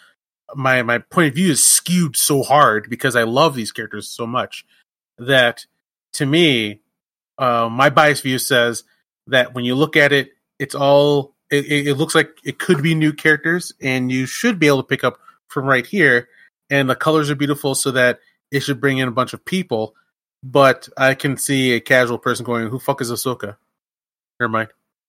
my 0.54 0.82
my 0.82 0.98
point 0.98 1.28
of 1.28 1.34
view 1.34 1.50
is 1.50 1.66
skewed 1.66 2.16
so 2.16 2.42
hard 2.42 2.88
because 2.88 3.16
I 3.16 3.22
love 3.24 3.54
these 3.54 3.72
characters 3.72 4.08
so 4.08 4.26
much 4.26 4.64
that 5.18 5.66
to 6.14 6.26
me 6.26 6.80
uh 7.38 7.68
my 7.70 7.90
biased 7.90 8.22
view 8.22 8.38
says 8.38 8.84
that 9.26 9.54
when 9.54 9.64
you 9.64 9.74
look 9.74 9.96
at 9.96 10.12
it 10.12 10.30
it's 10.58 10.74
all 10.74 11.34
it, 11.50 11.86
it 11.86 11.94
looks 11.94 12.14
like 12.14 12.30
it 12.44 12.58
could 12.58 12.82
be 12.82 12.94
new 12.94 13.12
characters 13.12 13.72
and 13.80 14.10
you 14.12 14.26
should 14.26 14.58
be 14.58 14.66
able 14.66 14.82
to 14.82 14.86
pick 14.86 15.04
up 15.04 15.18
from 15.48 15.64
right 15.64 15.86
here 15.86 16.28
and 16.70 16.88
the 16.88 16.96
colors 16.96 17.30
are 17.30 17.34
beautiful 17.36 17.74
so 17.74 17.90
that 17.92 18.20
it 18.50 18.60
should 18.60 18.80
bring 18.80 18.98
in 18.98 19.08
a 19.08 19.12
bunch 19.12 19.32
of 19.32 19.44
people. 19.44 19.94
But 20.42 20.88
I 20.96 21.14
can 21.14 21.36
see 21.36 21.72
a 21.72 21.80
casual 21.80 22.18
person 22.18 22.44
going, 22.44 22.68
"Who 22.68 22.78
fuck 22.78 23.00
is 23.00 23.10
Ahsoka?" 23.10 23.56
Never 24.38 24.50
mind, 24.50 24.68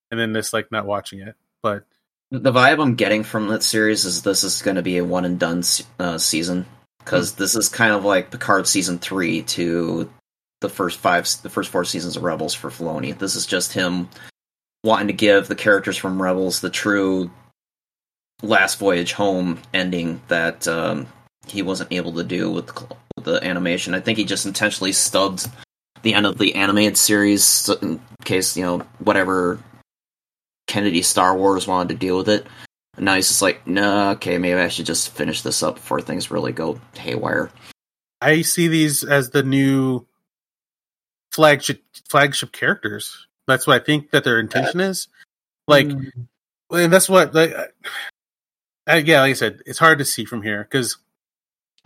and 0.10 0.20
then 0.20 0.34
just 0.34 0.54
like 0.54 0.72
not 0.72 0.86
watching 0.86 1.20
it. 1.20 1.36
But 1.62 1.84
The 2.32 2.52
vibe 2.52 2.82
I'm 2.82 2.96
getting 2.96 3.24
from 3.24 3.48
that 3.50 3.64
series 3.64 4.06
is 4.06 4.22
this 4.22 4.44
is 4.44 4.62
going 4.62 4.76
to 4.76 4.82
be 4.82 4.98
a 4.98 5.06
one 5.06 5.26
and 5.26 5.40
done 5.40 5.64
uh, 6.00 6.18
season 6.18 6.66
because 7.00 7.36
this 7.36 7.56
is 7.56 7.70
kind 7.70 7.94
of 7.94 8.04
like 8.04 8.32
Picard 8.32 8.68
season 8.68 9.00
three 9.00 9.44
to 9.44 10.10
the 10.60 10.70
first 10.70 11.00
five, 11.00 11.28
the 11.42 11.50
first 11.50 11.70
four 11.70 11.86
seasons 11.86 12.18
of 12.18 12.24
Rebels 12.24 12.54
for 12.54 12.70
Filoni. 12.70 13.18
This 13.18 13.36
is 13.36 13.46
just 13.46 13.74
him 13.74 14.10
wanting 14.84 15.08
to 15.08 15.14
give 15.14 15.48
the 15.48 15.56
characters 15.56 15.98
from 15.98 16.22
Rebels 16.22 16.60
the 16.62 16.70
true 16.70 17.32
last 18.42 18.78
voyage 18.80 19.14
home 19.14 19.60
ending 19.74 20.22
that 20.28 20.68
um, 20.68 21.08
he 21.50 21.62
wasn't 21.62 21.92
able 21.92 22.14
to 22.14 22.24
do 22.24 22.52
with, 22.52 22.70
cl- 22.70 22.98
with 23.16 23.26
the 23.26 23.44
animation. 23.44 23.94
I 23.94 24.00
think 24.00 24.18
he 24.18 24.26
just 24.26 24.46
intentionally 24.46 24.92
stubbed 24.92 25.48
the 26.04 26.14
end 26.14 26.26
of 26.26 26.38
the 26.38 26.56
animated 26.56 26.98
series 26.98 27.70
in 27.82 28.00
case 28.24 28.56
you 28.56 28.64
know 28.64 28.80
whatever 29.00 29.60
Kennedy 30.68 31.02
Star 31.02 31.36
Wars 31.36 31.68
wanted 31.68 31.90
to 31.90 32.00
deal 32.00 32.18
with 32.18 32.30
it. 32.30 32.46
And 32.96 33.06
now 33.06 33.16
he's 33.16 33.28
just 33.28 33.42
like, 33.42 33.66
nah, 33.68 34.12
okay, 34.12 34.38
maybe 34.38 34.60
I 34.60 34.68
should 34.68 34.86
just 34.86 35.10
finish 35.10 35.42
this 35.42 35.64
up 35.64 35.76
before 35.76 36.02
things 36.02 36.32
really 36.32 36.52
go 36.52 36.80
haywire. 36.96 37.52
I 38.22 38.42
see 38.42 38.68
these 38.68 39.04
as 39.04 39.30
the 39.30 39.44
new 39.44 40.06
flagship 41.32 41.84
flagship 42.10 42.52
characters. 42.52 43.28
That's 43.48 43.68
what 43.68 43.82
I 43.82 43.86
think 43.86 44.12
that 44.12 44.24
their 44.24 44.40
intention 44.40 44.80
is. 44.80 45.08
Like, 45.68 45.88
and 45.88 46.94
that's 46.94 47.10
what 47.10 47.34
like. 47.34 47.54
Uh, 48.90 49.02
yeah, 49.04 49.22
like 49.22 49.32
I 49.32 49.34
said, 49.34 49.62
it's 49.66 49.80
hard 49.80 50.00
to 50.00 50.06
see 50.06 50.24
from 50.24 50.42
here 50.42 50.64
because 50.64 50.98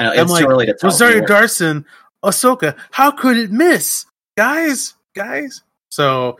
I 0.01 0.03
know, 0.03 0.11
I'm 0.13 0.19
it's 0.23 0.31
like, 0.31 0.43
too 0.43 0.49
early 0.49 0.65
to 0.67 0.73
tell. 0.73 0.89
Rosario 0.89 1.17
either. 1.17 1.27
Dawson, 1.27 1.85
Ahsoka. 2.23 2.77
How 2.91 3.11
could 3.11 3.37
it 3.37 3.51
miss, 3.51 4.05
guys? 4.37 4.93
Guys. 5.15 5.61
So 5.89 6.37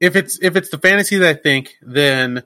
if 0.00 0.16
it's 0.16 0.38
if 0.42 0.56
it's 0.56 0.70
the 0.70 0.78
fantasy 0.78 1.16
that 1.18 1.28
I 1.28 1.34
think, 1.34 1.76
then 1.82 2.42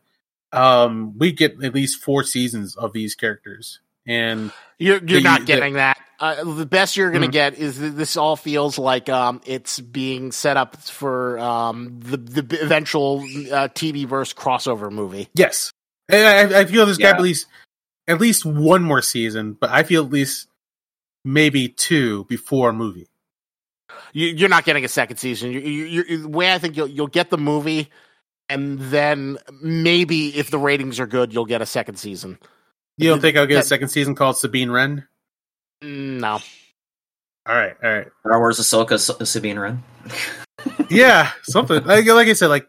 um 0.53 1.17
we 1.19 1.33
get 1.33 1.63
at 1.65 1.75
least 1.75 2.03
four 2.03 2.25
seasons 2.25 2.77
of 2.77 2.93
these 2.93 3.15
characters, 3.15 3.81
and 4.07 4.53
You're, 4.79 4.99
you're 4.99 5.21
The- 5.21 5.23
not 5.23 5.41
the- 5.41 5.47
getting 5.47 5.75
that. 5.75 5.99
Uh, 6.21 6.45
the 6.55 6.67
best 6.67 6.97
you're 6.97 7.11
going 7.11 7.23
to 7.23 7.27
Mhm. 7.29 7.33
get 7.33 7.55
is 7.59 7.81
that 7.81 7.97
this 7.97 8.17
all 8.17 8.37
feels 8.37 8.79
like 8.79 9.09
um, 9.09 9.41
it's 9.45 9.81
being 9.81 10.31
set 10.31 10.57
up 10.57 10.77
for 10.77 11.37
um, 11.41 11.99
the 11.99 12.17
the 12.17 12.63
eventual 12.63 13.19
uh, 13.23 13.67
TV 13.75 14.07
verse 14.07 14.33
crossover 14.33 14.89
movie. 14.93 15.29
yes, 15.35 15.73
And 16.09 16.55
I, 16.55 16.61
I 16.61 16.65
feel 16.67 16.85
there's 16.87 16.99
got 16.99 17.17
at 17.17 17.21
least 17.23 17.47
at 18.07 18.21
least 18.21 18.45
one 18.47 18.85
more 18.85 19.03
season, 19.03 19.55
but 19.61 19.71
I 19.71 19.83
feel 19.83 20.05
at 20.05 20.13
least 20.13 20.47
maybe 21.25 21.69
two 21.69 22.25
before 22.25 22.71
a 22.71 22.73
movie. 22.73 23.09
You, 24.13 24.29
you're 24.29 24.49
not 24.49 24.65
getting 24.65 24.85
a 24.85 24.89
second 24.89 25.17
season. 25.17 25.53
You, 25.53 25.61
you, 25.61 26.05
you, 26.07 26.19
the 26.19 26.29
way 26.29 26.53
I 26.53 26.59
think 26.59 26.77
you'll 26.77 26.89
you'll 26.89 27.07
get 27.07 27.31
the 27.31 27.39
movie, 27.39 27.89
and 28.49 28.79
then 28.79 29.39
maybe 29.61 30.37
if 30.37 30.51
the 30.51 30.59
ratings 30.59 31.01
are 31.01 31.07
good, 31.07 31.33
you'll 31.33 31.47
get 31.47 31.63
a 31.63 31.67
second 31.67 31.97
season. 31.97 32.39
You 32.99 33.09
don't 33.09 33.21
think 33.21 33.37
I'll 33.37 33.47
get 33.47 33.61
a 33.61 33.67
second 33.67 33.89
season 33.89 34.15
called 34.15 34.37
Sabine 34.37 34.71
Wren? 34.71 35.07
No, 35.81 36.39
All 37.47 37.57
right, 37.57 37.75
all 37.83 37.91
right. 37.91 38.07
Star 38.21 38.39
Wars 38.39 38.61
Ahsoka 38.61 39.27
Sabine 39.27 39.59
Wren. 39.59 39.83
yeah, 40.91 41.33
something 41.43 41.83
like 41.85 42.07
like 42.07 42.29
I 42.29 42.35
said, 42.35 42.49
like 42.49 42.69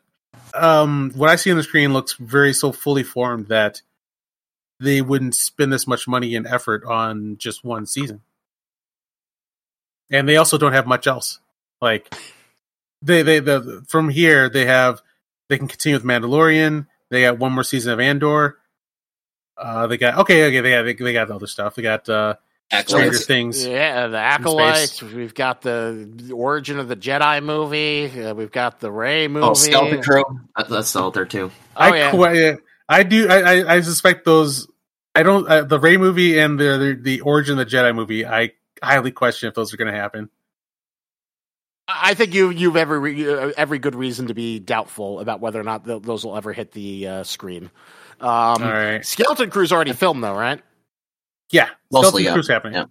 um, 0.53 1.11
what 1.15 1.29
I 1.29 1.35
see 1.35 1.51
on 1.51 1.57
the 1.57 1.63
screen 1.63 1.93
looks 1.93 2.13
very 2.13 2.53
so 2.53 2.71
fully 2.71 3.03
formed 3.03 3.47
that 3.47 3.81
they 4.79 5.01
wouldn't 5.01 5.35
spend 5.35 5.71
this 5.71 5.87
much 5.87 6.07
money 6.07 6.35
and 6.35 6.47
effort 6.47 6.83
on 6.85 7.37
just 7.37 7.63
one 7.63 7.85
season, 7.85 8.21
and 10.11 10.27
they 10.27 10.37
also 10.37 10.57
don't 10.57 10.73
have 10.73 10.87
much 10.87 11.07
else. 11.07 11.39
Like 11.81 12.13
they 13.01 13.21
they 13.21 13.39
the 13.39 13.85
from 13.87 14.09
here 14.09 14.49
they 14.49 14.65
have 14.65 15.01
they 15.49 15.57
can 15.57 15.67
continue 15.67 15.97
with 15.97 16.05
Mandalorian. 16.05 16.87
They 17.09 17.21
got 17.21 17.37
one 17.37 17.51
more 17.51 17.63
season 17.63 17.93
of 17.93 17.99
Andor. 17.99 18.57
Uh, 19.57 19.87
they 19.87 19.97
got 19.97 20.19
okay, 20.19 20.45
okay. 20.47 20.61
They 20.61 20.71
got 20.71 20.83
they, 20.83 20.93
they 20.93 21.13
got 21.13 21.29
other 21.29 21.47
stuff. 21.47 21.75
They 21.75 21.81
got 21.83 22.09
uh, 22.09 22.35
Stranger 22.81 23.17
Things. 23.17 23.65
yeah, 23.65 24.07
the 24.07 24.17
acolytes. 24.17 25.01
We've 25.03 25.33
got 25.33 25.61
the, 25.61 26.09
the 26.15 26.33
origin 26.33 26.79
of 26.79 26.87
the 26.87 26.95
Jedi 26.95 27.43
movie. 27.43 28.05
Uh, 28.19 28.33
we've 28.33 28.51
got 28.51 28.79
the 28.79 28.91
Rey 28.91 29.27
movie. 29.27 29.45
Oh, 29.45 29.53
Skeleton 29.53 30.01
Crew. 30.01 30.23
That's 30.57 30.89
still 30.89 31.05
out 31.05 31.13
there 31.13 31.25
too. 31.25 31.51
Oh, 31.75 31.79
I 31.79 31.95
yeah. 31.95 32.11
qui- 32.11 32.57
I 32.89 33.03
do. 33.03 33.27
I, 33.29 33.41
I, 33.41 33.75
I 33.75 33.81
suspect 33.81 34.25
those. 34.25 34.67
I 35.15 35.23
don't. 35.23 35.47
Uh, 35.47 35.63
the 35.63 35.79
Rey 35.79 35.97
movie 35.97 36.39
and 36.39 36.59
the, 36.59 36.77
the 36.77 36.99
the 37.01 37.21
origin 37.21 37.59
of 37.59 37.69
the 37.69 37.75
Jedi 37.75 37.93
movie. 37.95 38.25
I 38.25 38.53
highly 38.83 39.11
question 39.11 39.49
if 39.49 39.55
those 39.55 39.73
are 39.73 39.77
going 39.77 39.91
to 39.91 39.99
happen. 39.99 40.29
I 41.87 42.13
think 42.13 42.33
you 42.33 42.49
you've 42.49 42.77
every 42.77 43.29
uh, 43.29 43.51
every 43.57 43.77
good 43.77 43.95
reason 43.95 44.27
to 44.27 44.33
be 44.33 44.59
doubtful 44.59 45.19
about 45.19 45.41
whether 45.41 45.59
or 45.59 45.63
not 45.63 45.85
th- 45.85 46.01
those 46.03 46.23
will 46.23 46.37
ever 46.37 46.53
hit 46.53 46.71
the 46.71 47.07
uh, 47.07 47.23
screen. 47.23 47.69
Um, 48.21 48.29
All 48.29 48.57
right. 48.59 49.05
Skeleton 49.05 49.49
Crew's 49.49 49.71
already 49.71 49.91
filmed 49.91 50.23
though, 50.23 50.35
right? 50.35 50.61
Yeah. 51.51 51.69
Mostly, 51.91 52.23
Skeleton 52.23 52.25
yeah. 52.25 52.33
Crew's 52.33 52.47
happening. 52.47 52.73
Yeah. 52.75 52.85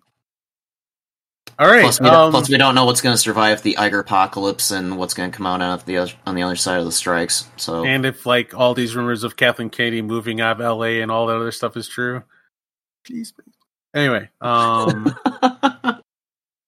All 1.58 1.68
right. 1.68 1.82
Plus, 1.82 2.00
we 2.00 2.06
don't, 2.06 2.14
um, 2.14 2.30
plus, 2.32 2.48
we 2.48 2.56
don't 2.56 2.74
know 2.74 2.84
what's 2.84 3.00
going 3.00 3.14
to 3.14 3.18
survive 3.18 3.62
the 3.62 3.76
Iger 3.78 4.00
apocalypse 4.00 4.70
and 4.70 4.98
what's 4.98 5.14
going 5.14 5.30
to 5.30 5.36
come 5.36 5.46
out 5.46 5.60
on 5.60 5.80
the 5.86 5.96
other, 5.96 6.12
on 6.26 6.34
the 6.34 6.42
other 6.42 6.56
side 6.56 6.78
of 6.78 6.84
the 6.84 6.92
strikes. 6.92 7.46
So 7.56 7.84
and 7.84 8.04
if 8.04 8.26
like 8.26 8.54
all 8.54 8.74
these 8.74 8.94
rumors 8.94 9.24
of 9.24 9.36
Kathleen 9.36 9.70
Kennedy 9.70 10.02
moving 10.02 10.40
out 10.40 10.56
of 10.56 10.60
L.A. 10.60 11.00
and 11.00 11.10
all 11.10 11.26
that 11.26 11.36
other 11.36 11.52
stuff 11.52 11.76
is 11.76 11.88
true, 11.88 12.22
please. 13.06 13.32
please. 13.32 13.54
Anyway. 13.94 14.28
Um. 14.40 15.14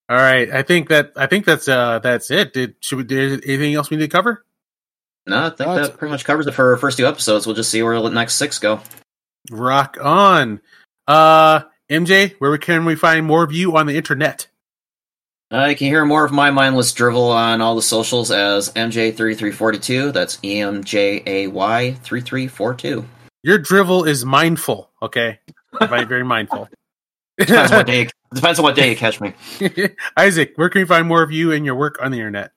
all 0.08 0.16
right. 0.16 0.50
I 0.50 0.62
think 0.62 0.88
that 0.90 1.12
I 1.16 1.26
think 1.26 1.44
that's 1.44 1.68
uh 1.68 1.98
that's 2.00 2.30
it. 2.30 2.52
Did 2.52 2.76
should 2.80 2.98
we? 2.98 3.04
Did 3.04 3.44
anything 3.44 3.74
else 3.74 3.90
we 3.90 3.96
need 3.96 4.04
to 4.04 4.08
cover? 4.08 4.44
no, 5.26 5.46
I 5.46 5.50
think 5.50 5.60
No, 5.60 5.76
that 5.76 5.96
pretty 5.96 6.12
much 6.12 6.24
covers 6.24 6.46
it 6.46 6.52
for 6.52 6.72
our 6.72 6.76
first 6.76 6.98
two 6.98 7.06
episodes. 7.06 7.46
We'll 7.46 7.56
just 7.56 7.70
see 7.70 7.82
where 7.82 8.00
the 8.00 8.10
next 8.10 8.34
six 8.34 8.58
go. 8.58 8.80
Rock 9.50 9.96
on. 10.00 10.60
Uh, 11.06 11.62
MJ, 11.90 12.34
where 12.38 12.56
can 12.58 12.84
we 12.84 12.94
find 12.94 13.26
more 13.26 13.44
of 13.44 13.52
you 13.52 13.76
on 13.76 13.86
the 13.86 13.96
internet? 13.96 14.48
Uh, 15.52 15.66
you 15.66 15.76
can 15.76 15.86
hear 15.86 16.04
more 16.04 16.24
of 16.24 16.32
my 16.32 16.50
mindless 16.50 16.92
drivel 16.92 17.30
on 17.30 17.60
all 17.60 17.76
the 17.76 17.82
socials 17.82 18.30
as 18.30 18.70
MJ3342. 18.72 20.12
That's 20.12 20.38
E 20.42 20.60
M 20.60 20.82
J 20.82 21.22
A 21.26 21.46
Y 21.48 21.92
3342. 22.02 23.04
Your 23.42 23.58
drivel 23.58 24.04
is 24.04 24.24
mindful, 24.24 24.90
okay? 25.02 25.38
Very, 25.78 26.04
very 26.04 26.24
mindful. 26.24 26.68
Depends 27.38 27.72
on 27.72 27.78
what 27.78 27.86
day. 27.86 28.02
It, 28.34 28.36
Depends 28.36 28.58
on 28.58 28.64
what 28.64 28.74
day 28.74 28.90
you 28.90 28.96
catch 28.96 29.20
me. 29.20 29.32
Isaac, 30.16 30.54
where 30.56 30.68
can 30.68 30.80
we 30.80 30.86
find 30.86 31.06
more 31.06 31.22
of 31.22 31.30
you 31.30 31.52
and 31.52 31.64
your 31.64 31.76
work 31.76 31.98
on 32.02 32.10
the 32.10 32.18
internet? 32.18 32.50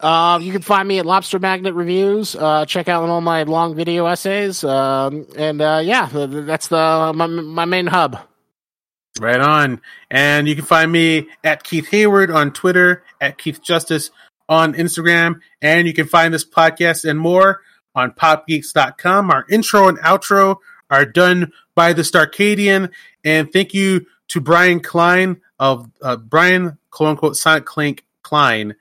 Uh, 0.00 0.40
you 0.42 0.50
can 0.50 0.60
find 0.60 0.88
me 0.88 0.98
at 0.98 1.06
Lobster 1.06 1.38
Magnet 1.38 1.74
Reviews. 1.74 2.34
Uh, 2.34 2.66
check 2.66 2.88
out 2.88 3.08
all 3.08 3.20
my 3.20 3.44
long 3.44 3.76
video 3.76 4.06
essays. 4.06 4.64
Um, 4.64 5.26
and 5.36 5.62
uh, 5.62 5.80
yeah, 5.84 6.08
th- 6.08 6.30
th- 6.30 6.46
that's 6.46 6.66
the 6.66 7.12
my, 7.14 7.26
my 7.26 7.64
main 7.64 7.86
hub. 7.86 8.18
Right 9.20 9.40
on. 9.40 9.80
And 10.10 10.48
you 10.48 10.56
can 10.56 10.64
find 10.64 10.90
me 10.90 11.28
at 11.44 11.62
Keith 11.62 11.88
Hayward 11.90 12.32
on 12.32 12.52
Twitter, 12.52 13.04
at 13.20 13.38
Keith 13.38 13.62
Justice 13.62 14.10
on 14.48 14.74
Instagram, 14.74 15.40
and 15.62 15.86
you 15.86 15.94
can 15.94 16.06
find 16.06 16.34
this 16.34 16.44
podcast 16.44 17.08
and 17.08 17.18
more 17.18 17.60
on 17.94 18.10
popgeeks.com. 18.10 19.30
Our 19.30 19.46
intro 19.48 19.88
and 19.88 19.98
outro 19.98 20.56
are 20.90 21.04
done 21.04 21.52
by 21.74 21.92
the 21.92 22.02
Starcadian. 22.02 22.90
And 23.24 23.52
thank 23.52 23.74
you 23.74 24.06
to 24.28 24.40
Brian 24.40 24.80
Klein 24.80 25.40
of 25.58 25.90
uh, 26.02 26.16
Brian, 26.16 26.78
quote 26.90 27.10
unquote, 27.10 27.36
Sonic 27.36 27.64
Clink 27.64 28.04
Klein 28.22 28.74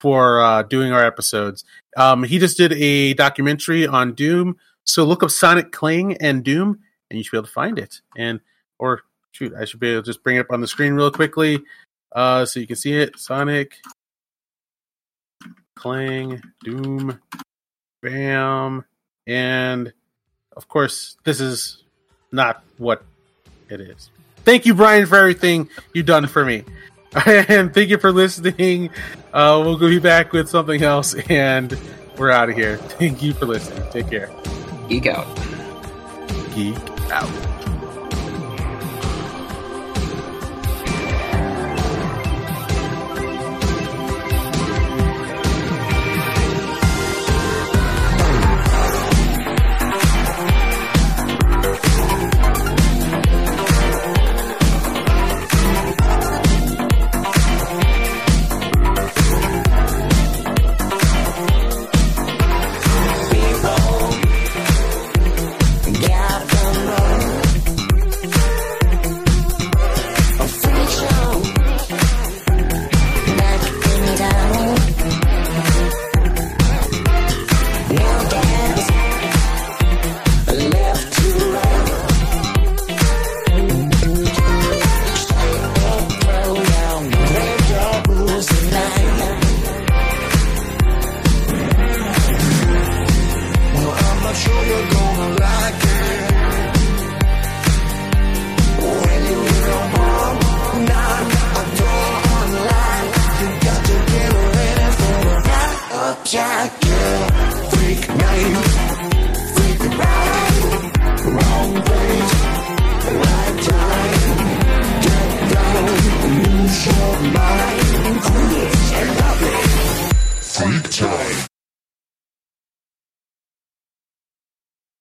for 0.00 0.40
uh, 0.40 0.62
doing 0.62 0.92
our 0.92 1.04
episodes. 1.04 1.64
Um, 1.96 2.24
he 2.24 2.38
just 2.38 2.56
did 2.56 2.72
a 2.72 3.14
documentary 3.14 3.86
on 3.86 4.14
Doom. 4.14 4.56
So 4.84 5.04
look 5.04 5.22
up 5.22 5.30
Sonic 5.30 5.72
Cling 5.72 6.16
and 6.18 6.42
Doom, 6.42 6.80
and 7.10 7.18
you 7.18 7.24
should 7.24 7.32
be 7.32 7.38
able 7.38 7.46
to 7.46 7.52
find 7.52 7.78
it. 7.78 8.00
And, 8.16 8.40
or 8.78 9.02
shoot, 9.32 9.52
I 9.54 9.64
should 9.64 9.80
be 9.80 9.90
able 9.90 10.02
to 10.02 10.06
just 10.06 10.22
bring 10.22 10.36
it 10.36 10.40
up 10.40 10.50
on 10.50 10.60
the 10.60 10.66
screen 10.66 10.94
real 10.94 11.10
quickly 11.10 11.60
uh, 12.12 12.44
so 12.44 12.60
you 12.60 12.66
can 12.66 12.76
see 12.76 12.94
it. 12.94 13.18
Sonic 13.18 13.76
Clang, 15.76 16.42
Doom, 16.62 17.20
Bam, 18.02 18.84
and 19.26 19.92
of 20.56 20.68
course, 20.68 21.16
this 21.24 21.40
is 21.40 21.82
not 22.32 22.62
what 22.78 23.02
it 23.68 23.80
is. 23.80 24.10
Thank 24.44 24.66
you, 24.66 24.74
Brian, 24.74 25.06
for 25.06 25.16
everything 25.16 25.68
you've 25.92 26.06
done 26.06 26.26
for 26.26 26.44
me. 26.44 26.64
and 27.26 27.74
thank 27.74 27.90
you 27.90 27.98
for 27.98 28.12
listening. 28.12 28.90
Uh, 29.32 29.62
we'll 29.64 29.78
be 29.78 29.98
back 29.98 30.32
with 30.32 30.48
something 30.48 30.82
else, 30.82 31.14
and 31.28 31.76
we're 32.16 32.30
out 32.30 32.48
of 32.48 32.56
here. 32.56 32.76
Thank 32.76 33.22
you 33.22 33.32
for 33.32 33.46
listening. 33.46 33.82
Take 33.90 34.08
care. 34.08 34.30
Geek 34.88 35.06
out. 35.06 35.26
Geek 36.54 36.76
out. 37.10 37.49